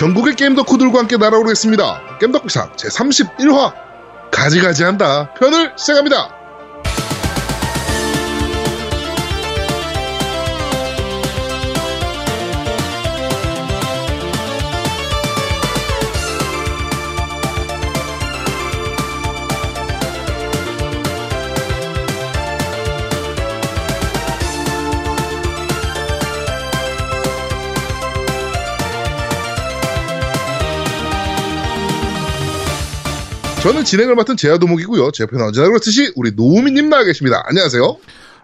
[0.00, 2.16] 전국의 게임 덕후들과 함께 날아오르겠습니다.
[2.18, 3.74] 게임 덕후상 제31화
[4.30, 6.39] 가지가지한다 편을 시작합니다.
[33.62, 35.10] 저는 진행을 맡은 제아도목이고요.
[35.10, 37.42] 제 옆에는 언제나 그렇듯이 우리 노우미님 나와 계십니다.
[37.46, 37.98] 안녕하세요.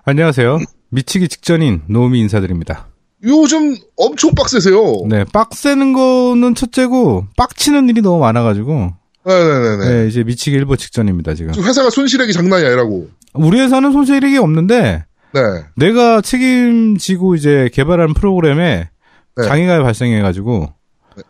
[0.05, 0.59] 안녕하세요.
[0.91, 2.89] 미치기 직전인 노미 인사드립니다.
[3.25, 5.07] 요즘 엄청 빡세세요.
[5.09, 8.93] 네, 빡세는 거는 첫째고 빡치는 일이 너무 많아가지고
[9.25, 9.89] 네네네.
[9.89, 11.53] 네, 이제 미치기 일보 직전입니다 지금.
[11.53, 13.09] 지금 회사가 손실액이 장난이 아니라고.
[13.33, 15.41] 우리 회사는 손실이 없는데 네.
[15.77, 18.91] 내가 책임지고 이제 개발한 프로그램에
[19.37, 19.43] 네.
[19.49, 20.75] 장애가 발생해가지고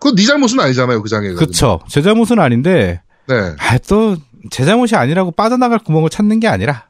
[0.00, 1.36] 그건 네 잘못은 아니잖아요, 그 장애가.
[1.36, 1.78] 그쵸.
[1.88, 3.54] 제 잘못은 아닌데 네.
[3.58, 4.16] 아, 또,
[4.50, 6.86] 제 잘못이 아니라고 빠져나갈 구멍을 찾는 게 아니라,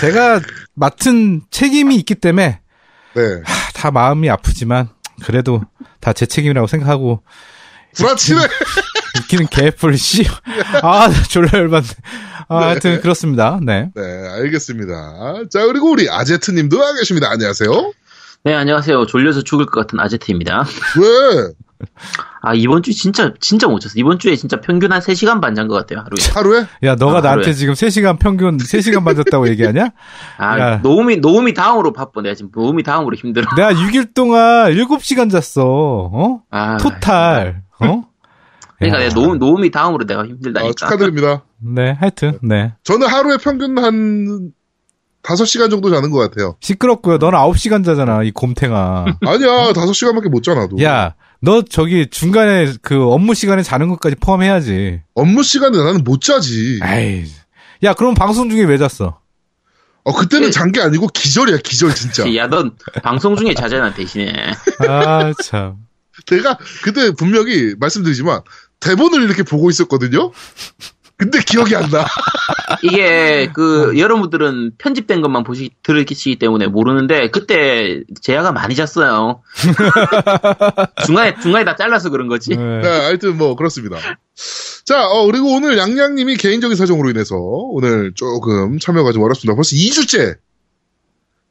[0.00, 0.40] 제가
[0.74, 2.60] 맡은 책임이 있기 때문에,
[3.14, 3.22] 네.
[3.44, 4.88] 하, 다 마음이 아프지만,
[5.24, 5.62] 그래도
[6.00, 7.22] 다 제 책임이라고 생각하고,
[7.96, 8.40] 불아치네.
[9.22, 10.24] 웃기는 개뿔, 씨.
[10.82, 11.88] 아, 졸라 열받네.
[12.48, 13.58] 아, 하여튼, 그렇습니다.
[13.62, 13.90] 네.
[13.94, 15.44] 네, 알겠습니다.
[15.50, 17.28] 자, 그리고 우리 아제트 님도 나와 계십니다.
[17.30, 17.92] 안녕하세요.
[18.44, 19.06] 네, 안녕하세요.
[19.06, 20.64] 졸려서 죽을 것 같은 아제트입니다.
[20.98, 21.52] 왜?
[22.42, 23.92] 아, 이번 주 진짜, 진짜 못 잤어.
[23.96, 26.20] 이번 주에 진짜 평균 한 3시간 반 잔 것 같아요, 하루에.
[26.34, 26.66] 하루에?
[26.84, 27.52] 야, 너가 아, 나한테 그래.
[27.54, 29.90] 지금 3시간 평균, 3시간 맞았다고 얘기하냐?
[30.38, 30.76] 아, 야.
[30.78, 32.22] 노움이, 노움이 다음으로 바빠.
[32.22, 33.46] 내가 지금 노움이 다음으로 힘들어.
[33.56, 35.64] 내가 6일 동안 7시간 잤어.
[35.64, 36.40] 어?
[36.50, 37.62] 아, 토탈.
[37.80, 38.02] 어?
[38.78, 39.08] 그러니까 야.
[39.08, 40.72] 내가 노움, 노움이 다음으로 내가 아, 힘들다니까.
[40.74, 41.42] 축하드립니다.
[41.58, 42.72] 네, 하여튼, 네.
[42.84, 44.52] 저는 하루에 평균 한
[45.22, 46.56] 5시간 정도 자는 것 같아요.
[46.60, 47.18] 시끄럽고요.
[47.18, 49.04] 너는 9시간 자잖아, 이 곰탱아.
[49.26, 50.82] 아니야, 5시간밖에 못 자, 나도.
[50.82, 55.00] 야, 너 저기 중간에 그 업무 시간에 자는 것까지 포함해야지.
[55.14, 56.80] 업무 시간에 나는 못 자지.
[56.84, 57.24] 에이.
[57.82, 59.18] 야, 그럼 방송 중에 왜 잤어?
[60.04, 62.34] 어, 그때는 그- 잔게 아니고 기절이야, 기절, 진짜.
[62.36, 64.32] 야, 넌 방송 중에 자잖아, 대신에.
[64.88, 65.76] 아, 참.
[66.26, 68.42] 제가 그때 분명히 말씀드리지만,
[68.80, 70.32] 대본을 이렇게 보고 있었거든요?
[71.20, 72.06] 근데 기억이 안 나.
[72.82, 79.42] 이게, 그, 여러분들은 편집된 것만 보시, 들으시기 때문에 모르는데, 그때 제아가 많이 잤어요.
[81.04, 82.56] 중간에, 중간에 다 잘라서 그런 거지.
[82.56, 82.88] 네, 네.
[82.88, 83.98] 하여튼 뭐 그렇습니다.
[84.86, 89.54] 자, 어, 그리고 오늘 양양님이 개인적인 사정으로 인해서 오늘 조금 참여가 좀 어렵습니다.
[89.54, 90.38] 벌써 2주째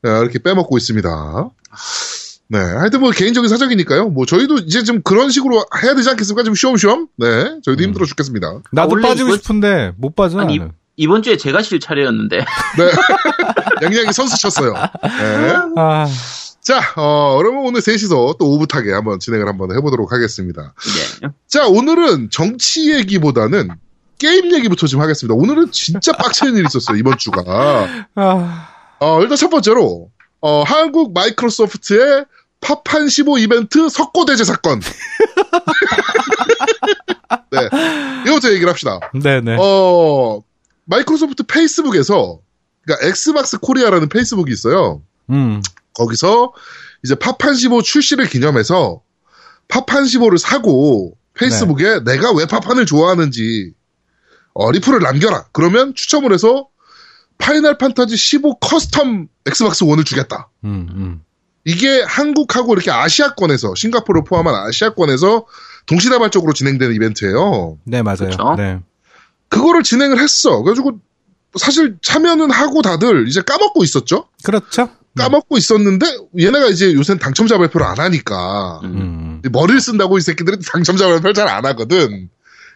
[0.04, 1.50] 이렇게 빼먹고 있습니다.
[2.52, 4.10] 네, 하여튼 뭐 개인적인 사정이니까요.
[4.10, 6.44] 뭐 저희도 이제 좀 그런 식으로 해야 되지 않겠습니까?
[6.44, 7.08] 좀 쉬엄쉬엄.
[7.18, 8.62] 네, 저희도 힘들어 죽겠습니다.
[8.72, 10.40] 나도 아, 원래 빠지고 이거- 싶은데 못 빠져.
[10.40, 10.72] 아니, 나는.
[10.98, 12.38] 이번 주에 제가 실 차례였는데.
[12.78, 12.92] 네,
[13.84, 14.74] 양양이 선수 쳤어요.
[14.74, 15.54] 네.
[15.78, 16.08] 아,
[16.62, 20.74] 자, 어, 그러면 오늘 셋이서 또 오붓하게 한번 진행을 한번 해보도록 하겠습니다.
[21.22, 21.30] 네.
[21.48, 23.70] 자, 오늘은 정치 얘기보다는
[24.18, 25.36] 게임 얘기부터 좀 하겠습니다.
[25.36, 27.44] 오늘은 진짜 빡치는 일이 있었어요, 이번 주가.
[28.16, 28.68] 아,
[29.00, 30.10] 어, 일단 첫 번째로,
[30.42, 32.26] 어, 한국 마이크로소프트의
[32.62, 34.82] 팝한 15 이벤트 석고대제 사건.
[37.52, 37.70] 네.
[38.26, 39.00] 이거부터 얘기를 합시다.
[39.14, 39.58] 네네.
[39.60, 40.44] 어,
[40.86, 42.40] 마이크로소프트 페이스북에서,
[42.82, 45.02] 그러니까 엑스박스 코리아라는 페이스북이 있어요.
[45.30, 45.62] 음,
[45.94, 46.54] 거기서
[47.04, 49.02] 이제 파판 15 출시를 기념해서
[49.68, 53.74] 파판 15를 사고 페이스북에 내가 왜 파판을 좋아하는지
[54.54, 55.46] 어, 리플을 남겨라.
[55.52, 56.68] 그러면 추첨을 해서
[57.38, 60.50] 파이널 판타지 15 custom 엑스박스 1을 주겠다.
[60.66, 61.24] 음, 음.
[61.66, 65.46] 이게 한국하고 이렇게 아시아권에서 싱가포르를 포함한 아시아권에서
[65.86, 67.78] 동시다발적으로 진행되는 이벤트예요.
[67.84, 68.30] 네, 맞아요.
[68.30, 68.56] 그쵸?
[68.58, 68.80] 네.
[69.50, 70.62] 그거를 진행을 했어.
[70.62, 71.00] 그래가지고
[71.60, 74.26] 사실 참여는 하고 다들 이제 까먹고 있었죠.
[74.44, 74.90] 그렇죠?
[75.18, 76.06] 까먹고 있었는데
[76.40, 79.42] 얘네가 이제 요새는 당첨자 발표를 안 하니까 음.
[79.44, 79.52] 음.
[79.52, 82.30] 머리를 쓴다고 이 새끼들은 당첨자 발표를 잘 안 하거든.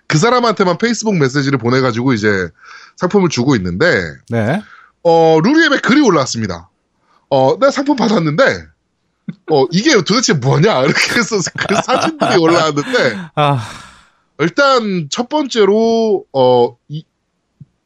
[0.07, 2.49] 그 사람한테만 페이스북 메시지를 보내가지고 이제
[2.97, 3.85] 상품을 주고 있는데
[4.29, 4.61] 네.
[5.03, 6.69] 어 루리앱에 글이 올라왔습니다.
[7.29, 8.65] 어 내가 상품 받았는데
[9.51, 13.59] 어 이게 도대체 뭐냐 이렇게 해서 그 사진들이 올라왔는데 아,
[14.39, 16.75] 일단 첫 번째로 어,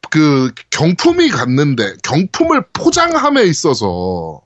[0.06, 4.40] 어 그 경품이 갔는데 경품을 포장함에 있어서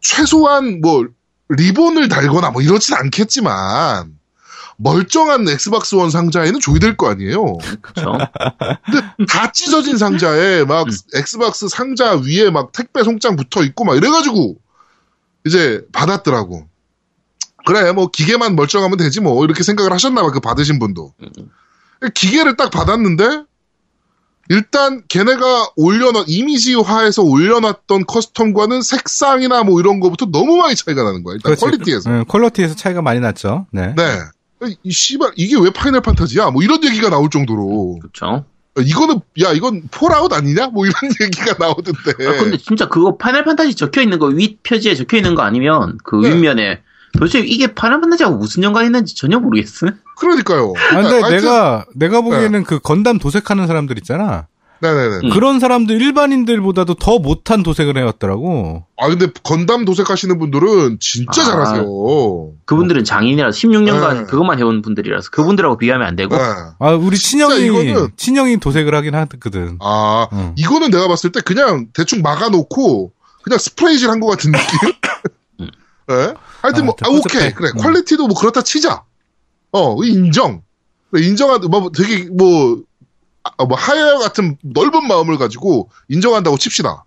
[0.00, 1.06] 최소한 뭐
[1.48, 4.18] 리본을 달거나 뭐 이러진 않겠지만
[4.76, 7.58] 멀쩡한 엑스박스 원 상자에는 줘야 될 거 아니에요.
[7.80, 8.18] 그쵸.
[9.28, 14.56] 다 찢어진 상자에 막 엑스박스 상자 위에 막 택배 송장 붙어 있고 막 이래가지고
[15.44, 16.66] 이제 받았더라고.
[17.66, 21.14] 그래 뭐 기계만 멀쩡하면 되지 뭐 이렇게 생각을 하셨나봐 그 받으신 분도.
[22.14, 23.44] 기계를 딱 받았는데
[24.50, 31.34] 일단 걔네가 올려놨 이미지화해서 올려놨던 custom과는 색상이나 뭐 이런 거부터 너무 많이 차이가 나는 거야.
[31.34, 31.64] 일단 그렇지.
[31.64, 32.10] quality에서.
[32.10, 33.66] 네, quality에서 차이가 많이 났죠.
[33.70, 33.94] 네.
[33.96, 34.18] 네.
[34.82, 36.50] 이 씨발 이게 왜 파이널 판타지야?
[36.50, 38.44] 뭐 이런 얘기가 나올 정도로 그렇죠.
[38.80, 40.68] 이거는 야 이건 폴아웃 아니냐?
[40.68, 42.10] 뭐 이런 얘기가 나오던데.
[42.26, 45.98] 아, 근데 진짜 그거 파이널 판타지 적혀 있는 거 윗 표지에 적혀 있는 거 아니면
[46.02, 46.30] 그 네.
[46.30, 46.80] 윗면에
[47.16, 49.86] 도대체 이게 파이널 판타지하고 무슨 연관이 있는지 전혀 모르겠어.
[50.18, 50.72] 그러니까요.
[50.76, 54.46] 아, 근데 하여튼- 내가, 내가 보기에는 그 건담 도색하는 사람들 있잖아.
[54.92, 55.16] 네네네.
[55.24, 55.30] 음.
[55.30, 58.84] 그런 사람들 일반인들보다도 더 못한 도색을 해왔더라고.
[58.98, 61.44] 아 근데 건담 도색하시는 분들은 진짜 아.
[61.44, 61.84] 잘하세요.
[62.66, 64.24] 그분들은 장인이라서 16년간 네.
[64.24, 66.42] 그것만 해온 분들이라서 그분들하고 비교하면 안 되고 네.
[66.78, 69.78] 아, 우리 친형이, 이거는- 친형이 도색을 하긴 하거든.
[69.80, 70.52] 아 응.
[70.56, 74.92] 이거는 내가 봤을 때 그냥 대충 막아놓고 그냥 스프레이질 한 것 같은 느낌.
[75.60, 75.70] 음.
[76.08, 76.34] 네?
[76.62, 77.52] 하여튼 뭐 아, 아, 오케이.
[77.52, 77.80] 그래 음.
[77.80, 79.02] 퀄리티도 뭐 그렇다 치자.
[79.72, 80.62] 어 인정.
[81.16, 82.78] 인정한 뭐 되게 뭐.
[83.44, 87.04] 아, 뭐 하야 같은 넓은 마음을 가지고 인정한다고 칩시다.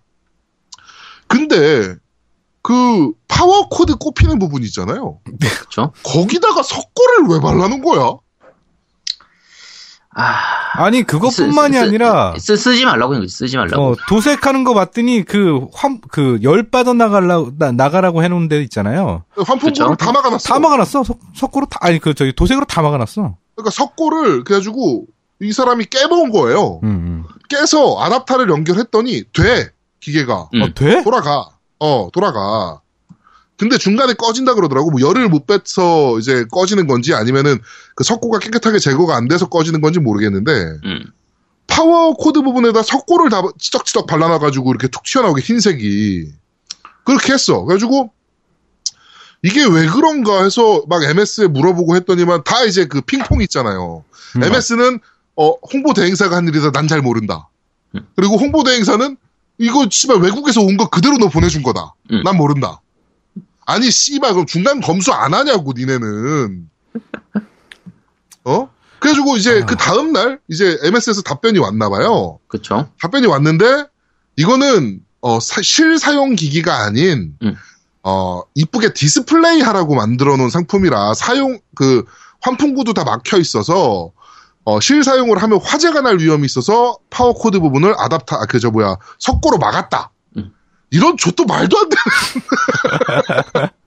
[1.26, 1.96] 근데
[2.62, 5.20] 그 파워 코드 꼽히는 부분 있잖아요.
[5.40, 5.92] 그렇죠.
[6.04, 8.16] 거기다가 석고를 왜 발라놓은 거야?
[10.14, 13.32] 아, 아니, 그것뿐만이 쓰- 쓰- 아니라, 쓰, 쓰지 말라고 한 거지.
[13.32, 13.90] 쓰지 말라고.
[13.90, 19.24] 어, 도색하는 거 봤더니 그 환, 그 열 빠져 나가라고, 나, 나가라고 해놓은 데 있잖아요.
[19.36, 19.94] 환풍구를 그쵸?
[19.96, 20.48] 다 막아놨어.
[20.48, 21.04] 다 막아놨어.
[21.04, 23.36] 석, 석고로 다, 아니, 그, 저기, 도색으로 다 막아놨어.
[23.54, 25.04] 그러니까 석고를 그래가지고
[25.40, 26.80] 이 사람이 깨먹은 거예요.
[26.82, 27.24] 음, 음.
[27.48, 29.70] 깨서 아답타를 연결했더니 돼
[30.00, 30.62] 기계가 음.
[30.62, 31.02] 어, 돼?
[31.02, 31.48] 돌아가.
[31.78, 32.80] 어 돌아가.
[33.56, 34.90] 근데 중간에 꺼진다 그러더라고.
[34.90, 37.58] 뭐 열을 못 빼서 이제 꺼지는 건지 아니면은
[37.96, 40.52] 그 석고가 깨끗하게 제거가 안 돼서 꺼지는 건지 모르겠는데
[40.84, 41.04] 음.
[41.66, 46.32] 파워 코드 부분에다 석고를 다 치덕치덕 발라놔가지고 이렇게 툭 튀어나오게 흰색이
[47.04, 47.64] 그렇게 했어.
[47.64, 48.12] 그래가지고
[49.42, 54.04] 이게 왜 그런가 해서 막 MS에 물어보고 했더니만 다 이제 그 핑퐁 있잖아요.
[54.36, 54.42] 음.
[54.42, 55.00] MS는
[55.40, 56.70] 어, 홍보 대행사가 한 일이다.
[56.72, 57.48] 난 잘 모른다.
[57.94, 58.06] 음.
[58.16, 59.16] 그리고 홍보 대행사는
[59.58, 61.94] 이거 씨발 외국에서 온 거 그대로 너 보내준 거다.
[62.12, 62.22] 음.
[62.24, 62.80] 난 모른다.
[63.66, 66.68] 아니 씨발 그럼 중간 검수 안 하냐고 니네는.
[68.44, 68.68] 어?
[69.00, 69.66] 그래가지고 이제 아.
[69.66, 72.38] 그 다음 날 이제 MS에서 답변이 왔나 봐요.
[72.48, 72.90] 그렇죠.
[73.00, 73.84] 답변이 왔는데
[74.36, 77.54] 이거는 어, 사- 실 사용 기기가 아닌 음.
[78.02, 82.04] 어, 이쁘게 디스플레이 하라고 만들어 놓은 상품이라 사용 그
[82.40, 84.12] 환풍구도 다 막혀 있어서
[84.70, 89.56] 어, 실사용을 하면 화재가 날 위험이 있어서 파워 코드 부분을 아답타 아, 그저 뭐야 석고로
[89.56, 90.10] 막았다.
[90.36, 90.50] 음.
[90.90, 93.68] 이런 저도 말도 안 되는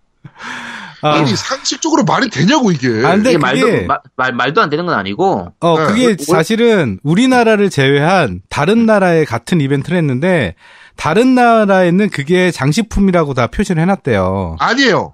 [1.03, 2.87] 아, 아니 상식적으로 말이 되냐고 이게.
[3.05, 5.85] 아, 근데 이게 그게- 말도 마- 말, 말도 안 되는 건 아니고 어, 네.
[5.87, 10.53] 그게 올- 사실은 우리나라를 제외한 다른 나라에 같은 이벤트를 했는데,
[10.95, 14.57] 다른 나라에는 그게 장식품이라고 다 표시를 해놨대요.
[14.59, 15.13] 아니에요.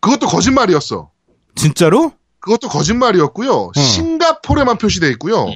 [0.00, 1.10] 그것도 거짓말이었어.
[1.54, 2.12] 진짜로?
[2.40, 3.70] 그것도 거짓말이었고요.
[3.76, 5.44] 싱가포르에만 표시돼 있고요.
[5.44, 5.52] 음.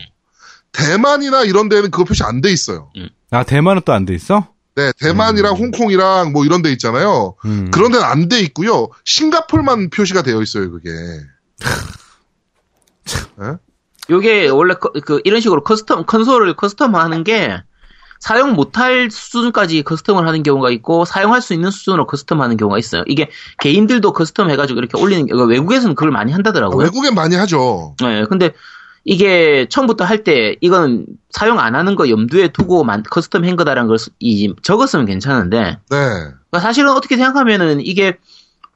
[0.72, 2.90] 대만이나 이런 데는 그거 표시 안 돼 있어요.
[3.30, 4.48] 아, 대만은 또 안 돼 있어?
[4.76, 5.58] 네, 대만이랑 음.
[5.58, 7.36] 홍콩이랑 뭐 이런 데 있잖아요.
[7.44, 7.70] 음.
[7.70, 8.88] 그런 데는 안 돼 있고요.
[9.04, 10.90] 싱가폴만 표시가 되어 있어요, 그게.
[14.10, 17.56] 요게 원래 그, 그 이런 식으로 커스텀 컨솔을 커스텀하는 게
[18.20, 23.02] 사용 못할 수준까지 커스텀을 하는 경우가 있고 사용할 수 있는 수준으로 커스텀하는 경우가 있어요.
[23.06, 26.84] 이게 개인들도 커스텀 해가지고 이렇게 올리는 게 외국에서는 그걸 많이 한다더라고요.
[26.84, 27.94] 외국엔 많이 하죠.
[28.00, 28.52] 네, 근데
[29.04, 33.88] 이게 처음부터 할 때 이건 사용 안 하는 거 염두에 두고 만, 커스텀 한 거다라는
[33.88, 35.76] 걸 이, 적었으면 괜찮은데 네.
[35.90, 38.16] 그러니까 사실은 어떻게 생각하면은 이게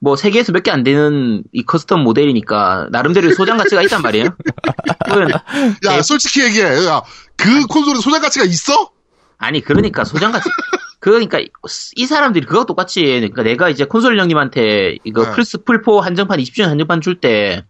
[0.00, 4.26] 뭐 세계에서 몇 개 안 되는 이 커스텀 모델이니까 나름대로 소장 가치가 있단 말이에요.
[5.88, 6.02] 야, 예.
[6.02, 6.86] 솔직히 얘기해.
[6.86, 7.02] 야,
[7.36, 8.90] 그 콘솔에 소장 가치가 있어?
[9.38, 10.48] 아니 그러니까 소장 가치
[11.00, 15.32] 그러니까 이 사람들이 그거 똑같이 그러니까 내가 이제 콘솔 형님한테 이거 네.
[15.32, 17.64] 플스 플포 한정판 20주년 한정판 줄 때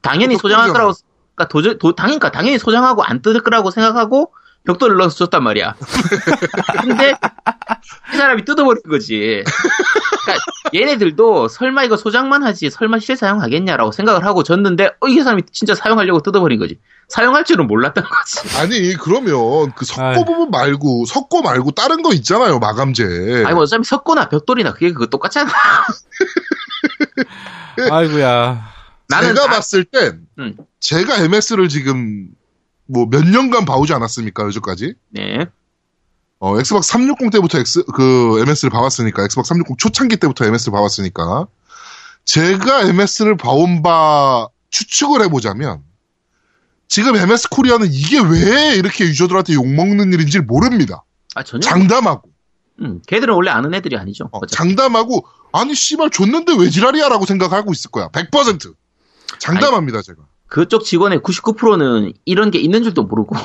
[0.00, 0.72] 당연히 그것도 소장할.
[0.72, 0.92] 거라고
[1.38, 4.32] 그러니까 도저 도, 당연히 그러니까 당연히 소장하고 안 뜯을 거라고 생각하고
[4.66, 5.76] 벽돌을 넣어서 줬단 말이야.
[6.82, 7.14] 근데
[8.12, 9.44] 이 사람이 뜯어버린 거지.
[10.24, 15.44] 그러니까 얘네들도 설마 이거 소장만 하지 설마 실 사용하겠냐라고 생각을 하고 줬는데 어, 이 사람이
[15.52, 16.80] 진짜 사용하려고 뜯어버린 거지.
[17.06, 18.58] 사용할 줄은 몰랐던 거지.
[18.58, 20.26] 아니, 그러면 그 석고.
[20.26, 23.44] 부분 말고, 석고 말고 다른 거 있잖아요, 마감재.
[23.46, 25.50] 아니 뭐 어차피 석고나 벽돌이나 그게 그거 똑같잖아.
[27.90, 28.77] 아이고야.
[29.08, 30.56] 나는 제가 다- 봤을 땐, 음.
[30.80, 32.28] 제가 MS를 지금,
[32.86, 34.94] 뭐 몇 년간 봐오지 않았습니까, 요즘까지?
[35.10, 35.46] 네.
[36.40, 41.46] 어, 엑스박스 360 때부터 엑스, 그, MS를 봐왔으니까, 엑스박스 360 초창기 때부터 MS를 봐왔으니까,
[42.24, 45.82] 제가 MS를 봐온 바 추측을 해보자면,
[46.86, 51.04] 지금 MS 코리아는 이게 왜 이렇게 유저들한테 욕먹는 일인지 모릅니다.
[51.34, 51.60] 아 전혀.
[51.66, 52.30] 장담하고,
[52.80, 54.28] 음, 걔들은 원래 아는 애들이 아니죠.
[54.32, 54.46] 어.
[54.46, 57.08] 장담하고, 아니, 씨발, 줬는데 왜 지랄이야?
[57.08, 58.08] 라고 생각하고 있을 거야.
[58.08, 58.74] 100%.
[59.38, 60.22] 장담합니다, 제가.
[60.48, 63.36] 그쪽 직원의 99%는 이런 게 있는 줄도 모르고.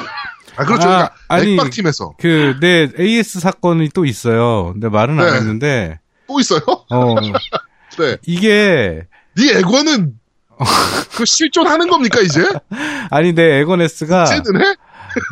[0.56, 0.88] 아, 그렇죠.
[0.88, 4.72] 아, 그러니까 아니, 액박팀에서 그, 내 AS 사건이 또 있어요.
[4.74, 5.34] 근데 말은 안 네.
[5.34, 6.62] 했는데, 또 있어요?
[6.90, 7.16] 어,
[8.00, 8.18] 네.
[8.26, 10.14] 이게, 네 애관은
[11.18, 12.48] 그 실존하는 겁니까 이제?
[13.10, 14.76] 아니, 내 에거네스가 쟤는 해?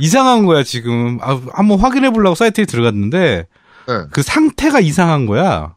[0.02, 1.20] 이상한 거야, 지금.
[1.22, 3.48] 아, 한번 확인해 보려고 사이트에 들어갔는데,
[3.88, 3.94] 네.
[4.12, 5.76] 그 상태가 이상한 거야.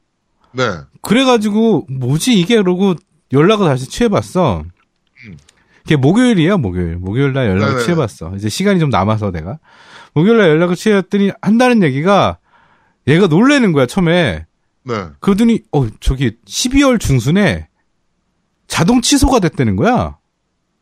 [0.52, 0.64] 네.
[1.02, 2.56] 그래가지고, 뭐지, 이게?
[2.56, 2.94] 그러고
[3.32, 4.64] 연락을 다시 취해봤어.
[5.84, 6.96] 이게 목요일이에요, 목요일.
[6.96, 7.84] 목요일 날 연락을 네네.
[7.84, 8.34] 취해봤어.
[8.36, 9.58] 이제 시간이 좀 남아서 내가.
[10.14, 12.38] 목요일 날 연락을 취했더니 한다는 얘기가
[13.06, 14.46] 얘가 놀래는 거야, 처음에.
[14.84, 15.04] 네.
[15.20, 17.68] 그러더니, 어, 저기 12월 중순에
[18.66, 20.18] 자동 취소가 됐다는 거야.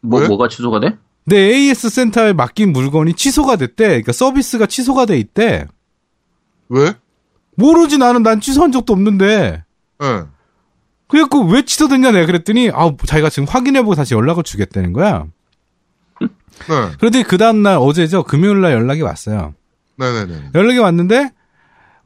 [0.01, 0.29] 뭐, 왜?
[0.29, 0.97] 뭐가 취소가 돼?
[1.25, 3.87] 내 AS 센터에 맡긴 물건이 취소가 됐대.
[3.87, 5.67] 그러니까 서비스가 취소가 돼 있대.
[6.69, 6.95] 왜?
[7.57, 9.63] 모르지 나는 난 취소한 적도 없는데.
[10.01, 10.23] 네.
[11.13, 15.27] 그래갖고 왜 취소됐냐 내가 그랬더니 아 자기가 지금 확인해보고 다시 연락을 주겠다는 거야.
[16.21, 16.29] 네.
[16.99, 19.55] 그러더니 그 다음날 어제죠 금요일날 연락이 왔어요.
[19.97, 20.51] 네네네.
[20.55, 21.31] 연락이 왔는데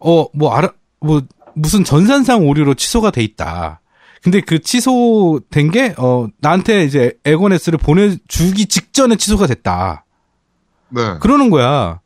[0.01, 1.23] 어 뭐 알아 뭐
[1.55, 3.81] 무슨 전산상 오류로 취소가 돼 있다.
[4.23, 10.05] 근데 그 취소된 게 어 나한테 이제 에고네스를 보내주기 직전에 취소가 됐다.
[10.89, 11.19] 네.
[11.21, 12.01] 그러는 거야.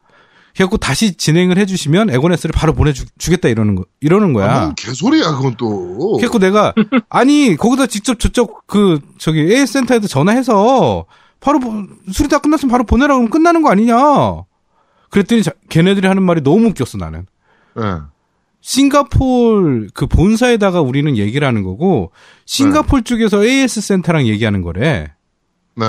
[0.55, 4.51] 그래갖고 다시 진행을 해주시면 에고네스를 바로 보내주겠다 이러는 거 이러는 거야.
[4.53, 6.17] 아, 뭔 개소리야 그건 또.
[6.17, 6.75] 그래갖고 내가
[7.09, 11.07] 아니 거기다 직접 저쪽 그 저기 AS 센터에도 전화해서
[11.41, 13.97] 바로 보- 수리 다 끝났으면 바로 보내라 그러면 끝나는 거 아니냐.
[15.11, 17.27] 그랬더니 자- 걔네들이 하는 말이 너무 웃겼어 나는.
[17.77, 17.83] 네.
[18.61, 22.13] 싱가폴 그 본사에다가 우리는 얘기를 하는 거고
[22.47, 25.13] 싱가폴 쪽에서 AS 센터랑 얘기하는 거래.
[25.77, 25.87] 네.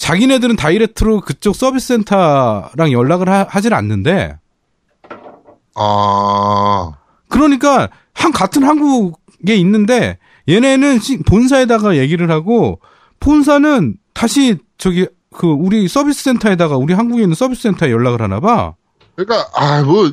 [0.00, 4.38] 자기네들은 다이렉트로 그쪽 서비스 센터랑 연락을 하, 하질 않는데
[5.74, 6.92] 아.
[7.28, 12.80] 그러니까 한 같은 한국에 있는데 얘네는 시- 본사에다가 얘기를 하고
[13.20, 18.74] 본사는 다시 저기 그 우리 서비스 센터에다가 우리 한국에 있는 서비스 센터에 연락을 하나 봐.
[19.14, 20.10] 그러니까 아뭐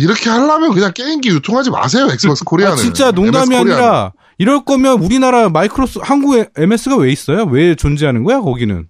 [0.00, 2.74] 이렇게 하려면 그냥 게임기 유통하지 마세요 엑스박스 코리아는.
[2.74, 3.56] 아, 진짜 농담이.
[3.56, 7.44] 아니라 이럴 거면 우리나라 마이크로소 한국에 MS가 왜 있어요?
[7.44, 8.86] 왜 존재하는 거야 거기는?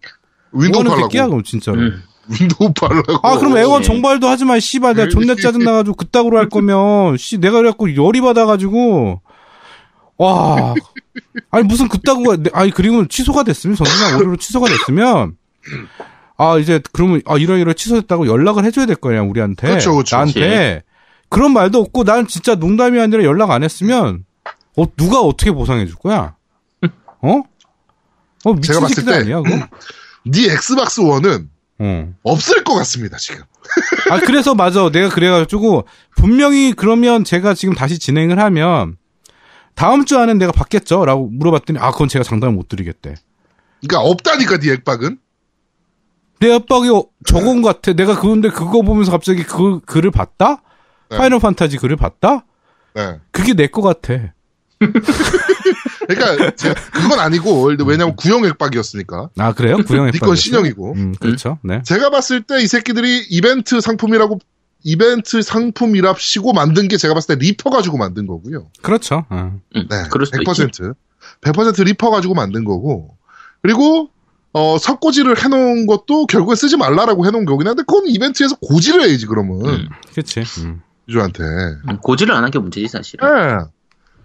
[0.54, 1.02] 윈도우 팔라고.
[1.02, 1.80] 새끼야 그럼 진짜로.
[1.80, 2.02] 음.
[2.28, 3.18] 윈도우 팔라고.
[3.26, 3.86] 아 그럼 엑원 예.
[3.86, 8.20] 정발도 하지 마 씨발 내가 존나 짜증 나가지고 그따구로 할 거면 씨 내가 그래갖고 열이
[8.20, 9.20] 받아가지고
[10.16, 10.74] 와
[11.50, 15.36] 아니 무슨 그따구가 내- 아니 그리고 취소가 됐으면 전산 오류로 취소가 됐으면
[16.36, 20.16] 아 이제 그러면 아 이러 이러 취소됐다고 연락을 해줘야 될 거냐 우리한테 그렇죠, 그렇죠.
[20.16, 20.82] 나한테
[21.28, 24.24] 그런 말도 없고 난 진짜 농담이 아니라 연락 안 했으면
[24.76, 26.36] 어 누가 어떻게 보상해 줄 거야
[27.20, 27.42] 어?
[28.44, 29.56] 어 미친 제가 봤을 때 아니야 그거?
[30.26, 32.14] 네 엑스박스 원은 어.
[32.22, 33.42] 없을 것 같습니다 지금.
[34.10, 34.90] 아, 그래서 맞아.
[34.90, 38.96] 내가 그래가지고, 분명히 그러면 제가 지금 다시 진행을 하면,
[39.74, 41.04] 다음 주 안엔 내가 받겠죠?
[41.04, 43.14] 라고 물어봤더니, 아, 그건 제가 장담을 못 드리겠대.
[43.80, 45.18] 그러니까 없다니까 네 액박은.
[46.40, 47.92] 내 액박이 어, 저건 같아.
[47.94, 50.62] 내가 그건데 그거 보면서 갑자기 그 글을 봤다?
[51.10, 51.16] 네.
[51.16, 52.44] 파이널 판타지 글을 봤다?
[52.94, 53.18] 네.
[53.30, 54.32] 그게 내 거 같아.
[56.08, 59.30] 그러니까 제가 그건 아니고 왜냐면 구형 액박이었으니까.
[59.38, 59.76] 아, 그래요?
[59.84, 60.92] 구형 니건 앱 신형이고.
[60.94, 61.58] 음, 그렇죠.
[61.62, 61.82] 네.
[61.84, 64.38] 제가 봤을 때 이 새끼들이 이벤트 상품이라고
[64.84, 68.68] 이벤트 상품이랍시고 만든 게 제가 봤을 때 리퍼 가지고 만든 거고요.
[68.82, 69.24] 그렇죠.
[69.30, 69.58] 어.
[69.76, 70.02] 음, 네.
[70.10, 70.62] 그럴 수도 있지.
[70.62, 70.94] 100%.
[71.40, 73.16] 100% 리퍼 가지고 만든 거고.
[73.62, 74.10] 그리고
[74.52, 79.64] 어, 석고질을 해놓은 것도 결국에 쓰지 말라라고 해놓은 거긴 한데 그건 이벤트에서 고지를 해야지 그러면
[79.66, 79.88] 음.
[80.14, 80.40] 그치.
[80.62, 80.80] 음.
[81.08, 81.42] 유저한테.
[81.42, 83.26] 음, 고지를 안 한 게 문제지 사실은.
[83.28, 83.58] 예.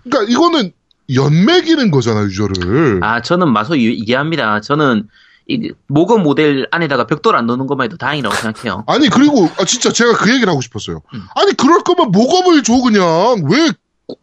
[0.04, 0.72] 그러니까 이거는
[1.14, 3.00] 연맥이는 거잖아 유저를.
[3.04, 4.62] 아 저는 마소 이- 이해합니다.
[4.62, 5.08] 저는
[5.48, 8.84] 이 모건 모델 안에다가 벽돌 안 넣는 것만 해도 다행이라고 생각해요.
[8.88, 11.02] 아니 그리고 아, 진짜 제가 그 얘기를 하고 싶었어요.
[11.14, 11.24] 음.
[11.36, 13.06] 아니 그럴 거면 모검을 줘 그냥
[13.50, 13.70] 왜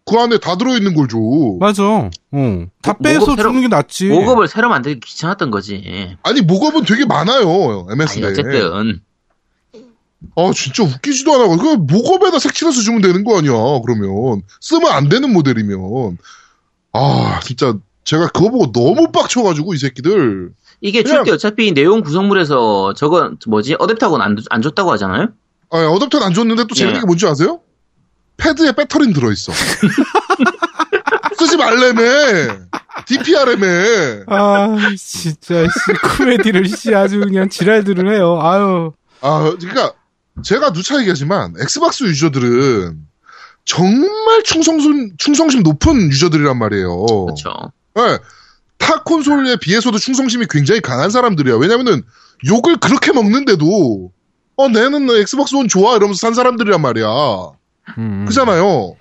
[0.04, 1.16] 그 안에 다 들어있는 걸 줘.
[1.60, 1.84] 맞아.
[1.84, 2.10] 어.
[2.82, 4.08] 다 모- 빼서 새로- 주는 게 낫지.
[4.08, 6.16] 모급을 새로 만들기 귀찮았던 거지.
[6.24, 9.00] 아니 모검은 되게 많아요 MS 아니 에 어쨌든
[10.34, 11.56] 아 진짜 웃기지도 않아.
[11.56, 13.52] 그 모검에다 색칠해서 주면 되는 거 아니야.
[13.84, 16.18] 그러면 쓰면 안 되는 모델이면
[16.92, 20.50] 아 진짜 제가 그거 보고 너무 빡쳐가지고 이 새끼들.
[20.80, 25.28] 이게 그냥- 줄때 어차피 내용 구성물에서 저거 뭐지 어댑터고는 안, 안 줬다고 하잖아요.
[25.70, 27.00] 아 어댑터는 안 줬는데 또 재밌는 예.
[27.00, 27.60] 게 뭔지 아세요?
[28.36, 29.52] 패드에 배터리는 들어있어.
[31.38, 32.48] 쓰지 말래매.
[33.06, 34.24] DPRM에.
[34.26, 38.38] 아, 진짜, 씨, 코미디를, 씨, 아주 그냥 지랄들을 해요.
[38.42, 38.92] 아유.
[39.20, 39.92] 아, 그러니까
[40.42, 42.98] 제가 누차 얘기하지만 엑스박스 유저들은
[43.64, 47.04] 정말 충성심 충성심 높은 유저들이란 말이에요.
[47.26, 47.52] 그렇죠.
[47.98, 48.18] 예.
[48.78, 51.56] 타 콘솔에 비해서도 충성심이 굉장히 강한 사람들이야.
[51.56, 52.02] 왜냐면은
[52.46, 54.12] 욕을 그렇게 먹는데도
[54.56, 57.06] 어, 내는 엑스박스 원 좋아 이러면서 산 사람들이란 말이야.
[57.98, 58.24] 음.
[58.28, 58.96] 그잖아요.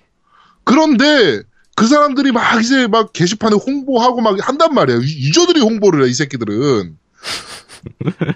[0.63, 1.41] 그런데
[1.75, 4.97] 그 사람들이 막 이제 막 게시판에 홍보하고 막 한단 말이야.
[4.97, 6.97] 유- 유저들이 홍보를 해, 이 새끼들은.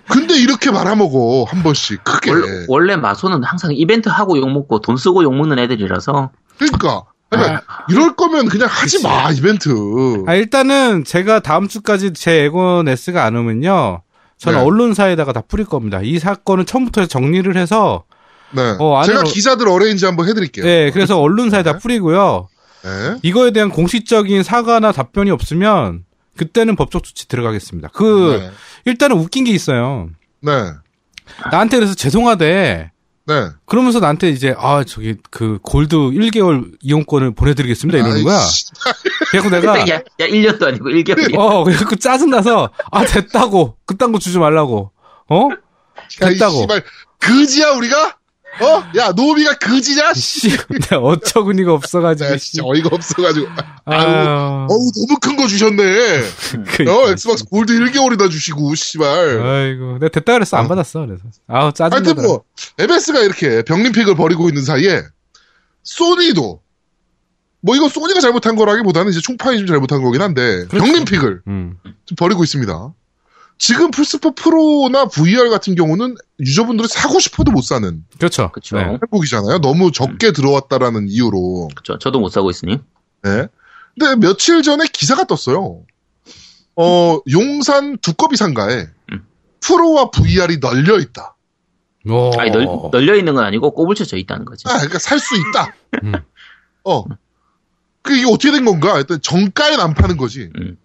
[0.09, 2.31] 근데 이렇게 말아먹어 한 번씩 크게.
[2.31, 7.61] 원래, 원래 마소는 항상 이벤트 하고 욕 먹고 돈 쓰고 욕 먹는 애들이라서 그러니까 그러니까
[7.89, 9.69] 이럴 거면 그냥 하지 마 이벤트.
[10.27, 14.01] 아, 일단은 제가 다음 주까지 제 에곤 S가 안 오면요.
[14.37, 14.65] 저는 네.
[14.65, 15.99] 언론사에다가 다 뿌릴 겁니다.
[16.01, 18.05] 이 사건은 처음부터 정리를 해서,
[18.51, 18.75] 네.
[18.79, 20.65] 어, 제가 기자들 어레인지 한번 해드릴게요.
[20.65, 22.47] 네, 그래서 언론사에다 뿌리고요.
[22.83, 23.17] 네.
[23.21, 26.05] 이거에 대한 공식적인 사과나 답변이 없으면,
[26.37, 27.89] 그때는 법적 조치 들어가겠습니다.
[27.93, 28.51] 그, 네.
[28.85, 30.09] 일단은 웃긴 게 있어요.
[30.41, 30.51] 네.
[31.51, 32.91] 나한테 그래서 죄송하대.
[33.27, 33.49] 네.
[33.65, 37.99] 그러면서 나한테 이제, 아, 저기, 그, 골드 1개월 이용권을 보내드리겠습니다.
[37.99, 38.39] 이러는 거야.
[39.29, 41.37] 그래갖고 내가, 야, 야 1년도 아니고 1개월이야.
[41.37, 43.77] 어, 그래갖고 짜증 나서, 아, 됐다고.
[43.85, 44.91] 그딴 거 주지 말라고.
[45.29, 45.49] 어?
[46.23, 46.61] 야, 이 됐다고.
[46.61, 46.83] 씨발
[47.19, 48.17] 그지야 우리가?
[48.61, 48.83] 어?
[48.97, 50.13] 야 노비가 그지냐?
[50.13, 52.51] 씨, 내가 어처구니가 없어가지고, 야, 씨.
[52.53, 53.47] 진짜 어이가 없어가지고.
[53.85, 54.05] 아유,
[54.69, 55.83] 어우 너무 큰 거 주셨네.
[56.75, 56.93] 그니까.
[56.95, 59.07] 어 엑스박스 골드 1개월이나 주시고 씨발.
[59.41, 60.57] 아이고, 내가 됐다 그랬어.
[60.57, 61.05] 안 받았어.
[61.05, 61.23] 그래서.
[61.47, 62.27] 아우, 하여튼 짜증나더라.
[62.27, 62.43] 뭐
[62.77, 65.03] MS가 이렇게 병림픽을 벌이고 있는 사이에
[65.83, 66.61] 소니도
[67.61, 70.77] 뭐 이거 소니가 잘못한 거라기보다는 이제 총판이 좀 잘못한 거긴 한데 그렇죠.
[70.85, 71.77] 병림픽을 음.
[72.05, 72.93] 좀 벌이고 있습니다.
[73.59, 78.51] 지금 플스4 프로나 VR 같은 경우는 유저분들이 사고 싶어도 못 사는 그렇죠.
[78.53, 78.77] 그쵸.
[78.77, 78.85] 네.
[78.85, 79.59] 행복이잖아요.
[79.59, 81.67] 너무 적게 들어왔다라는 이유로.
[81.83, 82.79] 저, 저도 못 사고 있으니.
[83.21, 83.47] 네.
[83.99, 85.81] 근데 며칠 전에 기사가 떴어요.
[86.77, 89.25] 어, 용산 두꺼비 상가에 음.
[89.59, 91.35] 프로와 VR이 널려 있다.
[92.09, 92.31] 오.
[92.39, 94.63] 아니, 널, 널려 있는 건 아니고 꼬불쳐져 있다는 거지.
[94.69, 95.75] 아, 그러니까 살 수 있다.
[96.05, 96.13] 음.
[96.85, 97.03] 어.
[98.01, 98.97] 그 이게 어떻게 된 건가?
[98.99, 100.49] 일단 정가엔 안 파는 거지.
[100.57, 100.77] 음.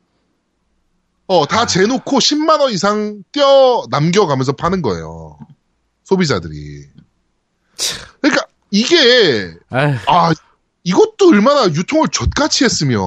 [1.26, 5.38] 어, 다 재놓고 10만 원 이상 떼어 남겨가면서 파는 거예요.
[6.04, 6.84] 소비자들이.
[8.20, 10.32] 그러니까 이게 아휴, 아
[10.84, 12.98] 이것도 얼마나 유통을 젖같이 했으면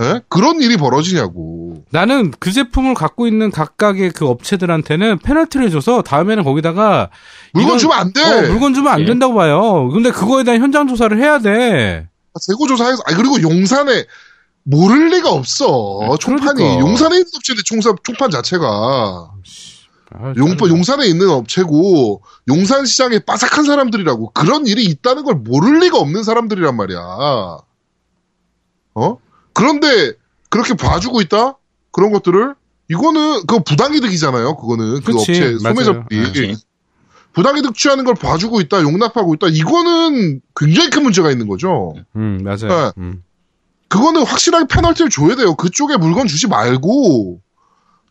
[0.00, 0.20] 에?
[0.28, 1.84] 그런 일이 벌어지냐고.
[1.90, 7.10] 나는 그 제품을 갖고 있는 각각의 그 업체들한테는 페널티를 줘서 다음에는 거기다가
[7.52, 8.22] 물건 이건- 주면 안 돼.
[8.22, 9.04] 어, 물건 주면 안 예.
[9.04, 9.88] 된다고 봐요.
[9.92, 12.08] 근데 그거에 대한 현장 조사를 해야 돼.
[12.40, 14.04] 재고 조사해서 아 그리고 용산에
[14.64, 16.00] 모를 리가 없어.
[16.00, 16.80] 음, 총판이 그러니까.
[16.80, 19.30] 용산에 있는 업체인데 총사 총판 자체가
[20.10, 20.56] 아, 용.
[20.60, 26.76] 용산에 있는 업체고 용산 시장에 빠삭한 사람들이라고 그런 일이 있다는 걸 모를 리가 없는 사람들이란
[26.76, 26.98] 말이야.
[28.94, 29.16] 어?
[29.52, 30.12] 그런데
[30.50, 31.56] 그렇게 봐주고 있다?
[31.92, 32.54] 그런 것들을
[32.90, 34.56] 이거는 그 부당이득이잖아요.
[34.56, 35.58] 그거는 그 그치, 업체.
[35.58, 36.56] 소매점이.
[37.32, 39.48] 부당이득 취하는 걸 봐주고 있다, 용납하고 있다.
[39.48, 41.94] 이거는 굉장히 큰 문제가 있는 거죠.
[42.16, 42.68] 음, 맞아요.
[42.68, 42.92] 네.
[42.98, 43.22] 음.
[43.88, 45.54] 그거는 확실하게 페널티를 줘야 돼요.
[45.54, 47.40] 그쪽에 물건 주지 말고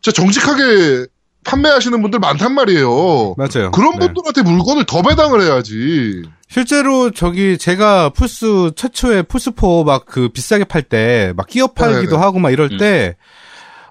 [0.02, 1.06] 진짜 정직하게
[1.44, 3.34] 판매하시는 분들 많단 말이에요.
[3.36, 3.70] 맞아요.
[3.70, 4.06] 그런 네.
[4.12, 6.22] 분들한테 물건을 더 배당을 해야지.
[6.48, 12.22] 실제로 저기 제가 플스 최초에 플스4 막 그 비싸게 팔 때 막 끼어 팔기도 네네.
[12.22, 12.78] 하고 막 이럴 음.
[12.78, 13.16] 때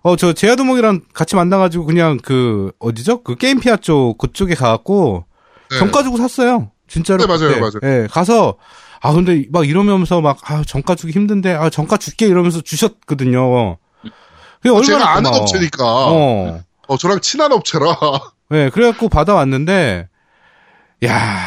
[0.04, 5.26] 어 저 제아두목이랑 같이 만나가지고 그냥 그 어디죠 그 게임피아 쪽 그쪽에 가갖고
[5.72, 5.80] 네.
[5.80, 7.60] 정가 주고 샀어요 진짜로 네, 맞아요, 그때.
[7.60, 8.04] 맞아요.
[8.04, 8.56] 예 가서
[9.02, 13.78] 아 근데 막 이러면서 막아 정가 주기 힘든데 아 정가 줄게 이러면서 주셨거든요.
[14.58, 15.42] 그게 얼마나 제가 아는 고마워.
[15.42, 15.86] 업체니까.
[15.86, 16.60] 어.
[16.88, 17.96] 어, 저랑 친한 업체라.
[18.50, 20.08] 네, 그래갖고 받아왔는데,
[21.06, 21.38] 야,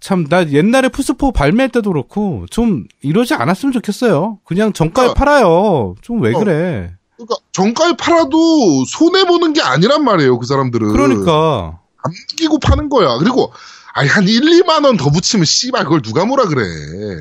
[0.00, 4.38] 참, 나 옛날에 플스4 발매할 때도 그렇고, 좀 이러지 않았으면 좋겠어요.
[4.44, 5.14] 그냥 정가에 어.
[5.14, 5.94] 팔아요.
[6.02, 6.38] 좀왜 어.
[6.38, 6.94] 그래.
[7.16, 10.38] 그러니까 정가에 팔아도 손해 보는 게 아니란 말이에요.
[10.38, 10.92] 그 사람들은.
[10.92, 11.78] 그러니까.
[12.04, 13.18] 남기고 파는 거야.
[13.18, 13.52] 그리고
[13.96, 16.62] 아니 한 1, 2만 원 더 붙이면 씨발 그걸 누가 뭐라 그래.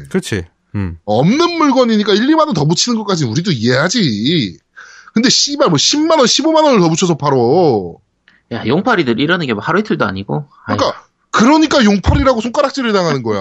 [0.10, 0.44] 그렇지.
[0.76, 0.98] 음.
[1.06, 4.58] 없는 물건이니까 1, 2만 원 더 붙이는 것까지 우리도 이해하지.
[5.14, 7.96] 근데 씨발 뭐 10만 원, 15만 원을 더 붙여서 팔어.
[8.52, 10.48] 야, 용팔이들 이러는 게 뭐 하루 이틀도 아니고.
[10.66, 13.40] 그러니까 그러니까 용팔이라고 손가락질을 당하는 거야.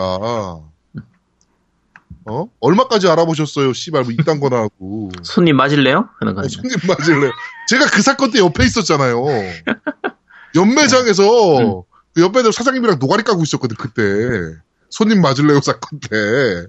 [2.27, 2.47] 어?
[2.61, 3.73] 얼마까지 알아보셨어요?
[3.75, 5.11] 씨발 뭐 이딴 거나 하고.
[5.25, 6.09] 손님 맞을래요?
[6.21, 6.49] 하는 거 어.
[6.49, 7.31] 손님 맞을래.
[7.69, 9.25] 제가 그 사건 때 옆에 있었잖아요.
[10.55, 14.57] 연매장에서 그 옆에 사장님이랑 노가리 까고 있었거든 그때.
[14.91, 16.67] 손님 맞을래요 사건 때.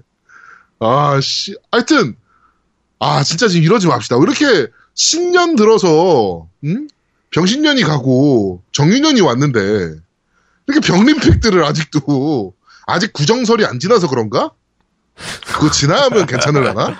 [0.80, 1.56] 아 씨.
[1.70, 2.16] 하여튼
[2.98, 4.16] 아 진짜 지금 이러지 맙시다.
[4.16, 6.88] 왜 이렇게 신년 들어서 음?
[7.30, 9.60] 병신년이 가고 정유년이 왔는데
[10.66, 12.54] 이렇게 병림팩들을 아직도
[12.86, 14.50] 아직 구정설이 안 지나서 그런가?
[15.46, 16.96] 그거 지나면 괜찮을라나?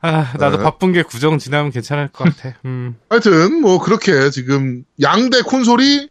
[0.00, 0.62] 아, 나도 네.
[0.62, 2.56] 바쁜 게 구정 지나면 괜찮을 것 같아.
[2.66, 2.96] 음.
[3.08, 6.10] 하여튼 뭐 그렇게 지금 양대 콘솔이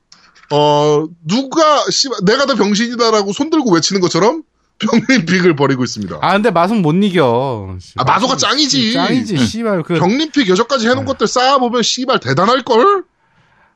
[0.52, 4.44] 어 누가 씨 내가 더 병신이다라고 손들고 외치는 것처럼
[4.80, 6.20] 병림픽을 벌이고 있습니다.
[6.22, 7.78] 아, 근데 맛은 못 이겨.
[7.96, 8.94] 아, 마소가 짱이지.
[8.94, 9.46] 짱이지, 응.
[9.46, 9.84] 씨발.
[9.84, 13.04] 그, 병림픽 여전까지 해놓은 것들 쌓아보면 씨발 대단할 걸.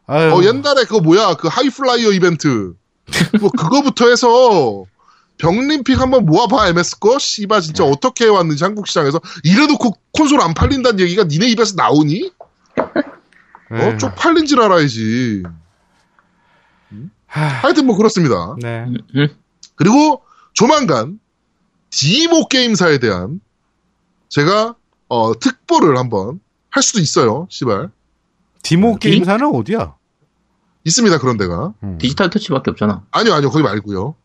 [0.08, 2.74] 아유, 어 옛날에 그거 뭐야 그 하이플라이어 이벤트
[3.42, 4.86] 뭐 그거부터 해서
[5.38, 11.02] 병림픽 한번 모아봐 MS 거 씨발 진짜 어떻게 해왔는지 한국 시장에서 이래놓고 콘솔 안 팔린다는
[11.02, 12.32] 얘기가 니네 입에서 나오니?
[13.70, 13.86] 네.
[13.86, 15.44] 어, 쪽팔린 줄 알아야지.
[17.28, 18.56] 하, 하여튼 뭐 그렇습니다.
[18.60, 18.86] 네.
[18.86, 19.28] 음, 음.
[19.76, 21.20] 그리고 조만간
[21.90, 23.40] 디모 게임사에 대한
[24.30, 24.76] 제가
[25.08, 27.48] 어, 특보를 한번 할 수도 있어요.
[27.50, 27.92] 시발.
[28.64, 29.96] 디모 게임사는 어디야?
[30.84, 31.20] 있습니다.
[31.20, 31.74] 그런 데가.
[31.84, 31.98] 음.
[31.98, 33.06] 디지털 터치밖에 없잖아.
[33.12, 33.50] 아니요, 아니요.
[33.50, 34.16] 거기 말고요.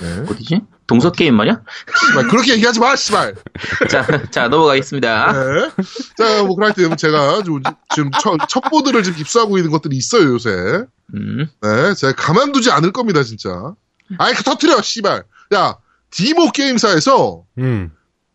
[0.00, 0.18] 네.
[0.30, 0.60] 어디지?
[0.92, 1.62] 동서 게임 말이야?
[2.08, 3.34] 씨발, 그렇게 얘기하지 마, 씨발.
[3.90, 5.32] 자, 자 넘어가겠습니다.
[5.32, 5.70] 네.
[6.18, 7.62] 자, 뭐, 그럴 제가 좀,
[7.94, 10.50] 지금 첫, 첩보들을 지금 입수하고 있는 것들이 있어요, 요새.
[11.14, 11.94] 음, 네.
[11.94, 13.74] 제가 가만두지 않을 겁니다, 진짜.
[14.18, 15.24] 아이, 그 터트려, 씨발.
[15.54, 15.78] 야,
[16.10, 17.90] 디모 게임사에서, 음.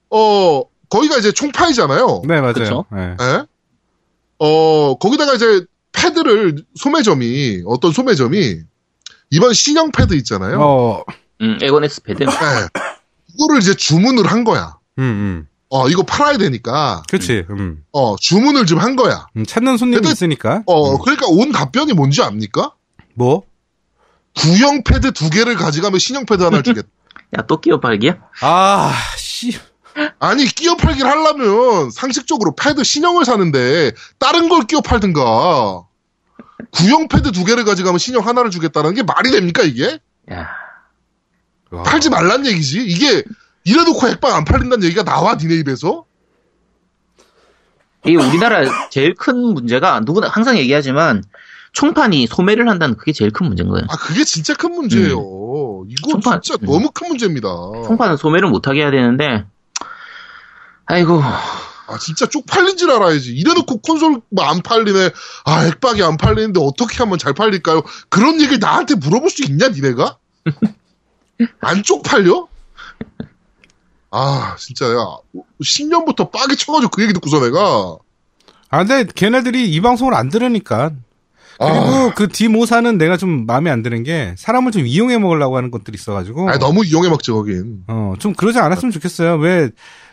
[0.09, 2.23] 어, 거기가 이제 총파이잖아요.
[2.27, 2.85] 네, 맞아요.
[2.91, 3.15] 네.
[3.21, 3.45] 예?
[4.39, 8.61] 어, 거기다가 이제 패드를, 소매점이, 어떤 소매점이,
[9.29, 10.61] 이번 신형 패드 있잖아요.
[10.61, 11.03] 어,
[11.41, 12.23] 음, 에고넥스 패드.
[12.23, 12.27] 예.
[13.35, 14.77] 이거를 이제 주문을 한 거야.
[14.99, 15.47] 음, 음.
[15.69, 17.83] 어, 이거 팔아야 되니까, 그치, 음.
[17.91, 19.27] 어, 주문을 좀 한 거야.
[19.35, 20.63] 음, 찾는 손님이 근데- 있으니까.
[20.65, 20.97] 어, 음.
[21.03, 22.73] 그러니까 온 답변이 뭔지 압니까?
[23.15, 23.43] 뭐?
[24.35, 26.87] 구형 패드 두 개를 가져가면 신형 패드 하나를 주겠다.
[27.37, 28.17] 야, 또 끼어 팔기야?
[28.41, 29.57] 아, 씨.
[30.19, 35.83] 아니, 끼어 팔기를 하려면 상식적으로 패드 신형을 사는데, 다른 걸 끼어 팔든가.
[36.71, 39.99] 구형 패드 두 개를 가져가면 신형 하나를 주겠다는 게 말이 됩니까, 이게?
[40.31, 40.47] 야,
[41.71, 41.83] 와.
[41.83, 42.85] 팔지 말란 얘기지.
[42.85, 43.23] 이게
[43.63, 46.05] 이래놓고 핵방 안 팔린다는 얘기가 나와 니네 입에서?
[48.05, 51.23] 이게 우리나라 제일 큰 문제가 누구나 항상 얘기하지만
[51.73, 53.85] 총판이 소매를 한다는 그게 제일 큰 문제인 거예요.
[53.89, 55.17] 아 그게 진짜 큰 문제예요.
[55.89, 56.65] 이거 총판- 진짜 음.
[56.65, 57.47] 너무 큰 문제입니다.
[57.85, 59.45] 총판은 소매를 못하게 해야 되는데,
[60.85, 63.33] 아이고, 아 진짜 쪽팔린 줄 알아야지.
[63.33, 65.09] 이래놓고 콘솔 뭐안 팔리네.
[65.45, 67.81] 아 핵박이 안 팔리는데 어떻게 하면 잘 팔릴까요?
[68.09, 70.17] 그런 얘기를 나한테 물어볼 수 있냐 니네가?
[71.61, 72.47] 안 쪽팔려?
[74.11, 75.17] 아 진짜 야
[75.61, 77.97] 10년부터 빡이 쳐가지고 그 얘기 듣고서 내가
[78.69, 80.91] 아, 근데 걔네들이 이 방송을 안 들으니까.
[81.59, 85.71] 그리고 아, 그 디모사는 내가 좀 마음에 안 드는 게 사람을 좀 이용해 먹으려고 하는
[85.71, 86.49] 것들이 있어가지고.
[86.49, 87.83] 아니, 너무 이용해 먹지 거긴.
[87.87, 89.37] 어, 좀 그러지 않았으면 좋겠어요.
[89.37, 89.71] 왜,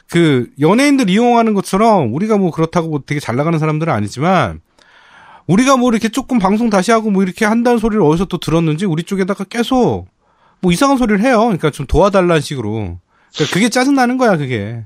[0.08, 4.60] 그, 연예인들 이용하는 것처럼, 우리가 뭐 그렇다고 뭐 되게 잘 나가는 사람들은 아니지만,
[5.46, 9.02] 우리가 뭐 이렇게 조금 방송 다시 하고 뭐 이렇게 한다는 소리를 어디서 또 들었는지 우리
[9.02, 10.06] 쪽에다가 계속
[10.64, 11.38] 뭐 이상한 소리를 해요.
[11.40, 12.98] 그러니까 좀 도와달라는 식으로.
[13.35, 14.85] 그러니까 그게 짜증나는 거야, 그게.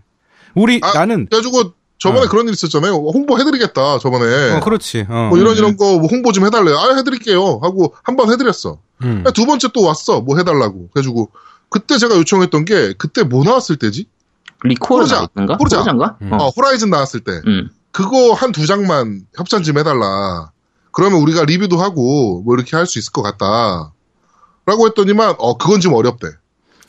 [0.54, 2.28] 우리, 아, 나는, 그래가지고 저번에 어.
[2.28, 2.92] 그런 일 있었잖아요.
[2.94, 4.56] 홍보 해드리겠다 저번에.
[4.56, 5.06] 어, 그렇지.
[5.08, 5.28] 어.
[5.30, 6.76] 뭐 이런 이런 거뭐 홍보 좀 해달래요.
[6.76, 8.78] 아 해드릴게요 하고 한 번 해드렸어.
[9.04, 9.24] 음.
[9.34, 10.88] 두 번째 또 왔어 뭐 해달라고.
[10.90, 11.30] 그래가지고
[11.70, 14.06] 그때 제가 요청했던 게 그때 뭐 나왔을 때지?
[14.64, 15.56] 리코어 나왔던가?
[15.56, 15.78] 포르자.
[15.78, 16.16] 포르자인가?
[16.22, 16.32] 음.
[16.32, 16.36] 어.
[16.44, 17.68] 어, 호라이즌 나왔을 때 음.
[17.92, 20.50] 그거 한 두 장만 협찬 좀 해달라.
[20.92, 23.92] 그러면 우리가 리뷰도 하고 뭐 이렇게 할 수 있을 것 같다.
[24.68, 26.28] 라고 했더니만 어 그건 좀 어렵대.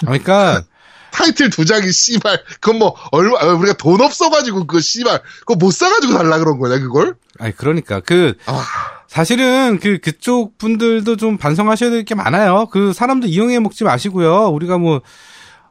[0.01, 0.61] 그러니까,
[1.11, 5.71] 타이틀 두 장이 씨발 그건 뭐 얼마 어, 우리가 돈 없어가지고 그 씨발 그거 못
[5.71, 7.15] 사가지고 달라 그런 거냐 그걸?
[7.39, 7.99] 아니, 그러니까.
[8.01, 8.63] 그, 아.
[9.07, 12.67] 사실은 그, 그쪽 분들도 좀 반성하셔야 될 게 많아요.
[12.71, 14.49] 그 사람들 이용해 먹지 마시고요.
[14.49, 15.01] 우리가 뭐,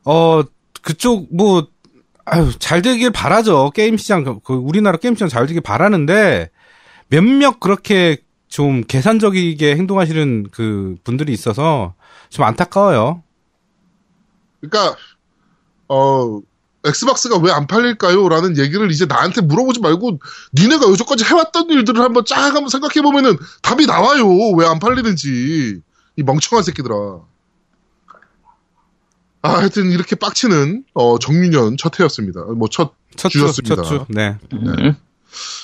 [0.04, 0.42] 어,
[0.82, 1.68] 그쪽 뭐,
[2.24, 3.70] 아유, 잘 되길 바라죠.
[3.74, 6.50] 게임 시장, 그- 그 우리나라 게임 시장 잘 되길 바라는데,
[7.08, 8.16] 몇몇 그렇게
[8.48, 11.94] 좀 계산적이게 행동하시는 그 분들이 있어서
[12.30, 13.22] 좀 안타까워요.
[14.60, 14.96] 그러니까
[15.88, 16.40] 어
[16.84, 18.28] 엑스박스가 왜 안 팔릴까요?
[18.28, 20.20] 라는 얘기를 이제 나한테 물어보지 말고
[20.54, 24.26] 니네가 여태까지 해왔던 일들을 한번 쫙 한번 생각해 보면은 답이 나와요.
[24.56, 25.80] 왜 안 팔리는지
[26.16, 26.94] 이 멍청한 새끼들아.
[29.42, 32.40] 아, 하여튼 이렇게 빡치는 어, 정윤현 첫 회였습니다.
[32.56, 33.76] 뭐첫 첫 주, 주였습니다.
[33.76, 34.04] 첫 주.
[34.08, 34.36] 네.
[34.52, 34.96] 음.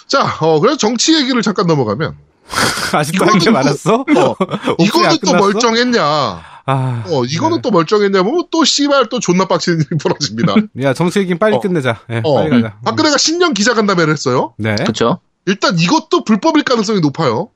[0.06, 2.16] 자, 어, 그래서 정치 얘기를 잠깐 넘어가면
[2.92, 3.94] 아직도 한게 이거는 많았어?
[3.94, 4.36] 어,
[4.78, 5.36] 이거는 안또 끝났어?
[5.38, 6.53] 멀쩡했냐?
[6.66, 7.04] 아.
[7.08, 7.62] 어, 이거는 네.
[7.62, 8.22] 또 멀쩡했냐?
[8.22, 10.54] 보면 또 씨발 또 존나 빡치는 일이 벌어집니다.
[10.82, 11.60] 야, 정치 얘기는 빨리 어.
[11.60, 12.00] 끝내자.
[12.10, 12.78] 예, 어, 빨리 가자.
[12.84, 14.54] 박근혜가 신년 기자 간담회를 했어요.
[14.58, 14.74] 네.
[14.86, 15.20] 그쵸?
[15.46, 17.50] 일단 이것도 불법일 가능성이 높아요.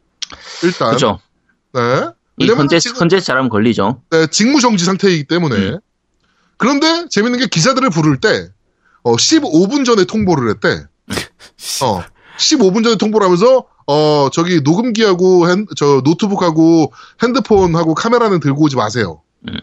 [0.63, 0.93] 일단.
[0.93, 1.21] 그쵸?
[1.73, 1.81] 네.
[2.39, 4.03] 이 헌재, 지금 헌재 잘하면 걸리죠.
[4.11, 5.57] 네, 직무 정지 상태이기 때문에.
[5.57, 5.79] 음.
[6.57, 8.49] 그런데 재밌는 게 기자들을 부를 때,
[9.03, 10.85] 어, 15분 전에 통보를 했대.
[11.83, 12.03] 어,
[12.39, 19.23] 15분 전에 통보를 하면서, 어, 저기 녹음기하고 핸, 저 노트북하고 핸드폰하고 카메라는 들고 오지 마세요.
[19.49, 19.55] 음.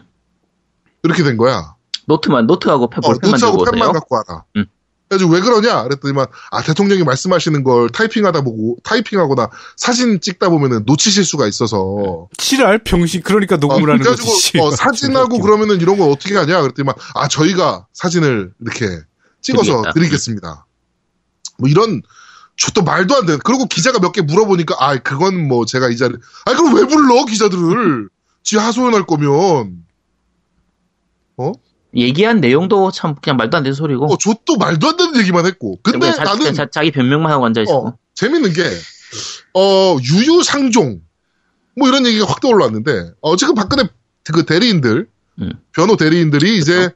[1.04, 1.76] 이렇게 된 거야.
[2.06, 3.92] 노트만, 노트하고 펜, 어, 볼펜만 노트하고 들고 펜만.
[3.92, 4.44] 갖고 와라.
[4.56, 4.66] 음.
[5.08, 5.84] 그래가지고 왜 그러냐?
[5.84, 12.26] 그랬더니만, 아, 대통령이 말씀하시는 걸 타이핑하다 보고, 타이핑하거나 사진 찍다 보면은 놓치실 수가 있어서.
[12.36, 14.58] 칠알 병신 그러니까 어, 녹음을 하는 거지.
[14.58, 15.38] 어, 사진하고.
[15.38, 16.60] 그러면은 이런 거 어떻게 하냐?
[16.62, 18.88] 그랬더니만, 아, 저희가 사진을 이렇게
[19.40, 19.92] 찍어서 드리겠다.
[19.92, 20.66] 드리겠습니다.
[21.58, 22.02] 뭐 이런,
[22.56, 23.38] 저또 말도 안 되는.
[23.44, 26.14] 그리고 기자가 몇 개 물어보니까, 아, 그건 뭐 제가 이 자리,
[26.46, 28.08] 아, 그럼 왜 불러, 기자들을?
[28.42, 29.84] 지 하소연할 거면.
[31.94, 34.06] 얘기한 내용도 참 그냥 말도 안 되는 소리고.
[34.12, 35.78] 어, 저또 말도 안 되는 얘기만 했고.
[35.82, 37.78] 근데 그냥 자, 나는, 자, 기 변명만 하고 앉아 있어.
[37.78, 38.62] 어, 재밌는 게
[39.54, 41.00] 어, 유유상종.
[41.76, 43.88] 뭐 이런 얘기가 확 떠올랐는데, 어, 지금 박근혜
[44.32, 45.08] 그 대리인들,
[45.40, 45.52] 음.
[45.72, 46.90] 변호 대리인들이 이제,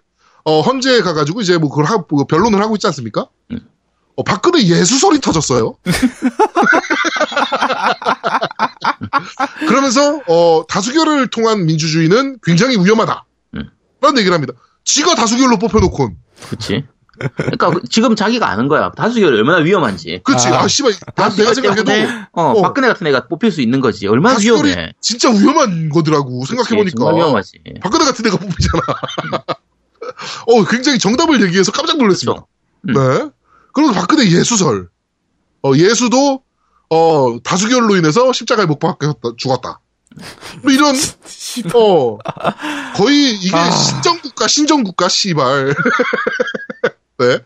[0.45, 3.29] 어, 헌재에 가가지고 이제 뭐 그걸 하, 뭐 변론을 하고 있지 않습니까?
[3.53, 3.61] 음.
[4.17, 5.75] 어, 박근혜 예수 소리 터졌어요.
[9.67, 13.25] 그러면서, 어, 다수결을 통한 민주주의는 굉장히 위험하다.
[13.57, 13.71] 음.
[14.01, 14.55] 라는 얘기를 합니다.
[14.85, 16.17] 지가 다수결로 뽑혀놓곤.
[16.51, 16.85] 그치.
[17.37, 18.91] 그러니까 그- 지금 자기가 아는 거야.
[18.93, 20.21] 다수결이 얼마나 위험한지.
[20.25, 20.49] 그치.
[20.49, 20.63] 아.
[20.63, 20.93] 아, 씨발.
[21.17, 21.93] 나, 내가 생각해도,
[22.33, 22.63] 어, 어.
[22.63, 24.07] 박근혜 같은 애가 뽑힐 수 있는 거지.
[24.07, 24.95] 얼마나 위험해.
[25.03, 26.41] 진짜 위험한 거더라고.
[26.41, 26.97] 그치, 생각해 보니까.
[26.99, 27.61] 정말 위험하지.
[27.83, 28.83] 박근혜 같은 애가 뽑히잖아.
[30.47, 32.47] 어, 굉장히 정답을 얘기해서 깜짝 놀랐습니다.
[32.83, 33.01] 그렇죠.
[33.25, 33.31] 네.
[33.73, 34.89] 그리고 박근혜 예수설.
[35.63, 36.43] 어, 예수도,
[36.91, 39.81] 어, 다수결로 인해서 십자가에 못 박혔다, 죽었다.
[40.63, 40.95] 뭐 이런,
[41.75, 42.19] 어,
[42.97, 43.71] 거의 이게 아.
[43.71, 45.75] 신정국가, 신정국가, 씨발.
[47.19, 47.39] 네.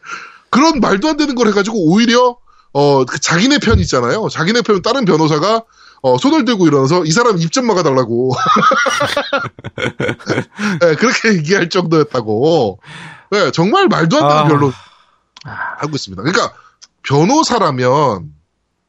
[0.50, 2.36] 그런 말도 안 되는 걸 해가지고 오히려,
[2.72, 4.28] 어, 그 자기네 편 있잖아요.
[4.28, 5.62] 자기네 편 다른 변호사가,
[6.02, 8.32] 어, 손을 들고 일어나서 이 사람 입 좀 막아달라고.
[10.80, 12.78] 네, 그렇게 얘기할 정도였다고.
[13.30, 14.48] 네, 정말 말도 안 되는 아.
[14.48, 14.72] 변론
[15.44, 16.22] 하고 있습니다.
[16.22, 16.54] 그러니까
[17.02, 18.32] 변호사라면,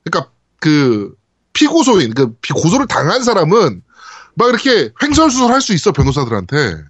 [0.04, 1.14] 그러니까 그
[1.54, 3.82] 피고소인, 그 피- 고소를 당한 사람은
[4.36, 6.84] 막 이렇게 횡설수설 할 수 있어 변호사들한테.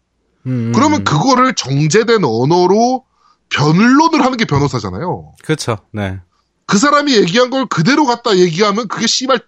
[0.48, 1.04] 음, 그러면 음.
[1.04, 3.06] 그거를 정제된 언어로
[3.50, 5.34] 변론을 하는 게 변호사잖아요.
[5.44, 5.78] 그렇죠.
[5.92, 6.20] 네.
[6.68, 9.40] 그 사람이 얘기한 걸 그대로 갖다 얘기하면 그게 씨발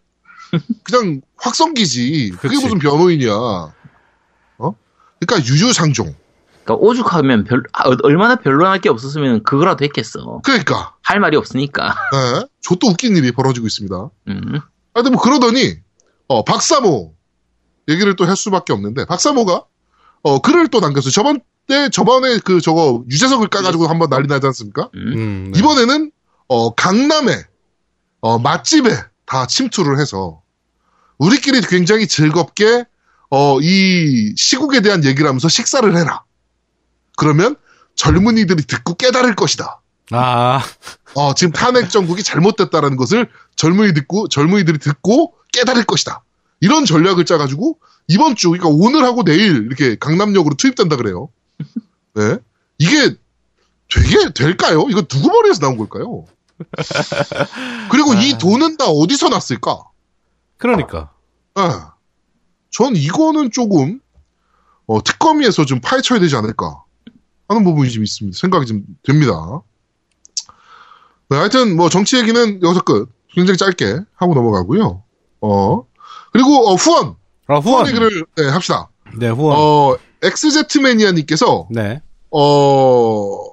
[0.84, 2.34] 그냥 확성기지.
[2.40, 2.56] 그게.
[2.56, 3.32] 무슨 변호인이야.
[3.34, 3.74] 어?
[5.20, 6.16] 그러니까 유유상종.
[6.68, 10.42] 그러니까 오죽하면 별, 아, 얼마나 변론할 게 없었으면 그거라도 했겠어.
[10.44, 11.96] 그러니까 할 말이 없으니까.
[12.12, 12.46] 네.
[12.62, 14.10] 저또 웃긴 일이 벌어지고 있습니다.
[14.28, 14.42] 음.
[14.94, 15.76] 아, 근데 뭐 그러더니,
[16.28, 17.14] 어, 박사모
[17.88, 19.64] 얘기를 또 할 수밖에 없는데, 박사모가,
[20.24, 21.12] 어, 글을 또 남겼어요.
[21.12, 24.90] 저번 때, 저번에 그 저거 유재석을 까가지고 한번 난리 나지 않습니까?
[24.96, 25.14] 음.
[25.16, 25.60] 음, 네.
[25.60, 26.12] 이번에는,
[26.50, 27.44] 어, 강남에,
[28.20, 28.90] 어, 맛집에
[29.26, 30.42] 다 침투를 해서,
[31.18, 32.84] 우리끼리 굉장히 즐겁게,
[33.30, 36.24] 어, 이 시국에 대한 얘기를 하면서 식사를 해라.
[37.18, 37.58] 그러면
[37.96, 39.82] 젊은이들이 듣고 깨달을 것이다.
[40.12, 40.64] 아,
[41.16, 46.24] 어, 지금 탄핵 정국이 잘못됐다라는 것을 젊은이 듣고, 젊은이들이 듣고 깨달을 것이다.
[46.62, 51.28] 이런 전략을 짜 가지고, 이번 주, 그러니까 오늘하고 내일 이렇게 강남역으로 투입된다 그래요.
[52.14, 52.38] 네.
[52.78, 53.16] 이게
[53.90, 54.86] 되게 될까요?
[54.90, 56.26] 이거 누구 머리에서 나온 걸까요?
[57.92, 59.80] 그리고 이 돈은 다 어디서 났을까?
[60.58, 61.12] 그러니까.
[61.56, 61.94] 아,
[62.72, 64.00] 전 이거는 조금,
[64.86, 66.84] 어, 특검위에서 좀 파헤쳐야 되지 않을까
[67.48, 68.38] 하는 부분이 좀 있습니다.
[68.38, 69.62] 생각이 좀 됩니다.
[71.30, 73.10] 네, 하여튼, 뭐, 정치 얘기는 여기서 끝.
[73.34, 75.04] 굉장히 짧게 하고 넘어가고요.
[75.42, 75.84] 어,
[76.32, 77.16] 그리고, 어, 후원.
[77.48, 77.88] 아, 후원 후원.
[77.88, 78.90] 얘기를, 네, 합시다.
[79.18, 79.58] 네, 후원.
[79.58, 82.02] 어, 엑스제트 매니아님께서, 네.
[82.32, 83.44] 어,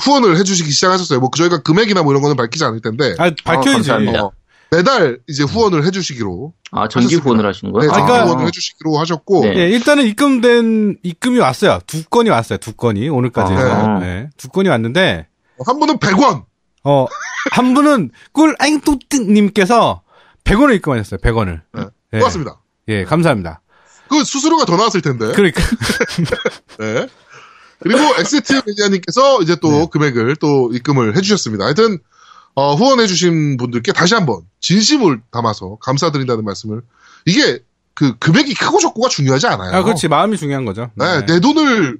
[0.00, 1.20] 후원을 해주시기 시작하셨어요.
[1.20, 3.88] 뭐, 저희가 금액이나 뭐 이런 거는 밝히지 않을 텐데, 아, 밝혀야지.
[3.88, 4.24] 감사합니다.
[4.24, 4.32] 어,
[4.76, 7.24] 매달 이제 후원을 해주시기로, 아, 정기 하셨습니다.
[7.24, 7.90] 후원을 하시는 거예요?
[7.90, 9.54] 네, 아, 정기 그러니까- 후원을 해주시기로 하셨고, 네.
[9.58, 11.80] 예, 일단은 입금된, 입금이 왔어요.
[11.86, 12.56] 두 건이 왔어요.
[12.58, 13.06] 두 건이.
[13.10, 13.70] 오늘까지 해서.
[13.70, 13.98] 아.
[13.98, 14.30] 네.
[14.38, 15.26] 두 건이 왔는데,
[15.66, 16.44] 한 분은 100원!
[16.84, 17.06] 어,
[17.52, 20.00] 한 분은 꿀앵뚜띠님께서
[20.44, 21.20] 100원을 입금하셨어요.
[21.20, 21.60] 100원을.
[21.74, 21.84] 네.
[22.14, 22.18] 예.
[22.18, 22.58] 고맙습니다.
[22.88, 23.60] 예, 감사합니다.
[24.08, 25.32] 그 수수료가 더 나왔을 텐데.
[25.32, 25.60] 그러니까.
[26.80, 27.06] 네.
[27.80, 29.86] 그리고 엑세트 매니아님께서 이제 또 네.
[29.90, 31.64] 금액을 또 입금을 해주셨습니다.
[31.64, 31.98] 하여튼
[32.54, 36.82] 어, 후원해주신 분들께 다시 한번 진심을 담아서 감사드린다는 말씀을
[37.26, 37.60] 이게
[37.94, 39.76] 그 금액이 크고 적고가 중요하지 않아요.
[39.76, 40.08] 아, 그렇지.
[40.08, 40.90] 마음이 중요한 거죠.
[40.94, 41.98] 네, 내 돈을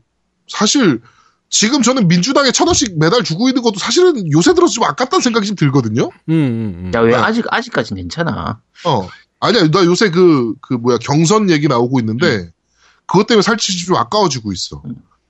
[0.49, 1.01] 사실
[1.49, 5.47] 지금 저는 민주당에 천 원씩 매달 주고 있는 것도 사실은 요새 들어서 좀 아깝다는 생각이
[5.47, 6.05] 좀 들거든요.
[6.29, 6.93] 음, 음, 음.
[6.95, 7.17] 야, 왜 네.
[7.17, 8.61] 아직, 아직까진 괜찮아.
[8.85, 9.09] 어.
[9.39, 12.51] 아니야, 나 요새 그, 그 뭐야, 경선 얘기 나오고 있는데,
[13.07, 14.83] 그것 때문에 살찌지 좀 아까워지고 있어.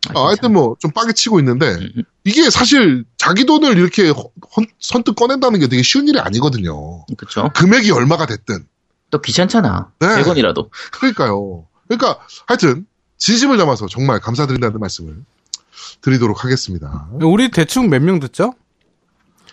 [0.09, 4.67] 아, 어, 하여튼 뭐, 좀 빠게 치고 있는데, 음, 이게 사실 자기 돈을 이렇게 헌-
[4.81, 7.05] 선뜻 꺼낸다는 게 되게 쉬운 일이 아니거든요.
[7.17, 7.51] 그쵸.
[7.55, 8.67] 금액이 얼마가 됐든.
[9.11, 9.91] 또 귀찮잖아.
[10.01, 10.07] 네.
[10.09, 10.71] 100원이라도.
[10.93, 11.67] 그러니까요.
[11.89, 12.87] 그러니까, 하여튼,
[13.19, 15.17] 진심을 담아서 정말 감사드린다는 말씀을
[16.01, 17.09] 드리도록 하겠습니다.
[17.21, 18.55] 우리 대충 몇 명 듣죠?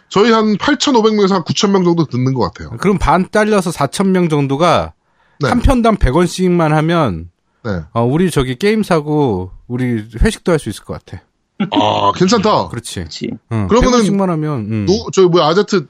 [0.09, 2.75] 저희 한 8,500명에서 한 9,000명 정도 듣는 것 같아요.
[2.79, 4.93] 그럼 반 잘려서 4,000명 정도가
[5.41, 5.49] 네.
[5.49, 7.29] 한 편당 100원씩만 하면,
[7.63, 7.81] 네.
[7.93, 11.23] 어, 우리 저기 게임 사고, 우리 회식도 할 수 있을 것 같아.
[11.71, 12.67] 아, 괜찮다.
[12.69, 13.03] 그렇지.
[13.03, 13.29] 그치.
[13.51, 13.67] 응.
[13.67, 14.85] 그러면은 100원씩만 하면, 음.
[14.85, 15.87] 노, 저기 뭐야, 아제트,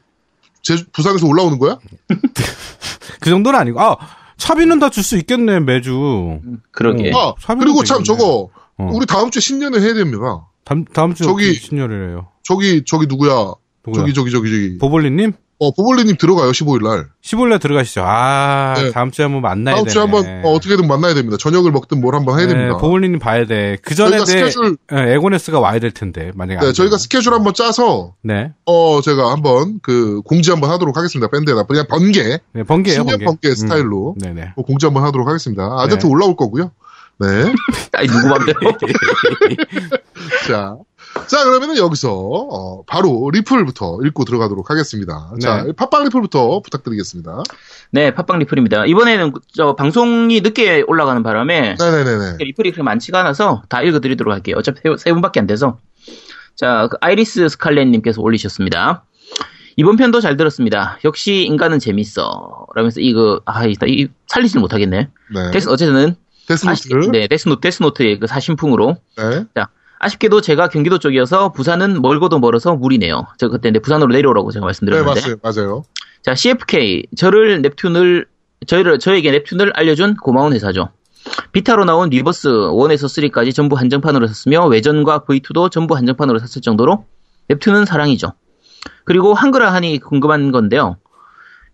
[0.62, 1.78] 제, 부산에서 올라오는 거야?
[3.22, 3.98] 그 정도는 아니고, 아,
[4.38, 6.40] 차비는 다 줄 수 있겠네, 매주.
[6.72, 7.12] 그러게.
[7.14, 7.36] 어.
[7.48, 8.04] 아, 그리고 참 되겠네.
[8.04, 8.90] 저거, 어.
[8.94, 10.48] 우리 다음 주에 신년회 해야 됩니다.
[10.66, 12.28] 다음, 다음 주 저기- 신년이래요.
[12.44, 13.32] 저기, 저기 누구야?
[13.86, 14.02] 누구야?
[14.04, 14.78] 저기, 저기, 저기, 저기.
[14.80, 15.34] 보볼리님?
[15.62, 17.08] 어, 보볼리님 들어가요, 15일 날.
[17.22, 18.02] 15일 날 들어가시죠.
[18.06, 18.92] 아, 네.
[18.92, 19.92] 다음 주에 한번 만나야 다음 되네.
[19.94, 21.36] 주에 한번 어, 어떻게든 만나야 됩니다.
[21.38, 22.78] 저녁을 먹든 뭘 한번 해야 됩니다.
[22.78, 23.78] 보볼리님 봐야 돼.
[23.82, 26.62] 그 전에 저희가 내 스케줄, 예, 에고네스가 와야 될 텐데, 만약에.
[26.62, 26.98] 네, 안 저희가 되면.
[26.98, 28.54] 스케줄 한번 짜서, 네.
[28.66, 31.30] 어, 제가 한번 그 공지 한번 하도록 하겠습니다.
[31.30, 31.64] 밴드에다.
[31.64, 32.40] 그냥 번개.
[32.54, 33.26] 네, 번개예요, 신년 번개.
[33.26, 33.56] 번개 음.
[33.56, 34.54] 스타일로 네네.
[34.56, 35.76] 뭐 공지 한번 하도록 하겠습니다.
[35.80, 36.12] 아제트 네.
[36.12, 36.72] 올라올 거고요.
[37.20, 37.28] 네.
[37.94, 38.60] 아니, 누구 맘대로.
[40.48, 40.76] 자.
[41.28, 45.32] 자, 그러면은 여기서, 어, 바로 리플부터 읽고 들어가도록 하겠습니다.
[45.42, 45.72] 자, 네.
[45.74, 47.44] 팟빵 리플부터 부탁드리겠습니다.
[47.92, 48.86] 네, 팟빵 리플입니다.
[48.86, 52.38] 이번에는 저 방송이 늦게 올라가는 바람에 네네네네.
[52.40, 54.56] 리플이 그렇게 많지가 않아서 다 읽어드리도록 할게요.
[54.58, 55.78] 어차피 세, 세 분밖에 안 돼서.
[56.56, 59.06] 자, 그 아이리스 스칼렛님께서 올리셨습니다.
[59.78, 61.00] 이번 편도 잘 들었습니다.
[61.06, 62.66] 역시 인간은 재밌어.
[62.76, 65.08] 라면서 이거, 아, 이, 이 살리질 못하겠네.
[65.34, 65.52] 네.
[65.52, 66.16] 데스, 어쨌든,
[66.48, 66.72] 데스노트.
[66.90, 68.98] 아쉽- 네, 데스노트, 데스노트의 그 사신풍으로.
[69.18, 69.46] 네.
[70.00, 73.28] 아쉽게도 제가 경기도 쪽이어서 부산은 멀고도 멀어서 무리네요.
[73.38, 75.22] 저 그때 근데 부산으로 내려오라고 제가 네, 말씀드렸는데.
[75.22, 75.36] 맞아요.
[75.44, 75.84] 맞아요.
[76.22, 77.08] 자, CFK.
[77.18, 78.26] 저를 넵튠을,
[78.66, 80.90] 저희를, 저에게 넵튠을 알려준 고마운 회사죠.
[81.52, 87.06] 비타로 나온 리버스 1에서 3까지 전부 한정판으로 샀으며 외전과 V2도 전부 한정판으로 샀을 정도로
[87.50, 88.34] 넵튠은 사랑이죠.
[89.04, 90.98] 그리고 한글화 하니 궁금한 건데요.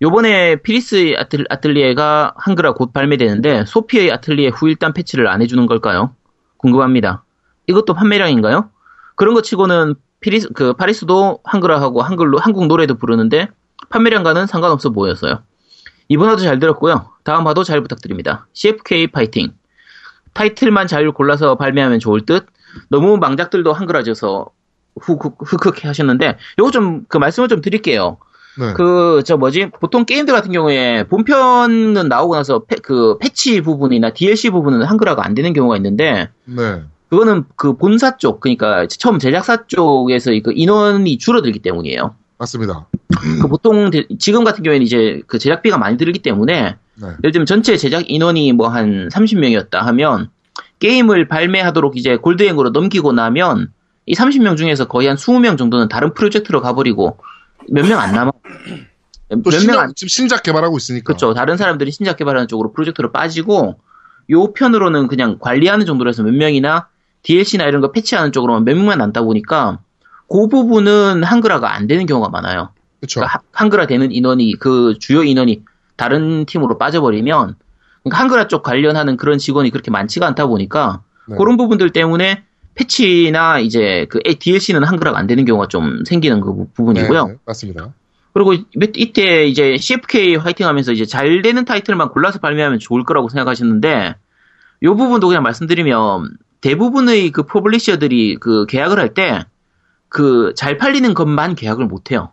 [0.01, 6.15] 요번에 피리스 아틀, 아틀리에가 한글화 곧 발매되는데 소피의 아틀리에 후일담 패치를 안 해주는 걸까요?
[6.57, 7.24] 궁금합니다.
[7.67, 8.69] 이것도 판매량인가요?
[9.15, 13.49] 그런 거 치고는 피리스, 그 파리스도 한글화하고 한글로 한국 노래도 부르는데
[13.89, 15.39] 판매량과는 상관없어 보였어요.
[16.07, 17.11] 이번 화도 잘 들었고요.
[17.23, 18.47] 다음 화도 잘 부탁드립니다.
[18.53, 19.53] CFK 파이팅.
[20.33, 22.47] 타이틀만 잘 골라서 발매하면 좋을 듯.
[22.89, 24.47] 너무 망작들도 한글화져서
[24.99, 28.17] 흑흑흑 하셨는데 요거 좀 그 말씀을 좀 드릴게요.
[28.57, 28.73] 네.
[28.73, 34.83] 그저 뭐지 보통 게임들 같은 경우에 본편은 나오고 나서 패, 그 패치 부분이나 DLC 부분은
[34.83, 36.83] 한글화가 안 되는 경우가 있는데 네.
[37.09, 42.15] 그거는 그 본사 쪽 그러니까 처음 제작사 쪽에서 그 인원이 줄어들기 때문이에요.
[42.37, 42.87] 맞습니다.
[43.41, 47.07] 그 보통 데- 지금 같은 경우에는 이제 그 제작비가 많이 들기 때문에 네.
[47.23, 50.29] 예를 들면 전체 제작 인원이 뭐 한 30명이었다 하면
[50.79, 53.71] 게임을 발매하도록 이제 골드행으로 넘기고 나면
[54.05, 57.17] 이 30명 중에서 거의 한 20명 정도는 다른 프로젝트로 가버리고
[57.69, 58.31] 몇 명 안 남아.
[59.29, 61.05] 또몇명 신작, 안, 지금 신작 개발하고 있으니까.
[61.05, 61.33] 그렇죠.
[61.33, 63.79] 다른 사람들이 신작 개발하는 쪽으로 프로젝트로 빠지고
[64.31, 66.87] 요 편으로는 그냥 관리하는 정도로 해서 몇 명이나
[67.25, 69.79] DLC나 이런 거 패치하는 쪽으로만 몇 명만 남다 보니까
[70.29, 72.69] 그 부분은 한글화가 안 되는 경우가 많아요.
[72.99, 73.19] 그렇죠.
[73.19, 75.63] 그러니까 하- 한글화 되는 인원이 그 주요 인원이
[75.97, 77.55] 다른 팀으로 빠져버리면
[78.03, 81.35] 그러니까 한글화 쪽 관련하는 그런 직원이 그렇게 많지가 않다 보니까 네.
[81.37, 82.43] 그런 부분들 때문에
[82.75, 87.25] 패치나 이제 그 DLC는 한글화가 안 되는 경우가 좀 생기는 그 부- 부분이고요.
[87.27, 87.93] 네, 맞습니다.
[88.33, 93.29] 그리고 이- 이때 이제 CFK 화이팅 하면서 이제 잘 되는 타이틀만 골라서 발매하면 좋을 거라고
[93.29, 94.15] 생각하셨는데
[94.83, 96.31] 이 부분도 그냥 말씀드리면
[96.65, 99.45] 대부분의 그 publisher들이 그 계약을 할 때
[100.09, 102.31] 그 잘 팔리는 것만 계약을 못 해요.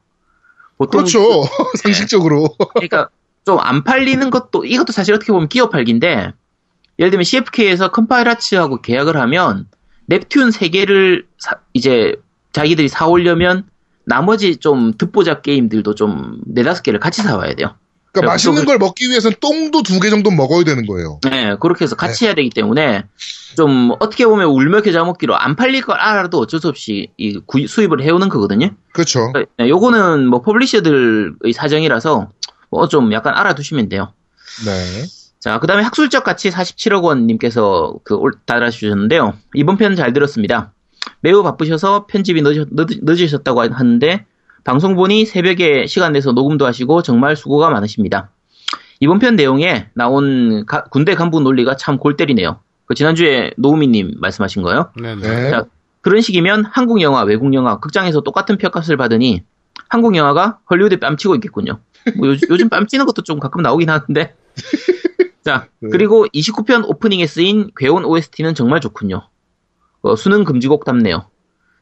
[0.78, 1.42] 보통 그렇죠.
[1.82, 2.48] 상식적으로.
[2.74, 3.08] 그러니까
[3.44, 6.32] 좀 안 팔리는 것도 이것도 사실 어떻게 보면 끼워 팔기인데
[6.98, 9.66] 예를 들면 CFK에서 컴파일하트하고 계약을 하면
[10.08, 11.24] 넵튠 3개를
[11.72, 12.14] 이제
[12.52, 13.64] 자기들이 사오려면
[14.04, 17.74] 나머지 좀 듣보잡 게임들도 좀 네다섯 개를 같이 사와야 돼요.
[18.12, 21.18] 그러니까 그리고 맛있는 떡을 먹기 위해서는 똥도 두 개 정도 먹어야 되는 거예요.
[21.24, 23.04] 네, 그렇게 해서 같이 해야 되기 때문에
[23.56, 27.66] 좀 어떻게 보면 울며 겨자 먹기로 안 팔릴 걸 알아도 어쩔 수 없이 이 구-
[27.66, 28.70] 수입을 해오는 거거든요.
[28.92, 29.32] 그렇죠.
[29.58, 32.28] 네, 요거는 뭐 publisher들의 사정이라서
[32.70, 34.12] 뭐 좀 약간 알아두시면 돼요.
[34.64, 35.04] 네.
[35.40, 39.34] 자, 그 다음에 학술적 가치 47억 원님께서 그 올, 달아주셨는데요.
[39.54, 40.72] 이번 편 잘 들었습니다.
[41.20, 44.24] 매우 바쁘셔서 편집이 늦으, 셨다고 하는데,
[44.64, 48.30] 방송 보니 새벽에 시간 내서 녹음도 하시고 정말 수고가 많으십니다.
[49.00, 52.60] 이번 편 내용에 나온 가- 군대 간부 논리가 참 골 때리네요.
[52.86, 54.90] 그 지난주에 노우미님 말씀하신 거요.
[55.00, 55.20] 네네.
[55.20, 55.50] 네.
[55.50, 55.64] 자,
[56.00, 59.42] 그런 식이면 한국 영화, 외국 영화, 극장에서 똑같은 표값을 받으니
[59.88, 61.78] 한국 영화가 헐리우드에 뺨치고 있겠군요.
[62.16, 64.34] 뭐 요즘, 요즘 뺨치는 것도 좀 가끔 나오긴 하는데.
[65.44, 65.88] 자, 네.
[65.90, 69.22] 그리고 29편 오프닝에 쓰인 괴온 OST는 정말 좋군요.
[70.02, 71.26] 어, 수능 금지곡 답네요.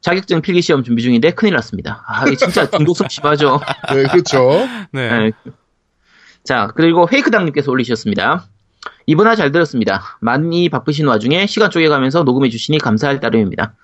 [0.00, 2.02] 자격증 필기 시험 준비 중인데 큰일 났습니다.
[2.06, 3.60] 아, 이게 진짜 중독성 심하죠.
[3.92, 4.66] 네, 그렇죠.
[4.92, 5.18] 네.
[5.18, 5.32] 네.
[6.42, 8.46] 자, 그리고 페이크당님께서 올리셨습니다.
[9.06, 10.18] 이번 화 잘 들었습니다.
[10.20, 13.74] 많이 바쁘신 와중에 시간 쪼개가면서 녹음해 주시니 감사할 따름입니다.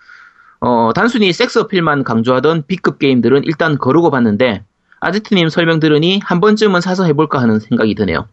[0.61, 4.65] 어, 단순히 섹스 어필만 강조하던 B급 게임들은 일단 거르고 봤는데,
[5.01, 8.27] 아제트님 설명 들으니 한 번쯤은 사서 해볼까 하는 생각이 드네요.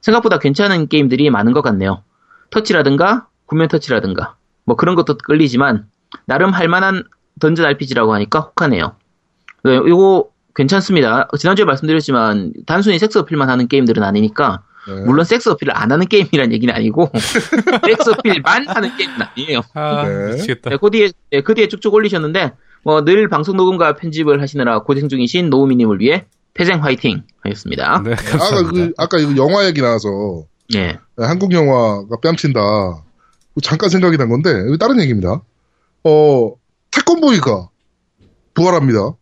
[0.00, 2.02] 생각보다 괜찮은 게임들이 많은 것 같네요.
[2.50, 5.86] 터치라든가, 구면 터치라든가, 뭐 그런 것도 끌리지만,
[6.26, 7.04] 나름 할만한
[7.40, 8.96] 던전 RPG라고 하니까 혹하네요.
[9.64, 11.28] 네, 이거 괜찮습니다.
[11.38, 14.94] 지난주에 말씀드렸지만 단순히 섹스 어필만 하는 게임들은 아니니까 네.
[15.04, 17.10] 물론 섹스 어필을 안 하는 게임이란 얘기는 아니고
[17.86, 19.60] 섹스 어필만 하는 게임은 아니에요.
[19.74, 20.34] 아, 네.
[20.34, 20.70] 미치겠다.
[20.70, 22.52] 네, 그 뒤에 네, 그 뒤에 쭉쭉 올리셨는데
[22.84, 28.02] 뭐 늘 방송 녹음과 편집을 하시느라 고생 중이신 노우미님을 위해 태생 화이팅 하였습니다.
[28.04, 28.70] 네, 아까 감사합니다.
[28.72, 30.98] 그 아까 이거 영화 얘기 나와서 예.
[31.18, 32.60] 한국 영화가 뺨친다.
[33.62, 35.40] 잠깐 생각이 난 건데 다른 얘기입니다.
[36.04, 36.52] 어
[36.94, 37.68] 태권보이가
[38.54, 39.00] 부활합니다.
[39.00, 39.14] 아.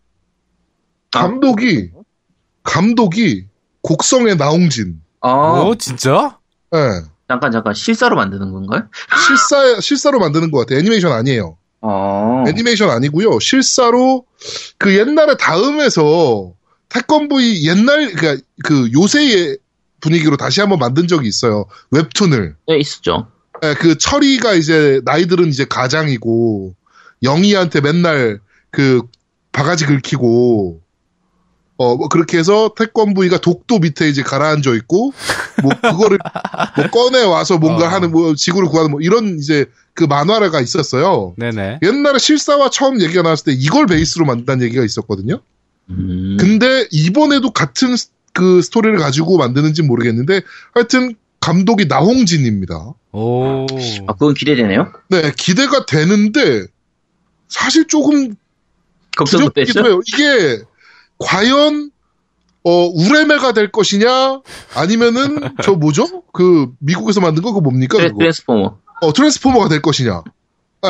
[1.10, 1.90] 감독이
[2.62, 3.46] 감독이
[3.82, 5.00] 곡성의 나홍진.
[5.20, 6.38] 어, 오, 진짜?
[6.74, 6.78] 예.
[7.28, 7.74] 잠깐, 잠깐.
[7.74, 8.88] 실사로 만드는 건가요?
[9.26, 10.78] 실사 실사로 만드는 것 같아.
[10.78, 11.56] 애니메이션 아니에요.
[11.80, 12.44] 어.
[12.46, 13.40] 애니메이션 아니고요.
[13.40, 14.26] 실사로
[14.78, 16.52] 그 옛날에 다음에서
[16.88, 19.58] 태권브이 옛날 그러니까 그 요새의
[20.00, 21.66] 분위기로 다시 한번 만든 적이 있어요.
[21.90, 22.56] 웹툰을.
[22.68, 23.28] 네, 있었죠.
[23.64, 26.74] 예, 그 철이가 이제 나이 들은 이제 가장이고
[27.22, 29.02] 영희한테 맨날 그
[29.52, 30.80] 바가지 긁히고
[31.78, 35.12] 어, 뭐 그렇게 해서 태권브이가 독도 밑에 이제 가라앉아 있고,
[35.62, 36.18] 뭐, 그거를,
[36.76, 37.88] 뭐, 꺼내 와서 뭔가 어.
[37.88, 39.64] 하는, 뭐, 지구를 구하는, 뭐, 이런 이제,
[39.94, 41.34] 그 만화가 있었어요.
[41.38, 41.80] 네네.
[41.82, 45.40] 옛날에 실사와 처음 얘기가 나왔을 때 이걸 베이스로 만든다는 얘기가 있었거든요.
[45.90, 46.36] 음.
[46.38, 50.42] 근데 이번에도 같은 스- 그 스토리를 가지고 만드는지 모르겠는데
[50.74, 52.92] 하여튼 감독이 나홍진입니다.
[53.12, 53.66] 오.
[54.06, 54.92] 아, 그건 기대되네요.
[55.08, 56.66] 네, 기대가 되는데
[57.52, 58.34] 사실 조금?
[59.84, 60.00] 해요.
[60.06, 60.62] 이게
[61.18, 61.90] 과연
[62.64, 64.40] 어 우레메가 될 것이냐
[64.74, 66.22] 아니면은 저 뭐죠?
[66.32, 67.98] 그 미국에서 만든 거 그거 뭡니까?
[67.98, 68.10] 트레?
[68.18, 68.78] 트랜스포머.
[69.02, 70.22] 어 트랜스포머가 될 것이냐?
[70.86, 70.88] 예.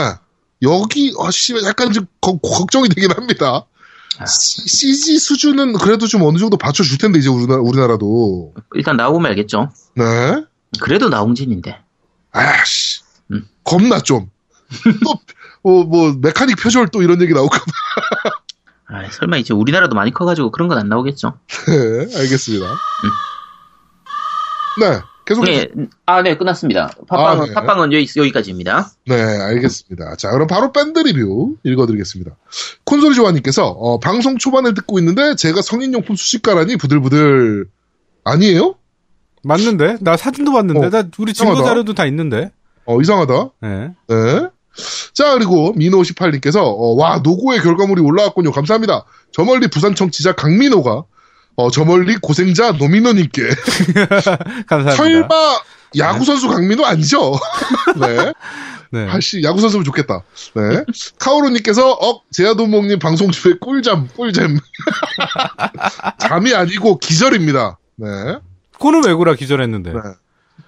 [0.63, 3.67] 여기 아씨 약간 좀 거- 걱정이 되긴 합니다.
[4.19, 4.27] 아.
[4.27, 9.71] CG 수준은 그래도 좀 어느 정도 받쳐줄 텐데 이제 우리나라, 우리나라도 일단 나오면 알겠죠.
[9.97, 10.05] 네.
[10.81, 11.81] 그래도 나홍진인데.
[12.31, 13.01] 아씨
[13.33, 13.49] 음.
[13.65, 14.31] 겁나 좀.
[15.05, 15.15] 또,
[15.65, 17.65] 어, 뭐, 메카닉 표절 또 이런 얘기 나올까 봐.
[18.89, 21.39] 아, 설마 이제 우리나라도 많이 커가지고 그런 건 안 나오겠죠.
[21.67, 22.67] 네, 알겠습니다.
[24.81, 25.45] 네, 계속.
[25.45, 25.69] 네,
[26.07, 26.91] 아, 네, 끝났습니다.
[27.09, 27.55] 팟빵은, 아, 네.
[27.55, 28.91] 팟빵은 여기, 여기까지입니다.
[29.07, 30.17] 네, 알겠습니다.
[30.17, 32.37] 자, 그럼 바로 밴드 리뷰 읽어드리겠습니다.
[32.85, 37.67] 콘솔이 조아님께서, 어, 방송 초반에 듣고 있는데, 제가 성인용품 수식가라니 부들부들,
[38.25, 38.75] 아니에요?
[39.45, 39.99] 맞는데?
[40.01, 40.87] 나 사진도 봤는데?
[40.87, 41.63] 어, 나 우리 증거.
[41.63, 42.51] 자료도 다 있는데?
[42.85, 43.51] 어, 이상하다.
[43.61, 43.95] 네.
[44.09, 44.49] 네.
[45.13, 48.53] 자, 그리고 민호18님께서, 어, 와, 노고의 결과물이 올라왔군요.
[48.53, 49.05] 감사합니다.
[49.33, 51.05] 저 멀리 부산 청취자 강민호가,
[51.57, 53.43] 어, 저 멀리 고생자 노민호님께,
[54.67, 54.97] 감사합니다.
[54.97, 55.29] 설마
[55.97, 57.33] 야구선수 강민호 아니죠?
[58.01, 58.33] 네.
[58.91, 59.09] 네.
[59.09, 60.23] 아씨, 야구 선수면 좋겠다.
[60.55, 60.85] 네.
[61.19, 64.59] 카오루님께서, 어, 제아도목님 방송 중에 꿀잠, 꿀잼.
[66.19, 67.79] 잠이 아니고 기절입니다.
[67.97, 68.07] 네.
[68.79, 69.93] 코는 왜구라 기절했는데.
[69.93, 69.99] 네.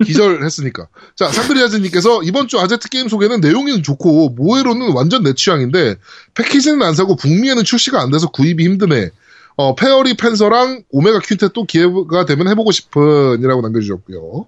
[0.05, 0.89] 기절했으니까.
[1.17, 5.97] 자, 산드리아즈님께서 이번 주 아제트 게임 소개는 내용은 좋고, 모에로는 완전 내 취향인데,
[6.35, 9.11] 패키지는 안 사고 북미에는 출시가 안 돼서 구입이 힘드네.
[9.57, 14.47] 어, 페어리 펜서랑 오메가 퀸테 또 기회가 되면 해보고 싶은 이라고 남겨주셨고요.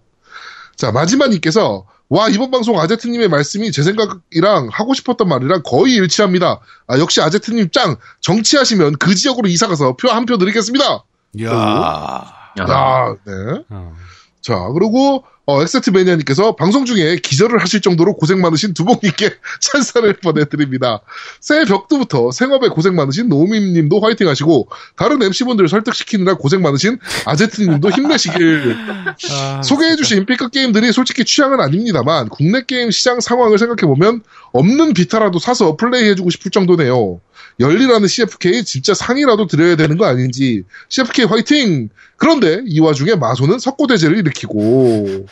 [0.76, 6.60] 자, 마지막님께서, 와, 이번 방송 아제트님의 말씀이 제 생각이랑 하고 싶었던 말이랑 거의 일치합니다.
[6.86, 7.96] 아, 역시 아제트님 짱!
[8.20, 11.04] 정치하시면 그 지역으로 이사가서 표 한 표 드리겠습니다.
[11.38, 11.50] 이야.
[11.50, 13.32] 야, 야, 네.
[13.70, 13.94] 어.
[14.40, 19.30] 자, 그리고, 어, 엑세트 매니아님께서 방송 중에 기절을 하실 정도로 고생 많으신 두목님께
[19.60, 21.02] 찬사를 보내드립니다.
[21.40, 28.76] 새해 벽두부터 생업에 고생 많으신 노미님도 화이팅 하시고, 다른 MC분들 설득시키느라 고생 많으신 아제트님도 힘내시길.
[29.30, 34.22] 아, 소개해주신 B급 게임들이 솔직히 취향은 아닙니다만, 국내 게임 시장 상황을 생각해보면,
[34.52, 37.20] 없는 비타라도 사서 플레이해주고 싶을 정도네요.
[37.58, 41.88] 열리라는 CFK 진짜 상이라도 드려야 되는 거 아닌지, CFK 화이팅!
[42.16, 45.26] 그런데 이 와중에 마소는 석고대제를 일으키고,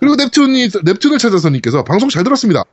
[0.00, 2.64] 그리고 넵튠이, 넵튠을 찾아서님께서 방송 잘 들었습니다.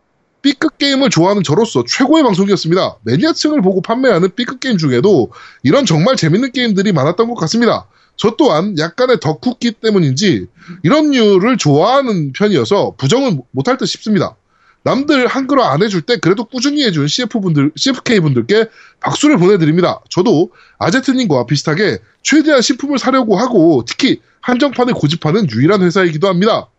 [0.42, 3.00] B급 게임을 좋아하는 저로서 최고의 방송이었습니다.
[3.04, 5.32] 매니아층을 보고 판매하는 B급 게임 중에도
[5.64, 7.88] 이런 정말 재밌는 게임들이 많았던 것 같습니다.
[8.16, 10.48] 저 또한 약간의 덕후기 때문인지
[10.84, 14.37] 이런 류를 좋아하는 편이어서 부정은 못할 듯 싶습니다.
[14.88, 18.68] 남들 한글어 안 해줄 때 그래도 꾸준히 해준 CF분들, CFK분들께
[19.02, 20.00] 박수를 보내드립니다.
[20.10, 26.70] 저도 아제트님과 비슷하게 최대한 신품을 사려고 하고 특히 한정판을 고집하는 유일한 회사이기도 합니다.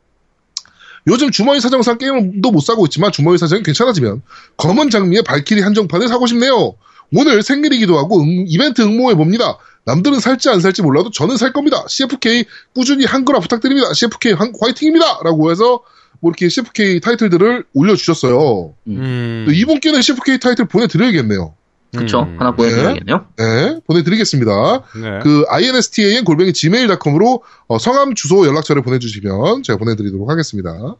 [1.06, 4.22] 요즘 주머니 사정상 게임도 못 사고 있지만 주머니 사정이 괜찮아지면
[4.56, 6.76] 검은 장미의 발키리 한정판을 사고 싶네요.
[7.14, 9.58] 오늘 생일이기도 하고 응- 이벤트 응모해 봅니다.
[9.84, 11.84] 남들은 살지 안 살지 몰라도 저는 살 겁니다.
[11.88, 13.92] CFK 꾸준히 한글화 부탁드립니다.
[13.92, 15.20] CFK 한- 화이팅입니다.
[15.24, 15.80] 라고 해서
[16.20, 18.74] 뭐 이렇게 CFK 타이틀들을 올려주셨어요.
[18.88, 19.46] 음.
[19.50, 21.54] 이분께는 CFK 타이틀 보내드려야겠네요.
[21.96, 22.20] 그쵸.
[22.20, 22.36] 음.
[22.38, 23.26] 하나 보여드려야겠네요.
[23.38, 24.52] 네, 보내드리겠습니다.
[25.00, 25.18] 네.
[25.22, 30.96] 그 instan 골뱅이 gmail.com으로 어, 성함, 주소, 연락처를 보내주시면 제가 보내드리도록 하겠습니다.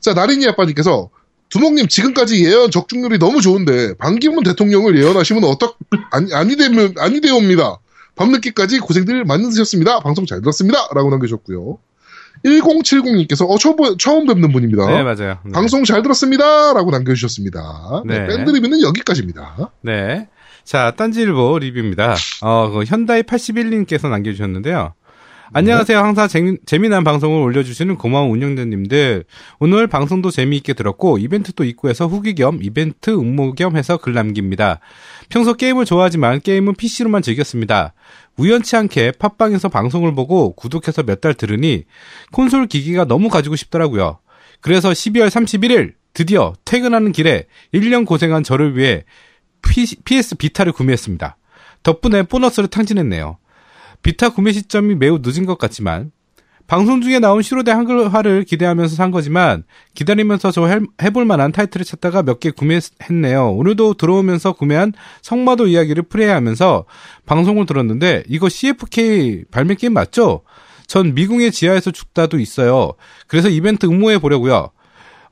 [0.00, 1.10] 자 나린이 아빠님께서
[1.50, 5.78] 두목님 지금까지 예언 적중률이 너무 좋은데 반기문 대통령을 예언하시면 어떡
[6.10, 7.78] 아니 아니 되면 아니 되옵니다.
[8.16, 10.00] 밤늦게까지 고생들 많으셨습니다.
[10.00, 11.78] 방송 잘 들었습니다.라고 남겨주셨고요.
[12.44, 14.86] 1070님께서 어 처음 보- 처음 뵙는 분입니다.
[14.86, 15.38] 네, 맞아요.
[15.44, 15.52] 네.
[15.52, 18.02] 방송 잘 들었습니다.라고 남겨주셨습니다.
[18.06, 18.26] 네, 네.
[18.26, 19.70] 밴드 리뷰는 여기까지입니다.
[19.82, 20.28] 네.
[20.64, 22.14] 자, 딴지일보 리뷰입니다.
[22.42, 24.94] 어, 그 현다이 81님께서 남겨주셨는데요.
[25.52, 25.98] 안녕하세요.
[25.98, 29.24] 항상 재미, 재미난 방송을 올려주시는 고마운 운영자님들.
[29.58, 34.78] 오늘 방송도 재미있게 들었고, 이벤트도 해서 후기 겸 이벤트 응모 겸 해서 글 남깁니다.
[35.30, 37.94] 평소 게임을 좋아하지만 게임은 PC로만 즐겼습니다.
[38.36, 41.84] 우연치 않게 팟빵에서 방송을 보고 구독해서 몇 달 들으니
[42.32, 44.18] 콘솔 기기가 너무 가지고 싶더라고요.
[44.60, 49.04] 그래서 12월 31일 드디어 퇴근하는 길에 1년 고생한 저를 위해
[50.04, 51.36] PS 비타를 구매했습니다.
[51.82, 53.38] 덕분에 보너스를 탕진했네요.
[54.02, 56.10] 비타 구매 시점이 매우 늦은 것 같지만
[56.70, 59.64] 방송 중에 나온 슈로데 한글화를 기대하면서 산 거지만
[59.94, 60.68] 기다리면서 저
[61.02, 63.50] 해볼 만한 타이틀을 찾다가 몇 개 구매했네요.
[63.54, 66.84] 오늘도 들어오면서 구매한 성마도 이야기를 플레이하면서
[67.26, 70.42] 방송을 들었는데 이거 CFK 발매 게임 맞죠?
[70.86, 72.92] 전 미궁의 지하에서 죽다도 있어요.
[73.26, 74.70] 그래서 이벤트 응모해 보려고요.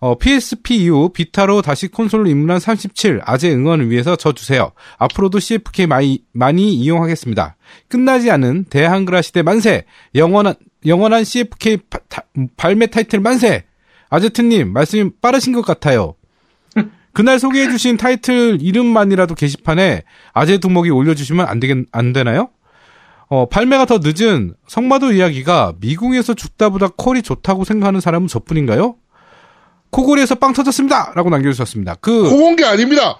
[0.01, 4.73] 어, PSP 이후 비타로 다시 콘솔로 입문한 37 아재 응원을 위해서 저 주세요.
[4.99, 7.57] 앞으로도 CFK 많이, 많이 이용하겠습니다.
[7.89, 9.85] 끝나지 않은 대한글화 시대 만세!
[10.15, 10.55] 영원한,
[10.87, 12.23] 영원한 CFK 바, 타,
[12.57, 13.65] 발매 타이틀 만세!
[14.11, 16.15] 아제트님, 말씀이 빠르신 것 같아요.
[17.13, 20.03] 그날 소개해주신 타이틀 이름만이라도 게시판에
[20.33, 22.51] 아재 두목이 올려주시면 안 되겠, 안 되나요?
[23.29, 28.97] 어, 발매가 더 늦은 성마도 이야기가 미궁에서 죽다 보다 퀄이 좋다고 생각하는 사람은 저뿐인가요?
[29.91, 31.13] 코골이에서 빵 터졌습니다!
[31.15, 31.97] 라고 남겨주셨습니다.
[31.97, 32.29] 그.
[32.31, 33.19] 코곤 게 아닙니다!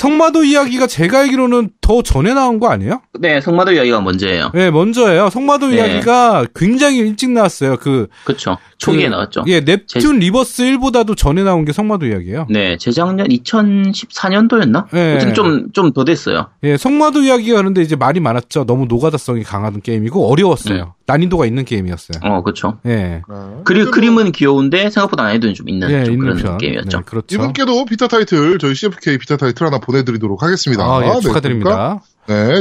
[0.00, 3.02] 성마도 이야기가 제가 알기로는 더 전에 나온 거 아니에요?
[3.18, 4.50] 네, 성마도 이야기가 먼저예요.
[4.54, 5.28] 네, 먼저예요.
[5.28, 5.76] 성마도 네.
[5.76, 7.76] 이야기가 굉장히 일찍 나왔어요.
[7.76, 8.08] 그.
[8.24, 8.56] 그쵸.
[8.80, 9.44] 초기에 그, 나왔죠.
[9.46, 12.46] 예, 넵튠 리버스 1보다도 전에 나온 게 성마도 이야기예요.
[12.50, 14.86] 네, 재작년 2014년도였나?
[14.90, 15.12] 네.
[15.12, 16.46] 아무튼 좀, 좀 더 됐어요.
[16.62, 18.64] 예, 성마도 이야기가 그런데 이제 말이 많았죠.
[18.64, 20.82] 너무 노가다성이 강한 게임이고 어려웠어요.
[20.82, 21.00] 음.
[21.06, 22.20] 난이도가 있는 게임이었어요.
[22.22, 22.78] 어, 그쵸.
[22.86, 23.22] 예.
[23.64, 26.58] 그리, 뭐 그림은 귀여운데 생각보다 난이도는 좀 있는 예, 좀 있는 그런 편.
[26.58, 26.98] 게임이었죠.
[26.98, 27.34] 네, 그렇죠.
[27.34, 30.84] 이분께도 비타 타이틀, 저희 CFK 비타 타이틀 하나 보내드리도록 하겠습니다.
[30.84, 32.00] 아, 예, 네, 그러니까, 축하드립니다.
[32.00, 32.09] 네,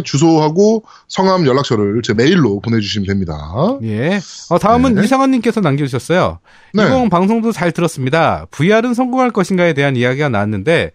[0.03, 3.35] 주소하고 성함 연락처를 제 메일로 보내주시면 됩니다.
[3.83, 4.19] 예.
[4.49, 5.03] 어, 다음은 네.
[5.03, 6.39] 이상한님께서 남겨주셨어요.
[6.73, 6.85] 네.
[6.85, 8.45] 이번 방송도 잘 들었습니다.
[8.51, 10.91] VR은 성공할 것인가에 대한 이야기가 나왔는데,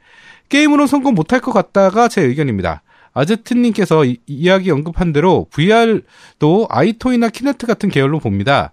[0.49, 2.83] 게임으로 성공 못할 것 같다가 제 의견입니다.
[3.13, 8.73] 아제트님께서 이, 이야기 언급한 대로 VR도 아이토이나 키네트 같은 계열로 봅니다.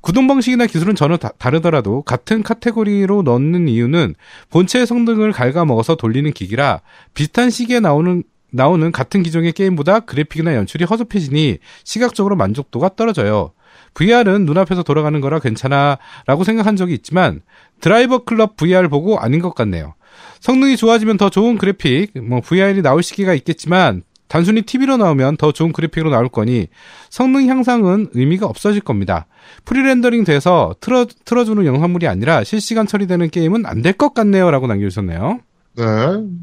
[0.00, 4.14] 구동 방식이나 기술은 전혀 다, 다르더라도 같은 카테고리로 넣는 이유는
[4.50, 6.80] 본체의 성능을 갉아먹어서 돌리는 기기라
[7.14, 13.52] 비슷한 시기에 나오는 나오는 같은 기종의 게임보다 그래픽이나 연출이 허접해지니 시각적으로 만족도가 떨어져요.
[13.94, 17.40] VR은 눈앞에서 돌아가는 거라 괜찮아 라고 생각한 적이 있지만
[17.80, 19.94] 드라이브클럽 VR 보고 아닌 것 같네요.
[20.40, 25.72] 성능이 좋아지면 더 좋은 그래픽, 뭐 VR이 나올 시기가 있겠지만 단순히 TV로 나오면 더 좋은
[25.72, 26.68] 그래픽으로 나올 거니
[27.10, 29.26] 성능 향상은 의미가 없어질 겁니다.
[29.66, 35.40] pre-rendering 돼서 틀어, 틀어주는 영상물이 아니라 실시간 처리되는 게임은 안 될 것 같네요 라고 남겨주셨네요.
[35.74, 35.84] 네,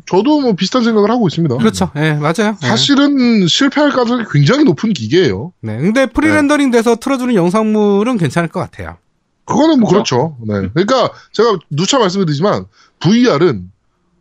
[0.08, 1.58] 저도 뭐 비슷한 생각을 하고 있습니다.
[1.58, 1.92] 그렇죠.
[1.96, 2.58] 예, 맞아요.
[2.64, 2.68] 예.
[2.68, 5.54] 사실은 실패할 가능성이 굉장히 높은 기계예요.
[5.62, 5.78] 네.
[5.78, 8.98] 근데 pre-rendering 돼서 틀어주는 영상물은 괜찮을 것 같아요.
[9.46, 10.38] 그거는 뭐 그렇죠.
[10.48, 10.70] 네.
[10.74, 12.66] 그러니까 제가 누차 말씀드리지만
[13.00, 13.72] VR은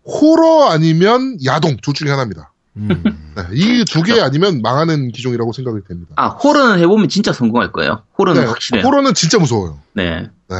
[0.04, 2.52] 호러 아니면 야동 둘 중에 하나입니다.
[2.76, 2.88] 음.
[3.36, 6.12] 네, 이두 개 아니면 망하는 기종이라고 생각이 됩니다.
[6.16, 8.02] 아, 호러는 해보면 진짜 성공할 거예요.
[8.18, 8.86] 호러는 네, 확실해요.
[8.86, 9.80] 호러는 진짜 무서워요.
[9.92, 10.28] 네.
[10.48, 10.56] 네.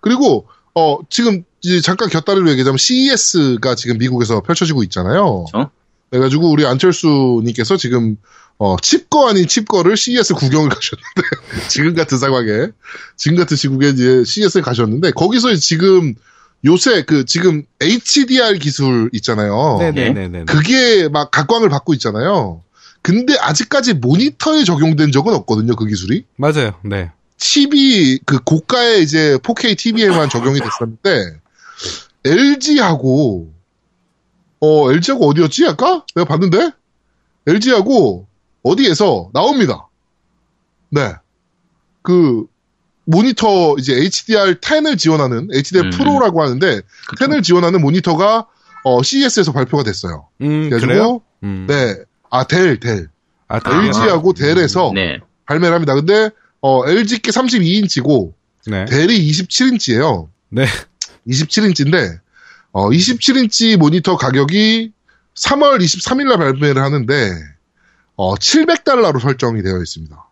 [0.00, 5.46] 그리고 어 지금 이제 잠깐 곁다리로 얘기하자면 CES가 지금 미국에서 펼쳐지고 있잖아요.
[5.52, 5.70] 그렇죠.
[6.10, 8.16] 그래가지고 우리 안철수님께서 지금
[8.58, 12.68] 어 칩거 아닌 칩거를 CES 구경을 가셨는데 지금 같은 상황에
[13.16, 16.14] 지금 같은 시국에 이제 CES에 가셨는데 거기서 지금
[16.64, 19.78] 요새 그 지금 HDR 기술 있잖아요.
[19.80, 20.44] 네네네네.
[20.44, 22.62] 그게 막 각광을 받고 있잖아요.
[23.02, 26.24] 근데 아직까지 모니터에 적용된 적은 없거든요, 그 기술이.
[26.36, 26.72] 맞아요.
[26.82, 27.12] 네.
[27.38, 31.40] TV 그 고가의 이제 4K TV에만 적용이 됐었는데
[32.24, 33.52] LG하고
[34.60, 36.70] 어 LG하고 어디였지 아까 내가 봤는데
[37.46, 38.26] LG하고
[38.62, 39.88] 어디에서 나옵니다.
[40.90, 41.14] 네.
[42.02, 42.46] 그
[43.04, 45.90] 모니터 이제 HDR 10을 지원하는 HDR 음.
[45.90, 47.24] 프로라고 하는데 그쵸.
[47.24, 48.46] 10을 지원하는 모니터가
[48.84, 50.28] 어 CES에서 발표가 됐어요.
[50.42, 51.22] 음, 그래가지고?
[51.44, 51.66] 음.
[51.68, 51.96] 네.
[52.30, 53.08] 아, 델, 델.
[53.48, 55.20] 아, 아, LG하고 델에서 네.
[55.46, 55.94] 발매를 합니다.
[55.94, 56.30] 근데
[56.60, 58.32] 어 LG께 32인치고
[58.66, 58.84] 네.
[58.84, 60.28] 델이 27인치예요.
[60.50, 60.66] 네.
[61.26, 62.18] 27인치인데
[62.72, 64.92] 어 27인치 모니터 가격이
[65.34, 67.30] 3월 23일 날 발매를 하는데
[68.16, 70.28] 어 700달러로 설정이 되어 있습니다.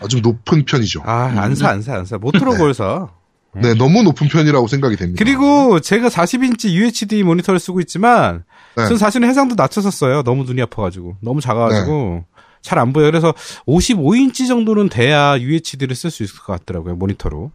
[0.00, 1.02] 아주 높은 편이죠.
[1.04, 2.18] 아, 안 사, 안 사, 안 사.
[2.18, 3.10] 못 들어보여서.
[3.56, 5.24] 네, 너무 높은 편이라고 생각이 됩니다.
[5.24, 8.44] 그리고 제가 40인치 UHD 모니터를 쓰고 있지만,
[8.76, 8.88] 네.
[8.88, 10.22] 전 사실은 해상도 낮춰서 써요.
[10.24, 11.18] 너무 눈이 아파가지고.
[11.20, 12.24] 너무 작아가지고.
[12.64, 13.10] 잘 안 보여요.
[13.10, 13.32] 그래서
[13.68, 16.96] 55인치 정도는 돼야 UHD를 쓸 수 있을 것 같더라고요.
[16.96, 17.52] 모니터로.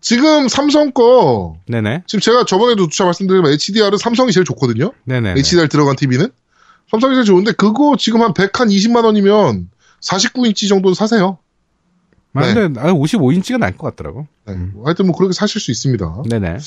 [0.00, 2.02] 지금 삼성 거 네네.
[2.06, 4.92] 지금 제가 저번에도 두차 말씀드린 HDR은 삼성이 제일 좋거든요.
[5.04, 5.34] 네네.
[5.38, 6.28] HDR 들어간 TV는
[6.90, 11.38] 삼성이 좋은데 그거 지금 한 100, 한 20만 원이면 49인치 정도는 사세요.
[12.34, 12.54] 아, 네.
[12.54, 14.26] 근데 55인치가 나을 것 같더라고.
[14.46, 14.54] 네.
[14.54, 14.72] 음.
[14.84, 16.22] 하여튼 뭐 그렇게 사실 수 있습니다.
[16.28, 16.58] 네네.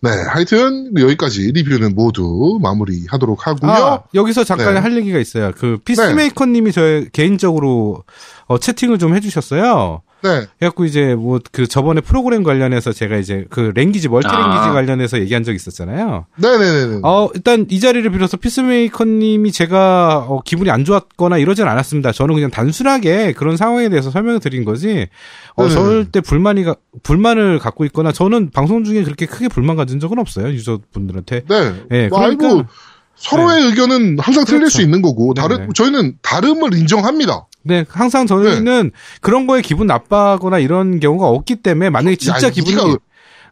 [0.00, 3.70] 네, 하여튼 여기까지 리뷰는 모두 마무리하도록 하고요.
[3.70, 4.80] 아, 여기서 잠깐 네.
[4.80, 5.52] 할 얘기가 있어요.
[5.56, 8.04] 그 피스메이커님이 저 개인적으로
[8.46, 10.02] 어, 채팅을 좀 해주셨어요.
[10.22, 14.38] 네, 그래갖고 이제 뭐 그 저번에 프로그램 관련해서 제가 이제 그 랭귀지 멀티 아.
[14.38, 16.26] 랭귀지 관련해서 얘기한 적 있었잖아요.
[16.36, 17.00] 네네네.
[17.02, 22.12] 어 일단 이 자리를 빌어서 피스메이커님이 제가 어, 기분이 안 좋았거나 이러진 않았습니다.
[22.12, 25.08] 저는 그냥 단순하게 그런 상황에 대해서 설명을 드린 거지.
[25.56, 25.74] 어, 네네.
[25.74, 30.48] 절대 불만이 가- 불만을 갖고 있거나 저는 방송 중에 그렇게 크게 불만 가진 적은 없어요
[30.48, 31.42] 유저분들한테.
[31.48, 31.74] 네.
[31.90, 32.68] 예, 뭐 그러니까
[33.16, 34.76] 서로의 의견은 항상 틀릴 그렇죠.
[34.78, 35.68] 수 있는 거고, 다른, 네네.
[35.76, 37.46] 저희는 다름을 인정합니다.
[37.64, 38.90] 네, 항상 저희는
[39.20, 43.00] 그런 거에 기분 나빠하거나 이런 경우가 없기 때문에 만약에 진짜 야, 기분이 우리가-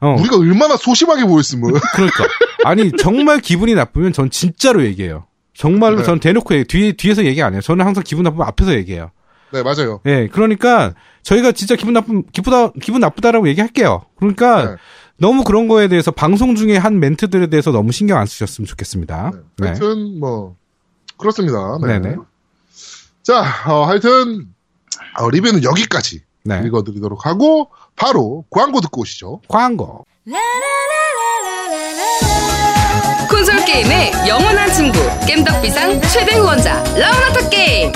[0.02, 1.72] 어, 우리가 얼마나 소심하게 보였으면.
[1.94, 2.24] 그러니까
[2.64, 5.26] 아니 정말 기분이 나쁘면 전 진짜로 얘기해요.
[5.54, 6.02] 정말로 네.
[6.04, 7.60] 전 대놓고 얘기, 뒤에 뒤에서 얘기 안 해요.
[7.60, 9.10] 저는 항상 기분 나쁘면 앞에서 얘기해요.
[9.52, 10.00] 네, 맞아요.
[10.06, 14.02] 예, 그러니까 저희가 진짜 기분 나쁜 기쁘다 기분 나쁘다라고 얘기할게요.
[14.16, 14.76] 그러니까 네.
[15.18, 19.32] 너무 그런 거에 대해서 방송 중에 한 멘트들에 대해서 너무 신경 안 쓰셨으면 좋겠습니다.
[19.58, 19.66] 네.
[19.68, 20.56] 하여튼, 뭐,
[21.18, 21.78] 그렇습니다.
[21.84, 21.98] 네.
[21.98, 22.16] 네네.
[23.22, 24.46] 자, 어, 하여튼,
[25.18, 26.62] 어, 리뷰는 여기까지 네.
[26.64, 29.42] 읽어드리도록 하고, 바로 광고 듣고 오시죠.
[29.48, 30.04] 광고.
[33.28, 37.92] 콘솔 게임의 영원한 친구 겜덕비상 최대 후원자 라운하터 게임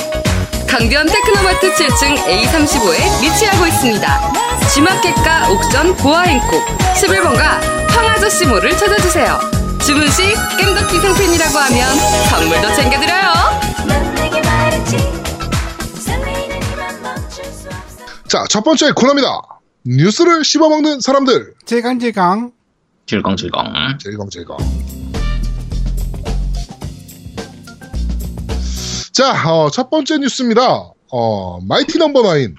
[0.68, 4.32] 강변 테크노마트 7층 A35에 위치하고 있습니다
[4.72, 6.64] G마켓과 옥션 보아행콕
[6.94, 7.60] 11번가
[7.90, 9.38] 황아저씨몰을 찾아주세요
[9.84, 10.22] 주문 시
[10.58, 11.96] 겜덕비상 팬이라고 하면
[12.30, 14.13] 선물도 챙겨드려요
[18.28, 19.40] 자, 첫 번째 코너입니다.
[19.84, 21.54] 뉴스를 씹어먹는 사람들.
[21.66, 22.52] 제강제강.
[23.06, 23.98] 질겅질겅.
[24.00, 24.56] 질겅질겅.
[29.12, 30.90] 자, 어, 첫 번째 뉴스입니다.
[31.12, 32.56] 어, 마이티 넘버 나인.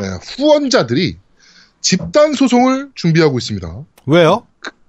[0.00, 1.16] 네, 후원자들이
[1.80, 3.84] 집단 소송을 준비하고 있습니다.
[4.06, 4.46] 왜요?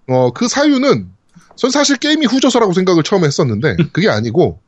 [0.08, 1.10] 어, 그 사유는
[1.56, 4.60] 전 사실 게임이 후져서라고 생각을 처음에 했었는데 그게 아니고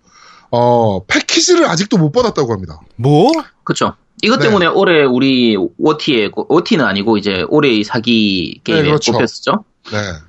[0.52, 2.80] 어, 패키지를 아직도 못 받았다고 합니다.
[2.96, 3.32] 뭐?
[3.64, 3.94] 그쵸.
[4.24, 4.48] 이것 네.
[4.48, 9.12] 때문에 올해 우리 OT에, OT는 아니고 이제 올해의 사기 게임에 네, 그렇죠.
[9.12, 9.64] 뽑혔었죠.
[9.92, 9.98] 네.
[9.98, 10.22] 야.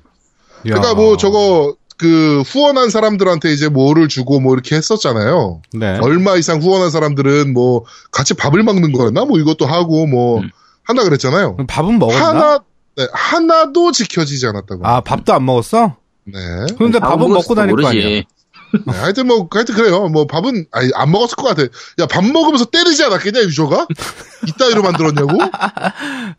[0.63, 5.61] 그러니까 뭐 저거 그 후원한 사람들한테 이제 뭐를 주고 뭐 이렇게 했었잖아요.
[5.73, 5.97] 네.
[6.01, 10.49] 얼마 이상 후원한 사람들은 뭐 같이 밥을 먹는 거였나 뭐 이것도 하고 뭐 음.
[10.83, 11.57] 한다 그랬잖아요.
[11.67, 12.27] 밥은 먹었나?
[12.27, 12.59] 하나
[12.95, 14.85] 네, 하나도 지켜지지 않았다고.
[14.85, 15.95] 아 밥도 안 먹었어?
[16.25, 16.39] 네.
[16.77, 18.05] 그런데 밥은 먹고 다닐 거 모르지.
[18.05, 18.21] 아니야?
[18.71, 20.07] 네, 하여튼 뭐 하여튼 그래요.
[20.09, 21.63] 뭐 밥은 아니, 안 먹었을 것 같아.
[21.99, 23.87] 야 밥 먹으면서 때리지 않았겠냐 유저가?
[24.47, 25.37] 이따위로 만들었냐고?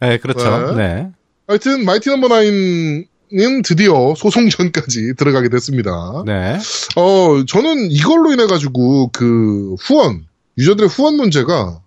[0.00, 0.74] 네, 그렇죠.
[0.74, 0.94] 네.
[0.94, 1.08] 네.
[1.48, 6.22] 하여튼 마이티 넘버 나인은 드디어 소송전까지 들어가게 됐습니다.
[6.26, 6.58] 네.
[6.96, 10.26] 어 저는 이걸로 인해 가지고 그 후원
[10.58, 11.80] 유저들의 후원 문제가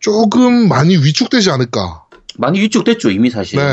[0.00, 2.04] 조금 많이 위축되지 않을까.
[2.38, 3.58] 많이 위축됐죠, 이미 사실.
[3.58, 3.64] 네,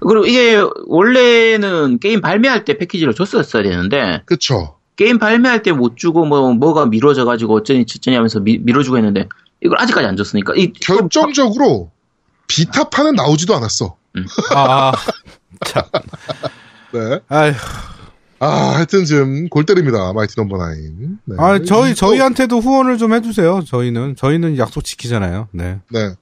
[0.00, 4.76] 그리고 이게 원래는 게임 발매할 때 패키지를 줬었어야 되는데 그쵸.
[4.96, 9.28] 게임 발매할 때 못 주고 뭐 뭐가 미뤄져 가지고 어쩌니 저쩌니 하면서 미, 밀어주고 했는데
[9.62, 11.90] 이걸 아직까지 안 줬으니까 이 결정적으로
[12.48, 13.96] 비타판은 나오지도 않았어.
[14.54, 14.92] 아,
[15.66, 15.82] 참.
[16.92, 17.20] 네.
[17.28, 17.52] 아휴.
[18.42, 20.12] 아, 하여튼 지금 골 때립니다.
[20.14, 21.18] 마이티 넘버 나인.
[21.26, 21.36] 네.
[21.38, 23.62] 아, 저희, 저희한테도 후원을 좀 해주세요.
[23.66, 24.16] 저희는.
[24.16, 25.48] 저희는 약속 지키잖아요.
[25.52, 25.78] 네.
[25.90, 26.14] 네.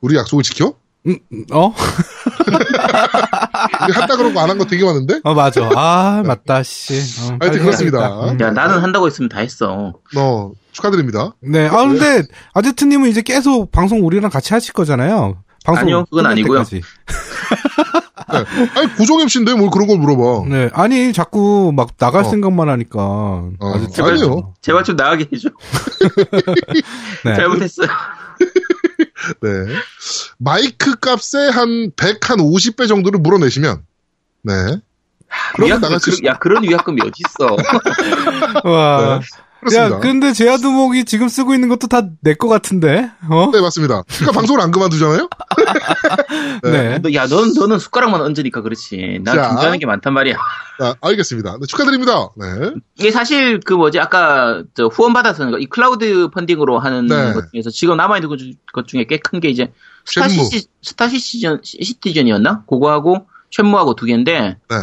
[0.00, 0.74] 우리 약속을 지켜?
[1.52, 1.74] 어?
[4.00, 5.20] 했다 그러고 안 한 거 되게 많은데?
[5.24, 5.68] 어, 맞아.
[5.74, 6.94] 아, 맞다, 씨.
[7.22, 8.00] 어, 하여튼 그렇습니다.
[8.40, 9.92] 야 나는 한다고 했으면 다 했어.
[10.16, 11.34] 어, 축하드립니다.
[11.40, 11.66] 네.
[11.68, 12.22] 아, 근데,
[12.54, 15.36] 아제트님은 이제 계속 방송 우리랑 같이 하실 거잖아요.
[15.64, 15.82] 방송.
[15.82, 16.64] 아니요, 그건 아니고요.
[18.30, 18.44] 네.
[18.74, 20.48] 아니, 고정 MC인데 뭘 그런 걸 물어봐.
[20.48, 20.70] 네.
[20.74, 22.24] 아니, 자꾸 막 나갈 어.
[22.28, 23.00] 생각만 하니까.
[23.60, 24.18] 아니에요.
[24.18, 25.48] 좀, 제발 좀 나가게 해줘.
[27.24, 27.34] 네.
[27.34, 27.88] 잘못했어요.
[29.42, 29.50] 네.
[30.38, 33.84] 마이크 값에 한 100, 한 50배 정도를 물어내시면,
[34.42, 34.54] 네.
[35.58, 37.56] 위약금, 나갈 수야 그런 위약금이 어디 있어?
[38.64, 39.20] 와.
[39.60, 39.96] 그렇습니다.
[39.96, 43.10] 야, 근데 제아두목이 지금 쓰고 있는 것도 다 내 거 같은데?
[43.28, 43.50] 어?
[43.52, 44.02] 네, 맞습니다.
[44.08, 45.28] 그러니까 방송을 안 그만두잖아요?
[46.62, 46.98] 네.
[47.00, 49.20] 너, 야, 넌 너는 숟가락만 얹으니까 그렇지.
[49.24, 49.48] 난 자.
[49.48, 50.36] 준비하는 게 많단 말이야.
[50.80, 51.58] 자, 알겠습니다.
[51.60, 52.28] 네, 축하드립니다.
[52.36, 52.46] 네.
[52.98, 57.32] 이게 사실 그 뭐지 아까 저 후원 받아서 이 클라우드 펀딩으로 하는 네.
[57.32, 58.52] 것 중에서 지금 남아 있는 것, 중-
[58.86, 59.72] 중에 꽤 큰 게 이제
[60.04, 60.44] 스타 쉔무.
[60.44, 62.64] 시티 스타 시티즌 시티즌이었나?
[62.68, 64.76] 그거하고 쉔무하고 두 개인데 네.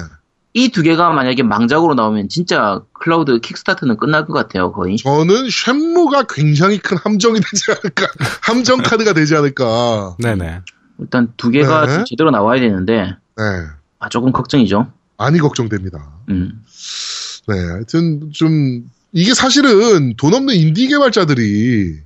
[0.55, 4.95] 이 두 개가 만약에 망작으로 나오면 진짜 클라우드 킥스타트는 끝날 것 같아요 거의.
[4.97, 8.07] 저는 쉔무가 굉장히 큰 함정이 되지 않을까.
[8.41, 10.15] 함정 카드가 되지 않을까.
[10.17, 10.61] 네네.
[10.99, 11.93] 일단 두 개가 네.
[11.93, 13.43] 좀 제대로 나와야 되는데 네.
[13.99, 14.87] 아 조금 걱정이죠.
[15.17, 16.09] 많이 걱정됩니다.
[16.29, 16.63] 음.
[17.47, 17.53] 네.
[17.59, 21.99] 하여튼 좀, 이게 사실은 돈 없는 인디 개발자들이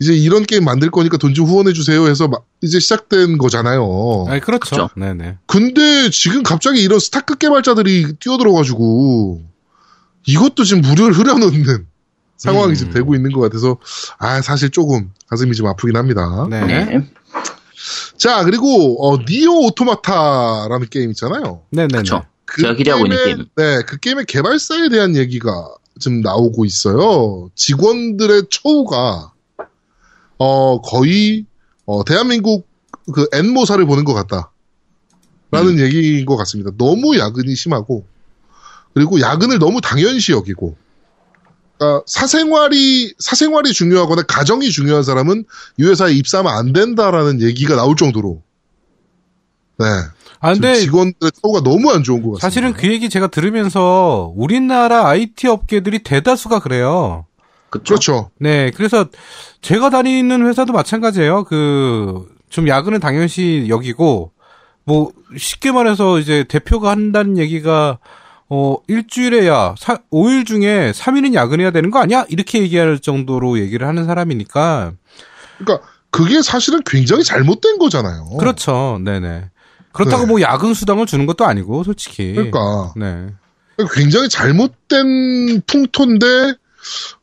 [0.00, 4.24] 이제 이런 게임 만들 거니까 돈 좀 후원해 주세요 해서 막 이제 시작된 거잖아요.
[4.28, 4.60] 아니, 그렇죠.
[4.70, 4.90] 그렇죠.
[4.96, 5.36] 네네.
[5.46, 9.42] 근데 지금 갑자기 이런 스타급 개발자들이 뛰어들어가지고
[10.26, 11.86] 이것도 지금 무료를 흐려놓는
[12.38, 12.74] 상황이 음.
[12.74, 13.76] 지금 되고 있는 것 같아서
[14.18, 16.46] 아 사실 조금 가슴이 좀 아프긴 합니다.
[16.48, 16.64] 네.
[16.66, 17.10] 네.
[18.16, 21.62] 자 그리고 어, 니어 오토마타라는 게임 있잖아요.
[21.70, 21.98] 네네네.
[21.98, 22.22] 그쵸.
[22.46, 23.44] 그 제가 기대하고 있는 게임의- 게임.
[23.56, 25.50] 네, 그 게임의 개발사에 대한 얘기가
[26.00, 27.50] 좀 나오고 있어요.
[27.54, 29.32] 직원들의 처우가
[30.40, 31.44] 어 거의
[31.84, 32.66] 어, 대한민국
[33.12, 34.50] 그 N모사를 보는 것 같다.
[35.50, 35.80] 라는 음.
[35.80, 36.70] 얘기인 것 같습니다.
[36.78, 38.06] 너무 야근이 심하고
[38.94, 40.76] 그리고 야근을 너무 당연시 여기고
[41.76, 45.44] 그러니까 사생활이 사생활이 중요하거나 가정이 중요한 사람은
[45.78, 48.42] 이 회사에 입사하면 안 된다라는 얘기가 나올 정도로
[49.78, 49.86] 네
[50.40, 52.46] 아, 근데 직원들의 처우가 너무 안 좋은 것 같습니다.
[52.48, 57.26] 사실은 그 얘기 제가 들으면서 우리나라 IT 업계들이 대다수가 그래요.
[57.70, 57.94] 그쵸.
[57.94, 58.30] 그렇죠.
[58.38, 59.06] 네, 그래서
[59.62, 61.44] 제가 다니는 회사도 마찬가지예요.
[61.44, 64.32] 그, 좀 야근은 당연시 여기고,
[64.84, 67.98] 뭐, 쉽게 말해서 이제 대표가 한다는 얘기가,
[68.48, 72.26] 어, 일주일에 야, 사, 5일 중에 3일은 야근해야 되는 거 아니야?
[72.28, 74.92] 이렇게 얘기할 정도로 얘기를 하는 사람이니까.
[75.58, 78.36] 그러니까 그게 사실은 굉장히 잘못된 거잖아요.
[78.38, 79.00] 그렇죠.
[79.04, 79.50] 네네.
[79.92, 80.28] 그렇다고 네.
[80.28, 82.32] 뭐 야근 수당을 주는 것도 아니고, 솔직히.
[82.34, 83.28] 그러니까 네.
[83.94, 86.54] 굉장히 잘못된 풍토인데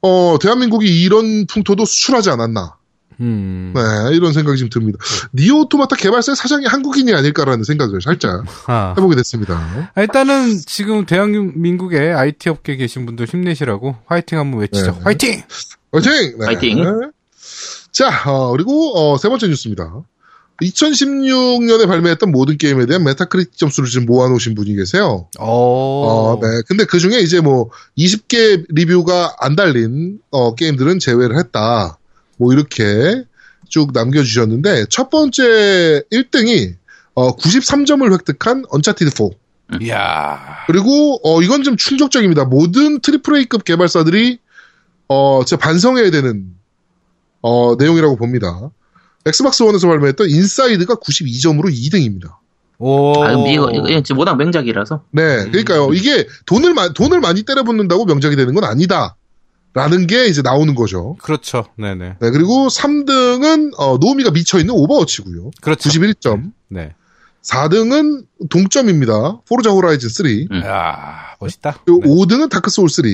[0.01, 2.77] 어 대한민국이 이런 풍토도 수출하지 않았나.
[3.19, 3.73] 음.
[3.75, 4.99] 네 이런 생각이 좀 듭니다.
[5.33, 8.93] 니어 오토마타 개발사의 사장이 한국인이 아닐까라는 생각을 살짝 아.
[8.97, 9.55] 해보게 됐습니다.
[9.95, 14.91] 아, 일단은 지금 대한민국의 IT 업계 계신 분들 힘내시라고 화이팅 한번 외치죠.
[14.91, 14.99] 네.
[15.03, 15.43] 화이팅!
[15.91, 16.37] 화이팅!
[16.39, 16.45] 네.
[16.45, 17.11] 화이팅!
[17.91, 20.03] 자 어, 그리고 어, 세 번째 뉴스입니다.
[20.61, 25.27] 2016년에 발매했던 모든 게임에 대한 메타크리틱 점수를 지금 모아놓으신 분이 계세요.
[25.37, 26.47] 어, 어, 네.
[26.67, 31.99] 근데 그 중에 이제 뭐 20개 리뷰가 안 달린 어, 게임들은 제외를 했다.
[32.37, 33.23] 뭐 이렇게
[33.69, 36.75] 쭉 남겨주셨는데 첫 번째 1등이
[37.13, 39.79] 어, 93점을 획득한 언차티드 4.
[39.81, 40.39] 이야.
[40.67, 42.45] 그리고 어, 이건 좀 충격적입니다.
[42.45, 44.39] 모든 트리플 A급 개발사들이
[45.09, 46.53] 어, 진짜 반성해야 되는
[47.41, 48.71] 어, 내용이라고 봅니다.
[49.27, 52.35] 엑스박스 원에서 발매했던 인사이드가 92점으로 2등입니다.
[52.79, 53.23] 오.
[53.23, 55.03] 아, 이거, 이거, 이거 워낙 명작이라서.
[55.11, 55.93] 네, 그러니까요.
[55.93, 59.15] 이게 돈을 마- 돈을 많이 때려붓는다고 명작이 되는 건 아니다.
[59.73, 61.15] 라는 게 이제 나오는 거죠.
[61.21, 61.65] 그렇죠.
[61.77, 62.15] 네네.
[62.19, 65.51] 네, 그리고 3등은 어, 노미가 미쳐 있는 오버워치고요.
[65.61, 65.89] 그렇죠.
[65.89, 66.51] 91점.
[66.69, 66.93] 네.
[67.43, 69.41] 4등은 동점입니다.
[69.47, 70.25] 포르자 호라이즌 3.
[70.51, 70.61] 음.
[70.63, 71.79] 이야, 멋있다.
[71.85, 72.09] 그리고 네.
[72.09, 73.05] 5등은 다크 소울 3.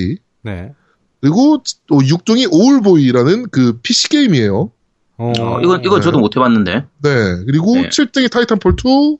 [0.42, 0.72] 네.
[1.20, 4.70] 그리고 또 6등이 오울보이라는 그 PC 게임이에요.
[5.16, 6.74] 어, 어, 이건, 이건 저도 못 해봤는데.
[7.02, 7.10] 네.
[7.46, 7.88] 그리고 네.
[7.88, 9.16] 7등이 타이탄폴 2,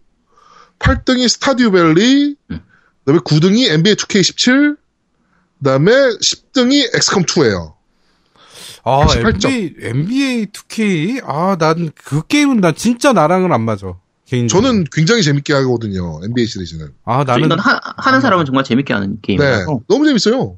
[0.79, 2.61] 8등이 스타듀 밸리, 음.
[3.05, 7.75] 그 다음에 9등이 NBA 2K17, 그 다음에 10등이 엑스컴 2예요.
[8.87, 9.47] 아, 88점.
[9.47, 11.23] NBA, NBA 2K?
[11.25, 13.95] 아, 난 그 게임은 난 진짜 나랑은 안 맞아.
[14.27, 14.67] 개인적으로.
[14.69, 16.21] 저는 굉장히 재밌게 하거든요.
[16.25, 16.89] NBA 시리즈는.
[17.05, 19.19] 아, 나는, 하, 하는 사람은 정말 재밌게 하는 네.
[19.23, 19.81] 게임이라서.
[19.89, 20.57] 너무 재밌어요.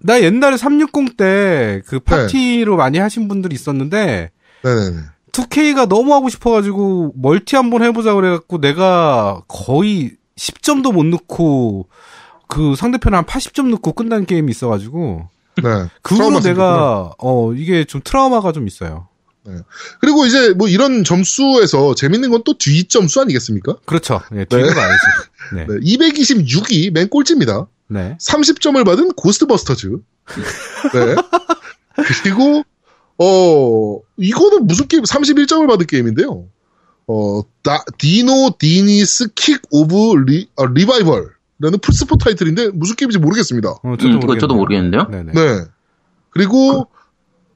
[0.00, 1.82] 나 옛날에 360때 네.
[1.86, 4.30] 그 파티로 많이 하신 분들이 있었는데,
[4.64, 4.96] 네네네.
[5.32, 11.88] 2K가 너무 하고 싶어가지고 멀티 한번 해보자 그래갖고 내가 거의 10점도 못 넣고
[12.48, 15.62] 그 상대편 한 80점 넣고 끝난 게임이 있어가지고 네.
[16.02, 19.08] 그 후로 내가 어 이게 좀 트라우마가 좀 있어요.
[20.00, 23.76] 그리고 이제 뭐 이런 점수에서 재밌는 건 또 뒤 점수 아니겠습니까?
[23.84, 24.20] 그렇죠.
[24.34, 24.74] 예, 뒤로 네.
[24.74, 25.02] 가야지.
[25.54, 25.66] 네.
[25.66, 25.74] 네.
[25.80, 27.66] 226위 맨 꼴찌입니다.
[27.88, 28.16] 네.
[28.20, 29.98] 30점을 받은 고스트버스터즈.
[30.94, 31.14] 네.
[32.22, 32.64] 그리고
[33.18, 35.02] 어 이거는 무슨 게임?
[35.04, 36.46] 31점을 받은 게임인데요.
[37.06, 43.68] 어 다, 디노 디니스 킥 오프 리, 어, 리바이벌라는 플스포 타이틀인데 무슨 게임인지 모르겠습니다.
[43.70, 45.08] 어, 음, 이거 저도 모르겠는데요.
[45.10, 45.32] 네네.
[45.32, 45.64] 네.
[46.30, 46.88] 그리고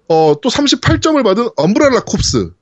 [0.08, 2.52] 어또 38점을 받은 엄브렐라 콥스.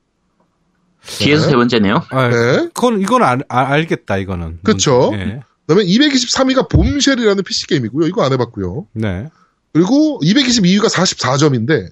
[1.19, 1.51] 뒤에서 네.
[1.51, 2.03] 세 번째네요.
[2.09, 2.69] 아, 네.
[2.73, 4.59] 그건 이건 알, 아, 알겠다 이거는.
[4.63, 5.11] 그쵸.
[5.13, 5.39] 네.
[5.65, 8.07] 그 다음에 223위가 봄쉘이라는 PC 게임이고요.
[8.07, 8.87] 이거 안 해봤고요.
[8.93, 9.29] 네.
[9.73, 11.91] 그리고 222위가 44점인데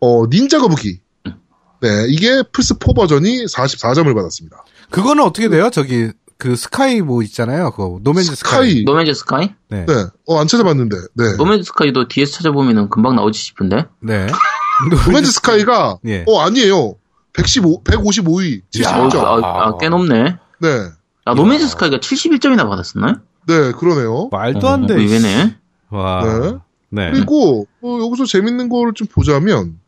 [0.00, 1.00] 어 닌자 거북이.
[1.82, 4.64] 네, 이게 플스4 버전이 44점을 받았습니다.
[4.90, 5.70] 그거는 어떻게 돼요?
[5.70, 7.70] 저기 그 스카이 뭐 있잖아요.
[7.70, 8.70] 그거 노맨즈 스카이.
[8.70, 8.84] 스카이.
[8.84, 9.50] 노맨즈 스카이?
[9.68, 9.86] 네.
[9.86, 9.92] 네,
[10.26, 11.36] 어, 안 찾아봤는데, 네.
[11.36, 13.86] 노맨즈 스카이도 뒤에서 찾아보면은 금방 나오지 싶은데.
[14.00, 14.26] 네.
[15.06, 16.24] 노맨즈 스카이가, 예.
[16.26, 16.96] 어, 아니에요.
[17.32, 19.08] 115, 155위, 야.
[19.08, 19.16] 70점.
[19.24, 20.36] 아, 아, 꽤 높네.
[20.60, 20.68] 네,
[21.24, 23.14] 아, 노맨즈 스카이가 71점이나 받았었나요?
[23.46, 24.28] 네, 그러네요.
[24.30, 24.94] 말도 안 돼.
[24.94, 25.56] 어, 의외네.
[25.90, 26.22] 와.
[26.24, 26.52] 네.
[26.88, 27.10] 네.
[27.12, 29.78] 그리고, 어, 여기서 재밌는 거를 좀 보자면,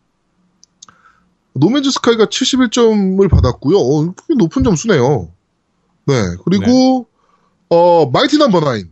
[1.58, 3.78] 노맨즈 스카이가 71점을 받았고요.
[3.78, 5.30] 어, 꽤 높은 점수네요.
[6.06, 7.06] 네, 그리고,
[7.68, 8.90] 어, 마이티 넘버 나인.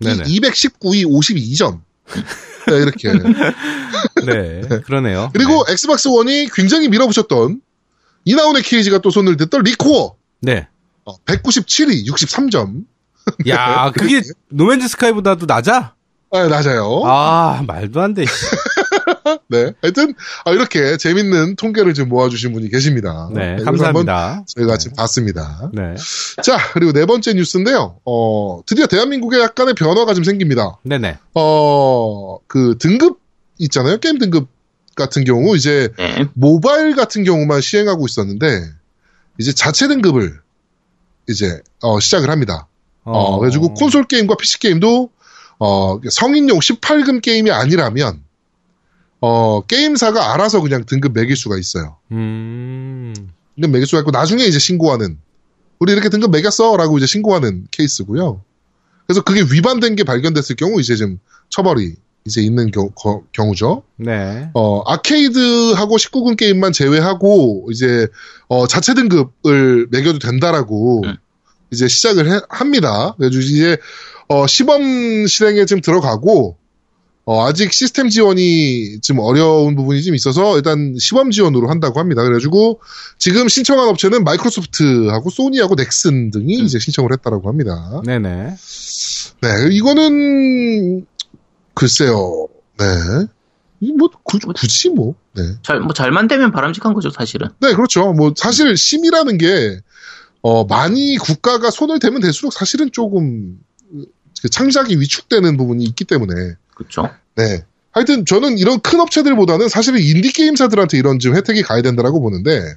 [0.00, 0.24] 네네.
[0.24, 1.80] 219위 52점.
[2.68, 3.12] 네, 이렇게.
[4.26, 5.30] 네, 그러네요.
[5.32, 7.60] 그리고 엑스박스 원이 굉장히 밀어붙였던
[8.24, 10.16] 이나후네 케이지가 또 손을 댔던 리코어.
[10.40, 10.68] 네.
[11.04, 12.84] 어, 197위, 63점.
[13.48, 15.94] 야, 그게 노맨즈 스카이보다도 낮아?
[16.32, 17.02] 아, 낮아요.
[17.04, 18.24] 아, 말도 안 돼.
[19.06, 19.14] 씨.
[19.48, 19.72] 네.
[19.82, 23.28] 하여튼, 아, 이렇게 재밌는 통계를 좀 모아주신 분이 계십니다.
[23.32, 24.44] 네, 한번 감사합니다.
[24.46, 24.78] 저희가 네.
[24.78, 25.70] 지금 봤습니다.
[25.72, 25.94] 네.
[26.42, 28.00] 자, 그리고 네 번째 뉴스인데요.
[28.04, 30.78] 어, 드디어 대한민국에 약간의 변화가 좀 생깁니다.
[30.82, 31.18] 네네.
[31.34, 33.20] 어, 그 등급
[33.58, 33.98] 있잖아요.
[33.98, 34.48] 게임 등급
[34.94, 36.26] 같은 경우 이제 네.
[36.34, 38.46] 모바일 같은 경우만 시행하고 있었는데
[39.38, 40.40] 이제 자체 등급을
[41.28, 42.66] 이제 어, 시작을 합니다.
[43.04, 45.10] 어, 그래가지고 콘솔 게임과 PC 게임도
[45.58, 48.22] 어, 성인용 18금 게임이 아니라면
[49.20, 51.96] 어, 게임사가 알아서 그냥 등급 매길 수가 있어요.
[52.12, 53.14] 음.
[53.56, 55.18] 등급 매길 수가 있고 나중에 이제 신고하는
[55.78, 58.42] 우리 이렇게 등급 매겼어 라고 이제 신고하는 케이스고요.
[59.06, 61.94] 그래서 그게 위반된 게 발견됐을 경우 이제 좀 처벌이
[62.24, 63.84] 이제 있는 경, 거- 경우죠.
[63.96, 64.50] 네.
[64.54, 68.08] 어, 아케이드하고 19금 게임만 제외하고, 이제,
[68.48, 71.16] 어, 자체 등급을 매겨도 된다라고, 음.
[71.70, 73.14] 이제 시작을 해- 합니다.
[73.16, 73.76] 그래서 이제,
[74.26, 76.56] 어, 시범 실행에 좀 들어가고,
[77.28, 82.22] 어, 아직 시스템 지원이 좀 어려운 부분이 좀 있어서, 일단 시범 지원으로 한다고 합니다.
[82.22, 82.80] 그래가지고,
[83.18, 86.64] 지금 신청한 업체는 마이크로소프트하고 소니하고 넥슨 등이 음.
[86.64, 88.00] 이제 신청을 했다라고 합니다.
[88.06, 88.54] 네네.
[89.42, 91.04] 네, 이거는,
[91.74, 92.46] 글쎄요,
[92.78, 92.84] 네.
[93.80, 95.42] 이 뭐, 구- 굳이 뭐, 네.
[95.64, 97.48] 잘, 뭐 잘만 되면 바람직한 거죠, 사실은.
[97.60, 98.12] 네, 그렇죠.
[98.12, 99.80] 뭐, 사실, 심이라는 게,
[100.42, 103.58] 어, 많이 국가가 손을 대면 될수록 사실은 조금,
[104.42, 107.10] 그 창작이 위축되는 부분이 있기 때문에, 그렇죠.
[107.34, 107.64] 네.
[107.90, 112.74] 하여튼, 저는 이런 큰 업체들보다는 사실은 인디 게임사들한테 이런 좀 혜택이 가야 된다라고 보는데,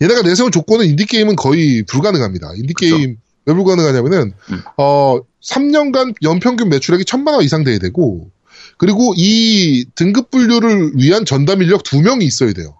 [0.00, 2.52] 얘네가 내세운 조건은 인디 게임은 거의 불가능합니다.
[2.56, 4.62] 인디 게임, 왜 불가능하냐면은, 음.
[4.76, 8.30] 어, 3년간 연평균 매출액이 천만 원 이상 돼야 되고,
[8.80, 12.76] 그리고 이 등급 분류를 위한 전담 인력 두 명이 있어야 돼요.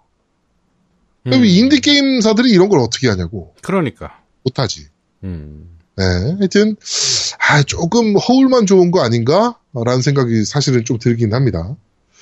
[1.24, 1.44] 그럼 음.
[1.44, 4.18] 인디 게임사들이 이런 걸 어떻게 하냐고 그러니까.
[4.42, 4.86] 못하지.
[5.24, 5.78] 음.
[5.96, 6.04] 네,
[6.38, 6.76] 하여튼
[7.38, 11.76] 아 조금 허울만 좋은 거 아닌가 라는 생각이 사실은 좀 들긴 합니다.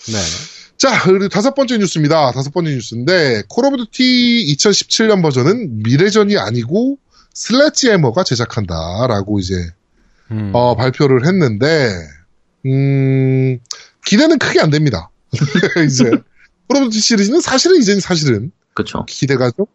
[0.07, 0.19] 네.
[0.77, 2.31] 자, 그리고 다섯 번째 뉴스입니다.
[2.33, 6.99] 다섯 번째 뉴스인데 콜 오브 듀티 2017년 버전은 미래전이 아니고
[7.35, 9.55] 슬레지 해머가 제작한다라고 이제
[10.31, 10.53] 음.
[10.55, 11.91] 어, 발표를 했는데
[12.67, 13.59] 음,
[14.05, 15.11] 기대는 크게 안 됩니다.
[15.87, 16.05] 이제
[16.69, 19.05] 콜 오브 듀티 시리즈는 사실은 이제는 사실은 그렇죠.
[19.07, 19.67] 기대가 좀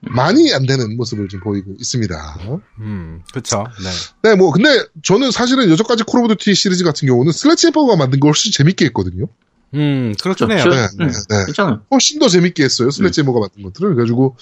[0.00, 2.38] 많이 안 되는 모습을 좀 보이고 있습니다.
[2.80, 3.22] 음.
[3.32, 3.64] 그쵸.
[3.82, 3.90] 네.
[4.30, 8.20] 네, 뭐, 근데 저는 사실은 여태까지 콜 오브 듀티 시리즈 같은 경우는 슬레지 해머가 만든
[8.20, 9.26] 걸 훨씬 재밌게 했거든요.
[9.74, 10.36] 음, 해요.
[10.36, 10.56] 저- 네,
[11.00, 11.06] 음.
[11.08, 11.44] 네, 네.
[11.46, 11.82] 괜찮아요.
[11.90, 12.90] 훨씬 더 재밌게 했어요.
[12.90, 13.94] 슬래치 해머가 만든 것들을.
[13.94, 14.36] 그래가지고,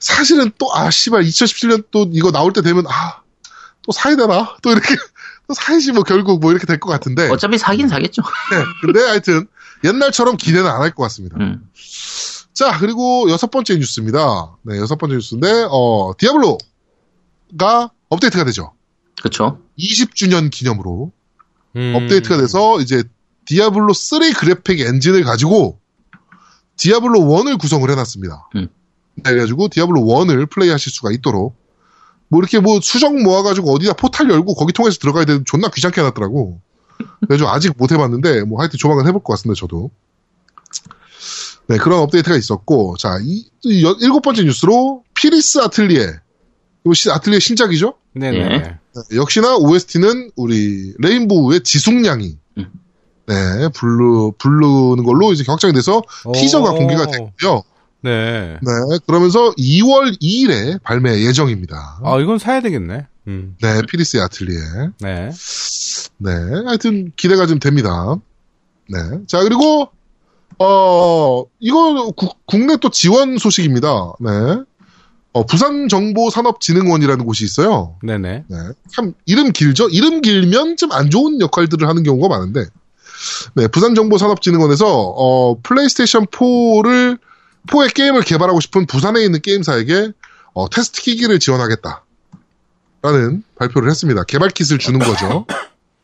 [0.00, 3.20] 사실은 또, 아, 씨발, 2017년 또 이거 나올 때 되면, 아,
[3.82, 4.56] 또 사야 되나?
[4.62, 4.88] 또 이렇게,
[5.48, 7.28] 또 사야지 뭐 결국 뭐 이렇게 될 것 같은데.
[7.30, 8.22] 어차피 사긴 사겠죠.
[8.50, 9.46] 네, 근데 하여튼,
[9.84, 11.36] 옛날처럼 기대는 안 할 것 같습니다.
[11.38, 11.62] 음.
[12.58, 14.56] 자, 그리고 여섯 번째 뉴스입니다.
[14.62, 18.72] 네, 여섯 번째 뉴스인데, 어, 디아블로가 업데이트가 되죠.
[19.20, 19.60] 그렇죠.
[19.78, 21.12] 20주년 기념으로
[21.76, 21.94] 음.
[21.94, 23.04] 업데이트가 돼서 이제
[23.44, 25.78] 디아블로 3 그래픽 엔진을 가지고
[26.78, 28.48] 디아블로 1을 구성을 해놨습니다.
[28.56, 28.66] 음.
[29.22, 31.54] 그래가지고 디아블로 1을 플레이하실 수가 있도록
[32.26, 36.60] 뭐 이렇게 뭐 수정 모아가지고 어디다 포탈 열고 거기 통해서 들어가야 되는 존나 귀찮게 해놨더라고.
[37.28, 39.60] 그래서 아직 못 해봤는데 뭐 하여튼 조만간 해볼 것 같습니다.
[39.60, 39.92] 저도.
[41.68, 46.06] 네 그런 업데이트가 있었고 자 이, 이 여- 일곱 번째 뉴스로 피리스 아틀리에
[46.84, 47.94] 이거 시- 아틀리에 신작이죠?
[48.14, 48.36] 네네.
[48.38, 48.48] 예.
[48.48, 52.70] 네, 역시나 OST는 우리 레인보우의 지숙량이 음.
[53.26, 53.34] 네
[53.74, 56.02] 부르 부르는 걸로 이제 확정이 돼서
[56.34, 56.74] 티저가 오.
[56.74, 57.62] 공개가 됐고요.
[58.02, 58.56] 네.
[58.62, 62.00] 네 그러면서 2월 2일에 발매 예정입니다.
[62.02, 63.06] 아, 이건 사야 되겠네.
[63.26, 63.56] 음.
[63.60, 64.58] 네 피리스의 아틀리에
[65.00, 65.30] 네.
[66.18, 66.30] 네
[66.66, 68.16] 하여튼 기대가 좀 됩니다.
[68.88, 69.90] 네 자 그리고
[70.58, 74.12] 어 이거 국- 국내 또 지원 소식입니다.
[74.20, 74.30] 네.
[75.32, 77.96] 어, 부산정보산업진흥원이라는 곳이 있어요.
[78.02, 78.44] 네네.
[78.48, 78.56] 네.
[78.92, 79.88] 참 이름 길죠?
[79.90, 82.64] 이름 길면 좀 안 좋은 역할들을 하는 경우가 많은데
[83.54, 87.18] 네, 부산정보산업진흥원에서 어, 플레이스테이션 4를
[87.68, 90.12] 4의 게임을 개발하고 싶은 부산에 있는 게임사에게
[90.54, 92.04] 어, 테스트 기기를 지원하겠다.
[93.02, 94.24] 라는 발표를 했습니다.
[94.24, 95.46] 개발 kit을 주는 거죠.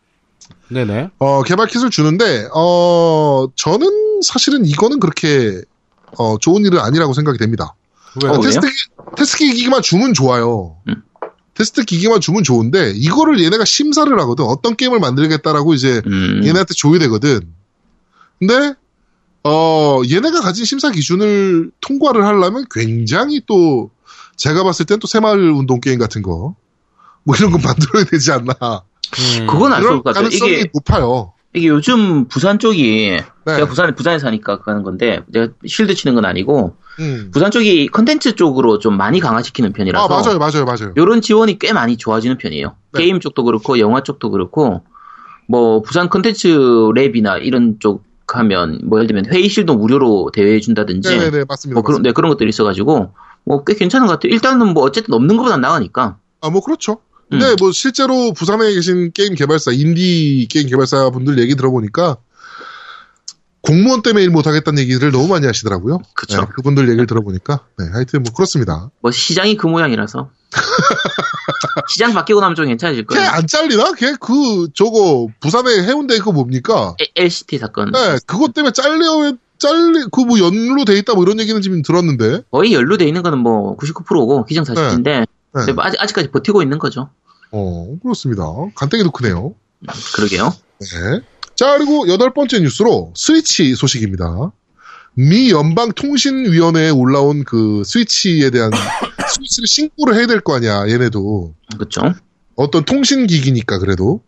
[0.70, 1.11] 네네.
[1.18, 5.60] 어, 개발 kit을 주는데 어, 저는 사실은 이거는 그렇게
[6.18, 7.74] 어, 좋은 일은 아니라고 생각이 됩니다.
[8.24, 8.40] 어?
[8.40, 8.74] 테스트, 기-
[9.16, 10.76] 테스트 기기만 주면 좋아요.
[10.88, 11.02] 음.
[11.54, 14.44] 테스트 기기만 주면 좋은데, 이거를 얘네가 심사를 하거든.
[14.44, 16.40] 어떤 게임을 만들겠다라고 이제 음.
[16.44, 17.52] 얘네한테 조율되거든.
[18.40, 18.74] 근데,
[19.44, 23.90] 어, 얘네가 가진 심사 기준을 통과를 하려면 굉장히 또,
[24.36, 26.56] 제가 봤을 땐 또 새마을 운동 게임 같은 거,
[27.24, 28.52] 뭐 이런 거 만들어야 되지 않나.
[28.60, 29.46] 음.
[29.46, 30.24] 그건 알수 그런 없을 것 같아요.
[30.24, 31.34] 가능성이 이게 높아요.
[31.55, 33.55] 이게 요즘 부산 쪽이 네.
[33.55, 37.30] 제가 부산에 부산에 사니까 하는 건데 내가 실드 치는 건 아니고 음.
[37.32, 40.92] 부산 쪽이 컨텐츠 쪽으로 좀 많이 강화시키는 편이라서 아, 맞아요, 맞아요, 맞아요.
[40.96, 42.74] 요런 지원이 꽤 많이 좋아지는 편이에요.
[42.92, 43.00] 네.
[43.00, 44.82] 게임 쪽도 그렇고 영화 쪽도 그렇고
[45.48, 51.44] 뭐 부산 컨텐츠 랩이나 이런 쪽 하면 뭐 예를 들면 회의실도 무료로 대여해 준다든지 네네네,
[51.46, 51.74] 맞습니다.
[51.74, 53.12] 뭐 그런 네, 그런 것들이 있어가지고
[53.44, 54.32] 뭐 꽤 괜찮은 것 같아요.
[54.32, 56.16] 일단은 뭐 어쨌든 없는 것보다 나으니까.
[56.40, 56.98] 아, 뭐, 그렇죠.
[57.30, 57.56] 근데 음.
[57.58, 62.18] 뭐, 실제로 부산에 계신 게임 개발사, 인디 게임 개발사 분들 얘기 들어보니까,
[63.62, 66.00] 공무원 때문에 일 못하겠다는 얘기를 너무 많이 하시더라고요.
[66.14, 66.42] 그쵸.
[66.42, 67.60] 네, 그분들 얘기를 들어보니까.
[67.78, 68.90] 네, 하여튼 뭐, 그렇습니다.
[69.00, 70.28] 뭐 시장이 그 모양이라서
[71.88, 73.30] 시장 바뀌고 나면 좀 괜찮아질 걔 거예요.
[73.30, 73.92] 안 잘리나?
[73.94, 76.94] 걔 그, 저거, 부산에 해운대 그거 뭡니까?
[77.00, 81.40] 에- LCT 사건 네, 그것 때문에 잘려, 잘리, 그 뭐 연루 돼 있다 뭐 이런
[81.40, 82.42] 얘기는 지금 들었는데.
[82.50, 85.26] 거의 연루돼 있는 거는 뭐 99%고 기정사실인데 네.
[85.72, 87.11] 뭐 아직, 아직까지 버티고 있는 거죠.
[87.52, 88.44] 어, 그렇습니다.
[88.74, 89.55] 간땡이도 크네요.
[90.16, 90.52] 그러게요.
[90.80, 91.20] 네.
[91.55, 94.50] 자, 그리고 여덟 번째 뉴스로 스위치 소식입니다.
[95.16, 98.70] 미 연방통신위원회에 올라온 그 스위치에 대한
[99.36, 101.55] 스위치를 신고를 해야 될 거 아니야, 얘네도.
[101.74, 102.00] 그렇죠.
[102.57, 104.20] 어떤 통신기기니까 그래도.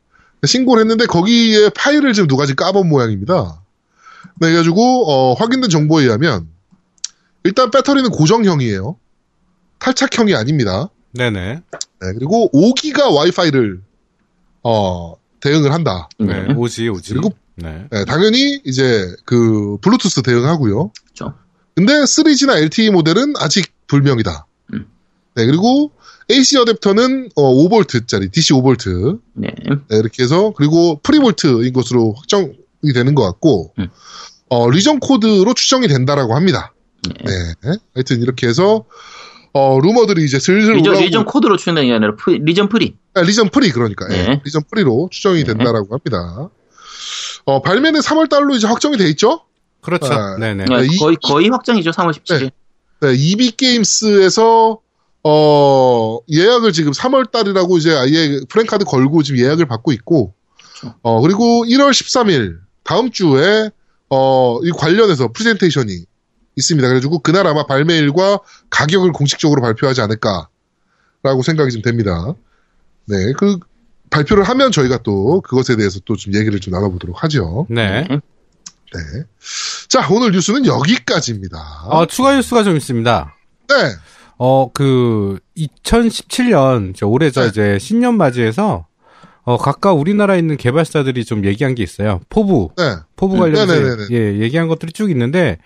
[0.44, 3.60] 신고를 했는데 거기에 파일을 지금 누가 지금 까본 모양입니다.
[4.38, 6.48] 네, 그래가지고, 어, 확인된 정보에 의하면,
[7.42, 8.96] 일단 배터리는 고정형이에요.
[9.78, 10.90] 탈착형이 아닙니다.
[11.16, 11.54] 네네.
[11.54, 13.80] 네, 그리고 5기가 와이파이를,
[14.62, 16.08] 어, 대응을 한다.
[16.18, 16.46] 네.
[16.46, 16.54] 네.
[16.54, 17.14] 오지, 오지.
[17.14, 17.86] 그리고 네.
[17.90, 20.90] 네, 당연히 이제 그 블루투스 대응하고요.
[21.04, 21.34] 그렇죠.
[21.74, 24.46] 근데 3G나 LTE 모델은 아직 불명이다.
[24.74, 24.86] 음.
[25.34, 25.92] 네, 그리고
[26.30, 29.48] AC 어댑터는 어, 5V짜리 DC 5V 네.
[29.88, 33.88] 네, 이렇게 해서 그리고 프리볼트인 것으로 확정이 되는 것 같고 음.
[34.48, 36.72] 어, region 코드로 추정이 된다라고 합니다.
[37.24, 37.54] 네.
[37.62, 38.84] 네, 하여튼 이렇게 해서
[39.56, 42.96] 어, 루머들이 이제 슬슬 region, 올라오고 region 코드로 추정되는 게 아니라 free- region free.
[43.14, 44.42] 아, region free 그러니까 예, 네.
[44.44, 45.44] region free로 추정이 네.
[45.44, 46.50] 된다라고 합니다.
[47.46, 49.40] 어, 발매는 3월 달로 이제 확정이 돼 있죠?
[49.80, 50.12] 그렇죠.
[50.12, 50.64] 아, 네네.
[50.66, 51.90] 네, 이- 거의 거의 확정이죠.
[51.92, 52.50] 3월 17일.
[53.00, 54.78] 네, EB 게임스에서
[55.28, 60.34] 어 예약을 지금 3월 달이라고 이제 아예 프랜카드 걸고 지금 예약을 받고 있고
[60.80, 60.96] 그렇죠.
[61.02, 63.70] 어 그리고 1월 13일 다음 주에
[64.08, 66.04] 어 이 관련해서 프레젠테이션이
[66.56, 66.86] 있습니다.
[66.88, 68.40] 그래가지고 그날 아마 발매일과
[68.70, 72.34] 가격을 공식적으로 발표하지 않을까라고 생각이 좀 됩니다.
[73.06, 73.58] 네, 그
[74.10, 77.66] 발표를 하면 저희가 또 그것에 대해서 또 좀 얘기를 좀 나눠보도록 하죠.
[77.68, 78.06] 네.
[78.08, 78.20] 네.
[78.94, 79.24] 네.
[79.88, 81.58] 자, 오늘 뉴스는 여기까지입니다.
[81.86, 83.34] 어, 추가 뉴스가 좀 있습니다.
[83.68, 83.74] 네.
[84.38, 87.48] 어, 그, 2017년, 저 올해 저 네.
[87.48, 88.86] 이제 신년 맞이해서,
[89.42, 92.20] 어, 각각 우리나라에 있는 개발사들이 좀 얘기한 게 있어요.
[92.28, 92.96] 포부, 네.
[93.16, 94.06] 포부 음, 관련해서, 네네네네.
[94.12, 95.58] 예, 얘기한 것들이 쭉 있는데,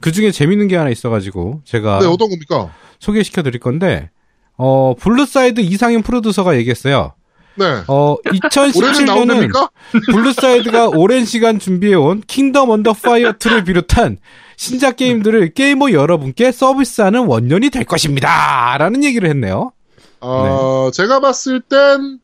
[0.00, 2.72] 그 중에 재밌는 게 하나 있어가지고, 제가 네, 어떤 겁니까?
[2.98, 4.10] 소개시켜 드릴 건데,
[4.56, 7.14] 어, 블루사이드 이상현 프로듀서가 얘기했어요.
[7.56, 7.82] 네.
[7.88, 9.70] 어, 올해는 2017년은 나온답니까?
[10.12, 14.18] 블루사이드가 오랜 시간 준비해온 킹덤 언더 파이어 2를 비롯한
[14.56, 18.76] 신작 게임들을 게이머 여러분께 서비스하는 원년이 될 것입니다.
[18.78, 19.72] 라는 얘기를 했네요.
[20.20, 22.18] 어, 제가 봤을 땐,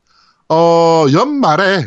[0.48, 1.84] 어, 연말에,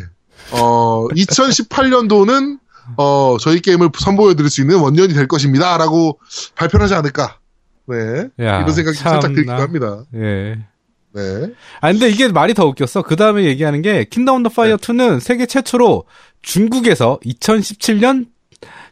[0.52, 2.58] 어, 2018년도는,
[2.96, 5.76] 어, 저희 게임을 선보여드릴 수 있는 원년이 될 것입니다.
[5.78, 6.18] 라고
[6.54, 7.38] 발표를 하지 않을까.
[7.88, 7.96] 네.
[8.44, 9.20] 야, 이런 생각이 참나.
[9.20, 10.02] 살짝 들기도 합니다.
[10.14, 10.58] 예.
[11.14, 11.52] 네.
[11.80, 13.02] 아, 근데 이게 말이 더 웃겼어.
[13.02, 16.04] 그 다음에 얘기하는 게, 킹덤 언더 파이어 2는 세계 최초로
[16.42, 18.26] 중국에서 2017년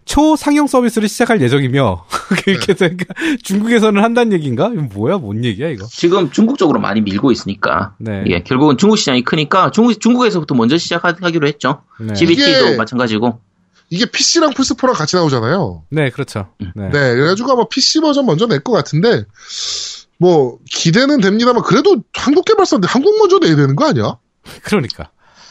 [0.06, 2.04] 초 상용 서비스를 시작할 예정이며,
[2.46, 3.06] 이렇게 되니까
[3.42, 4.70] 중국에서는 한다는 얘기인가?
[4.72, 5.16] 이거 뭐야?
[5.16, 5.86] 뭔 얘기야, 이거?
[5.90, 7.94] 지금 중국 쪽으로 많이 밀고 있으니까.
[7.98, 8.22] 네.
[8.28, 11.82] 예, 결국은 중국 시장이 크니까 중국, 중국에서부터 먼저 시작하기로 했죠.
[12.00, 12.12] 네.
[12.12, 13.40] GBT도 이게- 마찬가지고.
[13.94, 15.84] 이게 PC랑 플스4랑 같이 나오잖아요.
[15.90, 16.48] 네, 그렇죠.
[16.58, 16.88] 네.
[16.90, 17.14] 네.
[17.14, 19.24] 그래가지고 아마 PC 버전 먼저 낼 것 같은데,
[20.18, 24.16] 뭐, 기대는 됩니다만, 그래도 한국 개발사인데 한국 먼저 내야 되는 거 아니야?
[24.64, 25.10] 그러니까.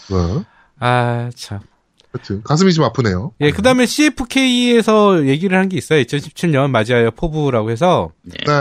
[0.10, 0.44] 네.
[0.80, 1.60] 아, 참.
[2.12, 3.32] 하여튼, 가슴이 좀 아프네요.
[3.42, 6.02] 예, 그 다음에 CFK에서 얘기를 한 게 있어요.
[6.04, 8.36] 2017년 맞이하여 포부라고 해서, 네.
[8.46, 8.52] 네.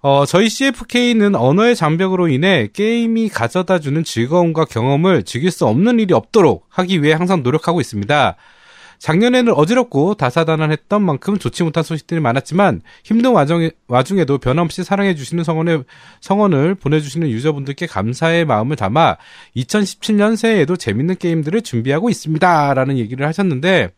[0.00, 6.12] 어, 저희 CFK는 언어의 장벽으로 인해 게임이 가져다 주는 즐거움과 경험을 즐길 수 없는 일이
[6.12, 8.36] 없도록 하기 위해 항상 노력하고 있습니다.
[9.02, 15.84] 작년에는 어지럽고 다사다난했던 만큼 좋지 못한 소식들이 많았지만 힘든 와중에, 와중에 도 변함없이 사랑해주시는 성원을,
[16.20, 19.16] 성원을 보내주시는 유저분들께 감사의 마음을 담아
[19.56, 22.74] 2017년 새해에도 재밌는 게임들을 준비하고 있습니다.
[22.74, 23.90] 라는 얘기를 하셨는데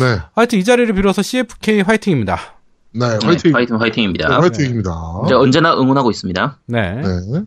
[0.00, 0.18] 네.
[0.34, 2.58] 하여튼 이 자리를 빌어서 CFK 화이팅입니다.
[2.94, 3.16] 네.
[3.16, 3.54] 네, 화이팅.
[3.54, 4.28] 화이팅, 화이팅입니다.
[4.28, 4.90] 네, 화이팅입니다.
[5.26, 6.58] 이제 언제나 응원하고 있습니다.
[6.66, 6.94] 네.
[6.96, 7.42] 네.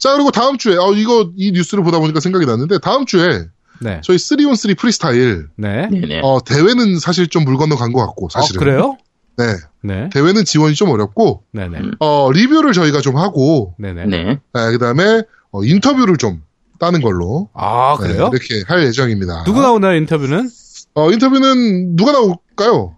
[0.00, 3.46] 자, 그리고 다음 주에, 어, 이거, 이 뉴스를 보다 보니까 생각이 났는데, 다음 주에,
[3.80, 4.00] 네.
[4.02, 5.88] 저희 3on3 프리스타일, 네.
[5.90, 6.20] 네네.
[6.22, 8.58] 어, 대회는 사실 좀 물 건너 간 것 같고, 어, 사실은.
[8.58, 8.96] 그래요?
[9.38, 9.44] 네.
[9.82, 10.08] 네.
[10.12, 11.78] 대회는 지원이 좀 어렵고, 네네.
[11.78, 11.92] 음.
[12.00, 14.06] 어, 리뷰를 저희가 좀 하고, 네네.
[14.06, 14.38] 네.
[14.52, 15.22] 그 다음에,
[15.52, 16.42] 어, 인터뷰를 좀
[16.78, 17.48] 따는 걸로.
[17.54, 18.30] 아, 네, 그래요?
[18.32, 19.44] 이렇게 할 예정입니다.
[19.44, 20.48] 누구 나오나요, 인터뷰는?
[20.94, 22.96] 어, 인터뷰는 누가 나올까요?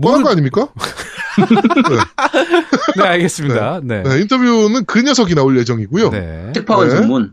[0.00, 0.68] 뻔한 거 아닙니까?
[2.96, 3.80] 네, 알겠습니다.
[3.82, 4.02] 네.
[4.02, 6.10] 네, 인터뷰는 그 녀석이 나올 예정이고요.
[6.10, 6.20] 네.
[6.20, 6.52] 네.
[6.52, 6.96] 특파원 네.
[6.96, 7.32] 전문.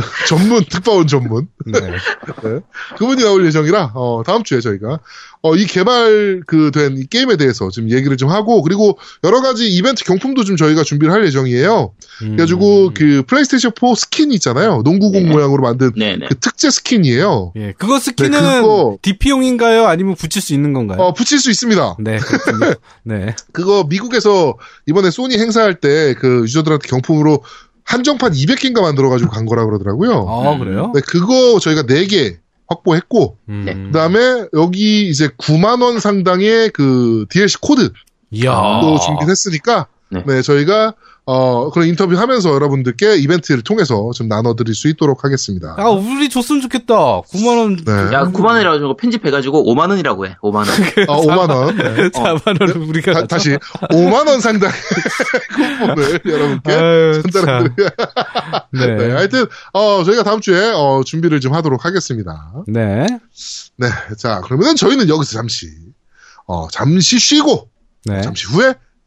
[0.28, 1.48] 전문, 특파원 전문.
[1.66, 1.80] 네.
[2.44, 2.60] 네.
[2.98, 5.00] 그분이 나올 예정이라, 어, 다음 주에 저희가,
[5.42, 10.44] 어, 이 개발 그된이 게임에 대해서 좀 얘기를 좀 하고, 그리고 여러 가지 이벤트 경품도
[10.44, 11.92] 좀 저희가 준비를 할 예정이에요.
[12.22, 12.26] 음.
[12.36, 14.82] 그래가지고 그 플레이스테이션 4 스킨 있잖아요.
[14.82, 15.30] 농구공 네.
[15.30, 16.26] 모양으로 만든 네네.
[16.28, 17.52] 그 특제 스킨이에요.
[17.56, 19.86] 예, 그거 스킨은 네, 그거- DP용인가요?
[19.86, 20.98] 아니면 붙일 수 있는 건가요?
[21.00, 21.96] 어, 붙일 수 있습니다.
[22.00, 22.74] 네, 그렇군요.
[23.04, 23.34] 네.
[23.52, 27.42] 그거 미국에서 이번에 소니 행사할 때 그 유저들한테 경품으로
[27.88, 30.26] 한정판 200개인가 만들어가지고 간 거라 그러더라고요.
[30.28, 30.58] 아, 음.
[30.58, 30.92] 그래요?
[30.94, 32.36] 네, 그거 저희가 4개
[32.66, 33.62] 확보했고, 음.
[33.64, 33.72] 네.
[33.74, 37.94] 그 다음에 여기 이제 9만원 상당의 그 DLC 코드도
[38.32, 38.52] 이야.
[38.52, 38.98] 아.
[39.02, 40.22] 준비했으니까, 네.
[40.26, 40.42] 네.
[40.42, 40.92] 저희가,
[41.30, 45.74] 어, 그런 인터뷰 하면서 여러분들께 이벤트를 통해서 좀 나눠드릴 수 있도록 하겠습니다.
[45.76, 46.94] 아, 우리 줬으면 좋겠다.
[47.20, 47.84] 9만원.
[47.84, 48.16] 네.
[48.16, 50.70] 야, 9만원이라고 저거 편집해가지고 5만원이라고 해, 5만원.
[51.06, 51.76] 어, 5만원.
[51.76, 52.08] 네.
[52.08, 53.12] 4만원 우리가.
[53.12, 53.50] 다, 다시
[53.90, 54.74] 5만원 상당의
[55.54, 57.88] 쿠폰을 여러분께 아유, 전달해드리고요.
[58.72, 58.96] 네.
[58.96, 62.54] 네, 하여튼, 어, 저희가 다음 주에, 어, 준비를 좀 하도록 하겠습니다.
[62.68, 63.06] 네.
[63.76, 63.88] 네.
[64.16, 65.68] 자, 그러면 저희는 여기서 잠시,
[66.46, 67.68] 어, 잠시 쉬고,
[68.06, 68.22] 네.
[68.22, 68.72] 잠시 후에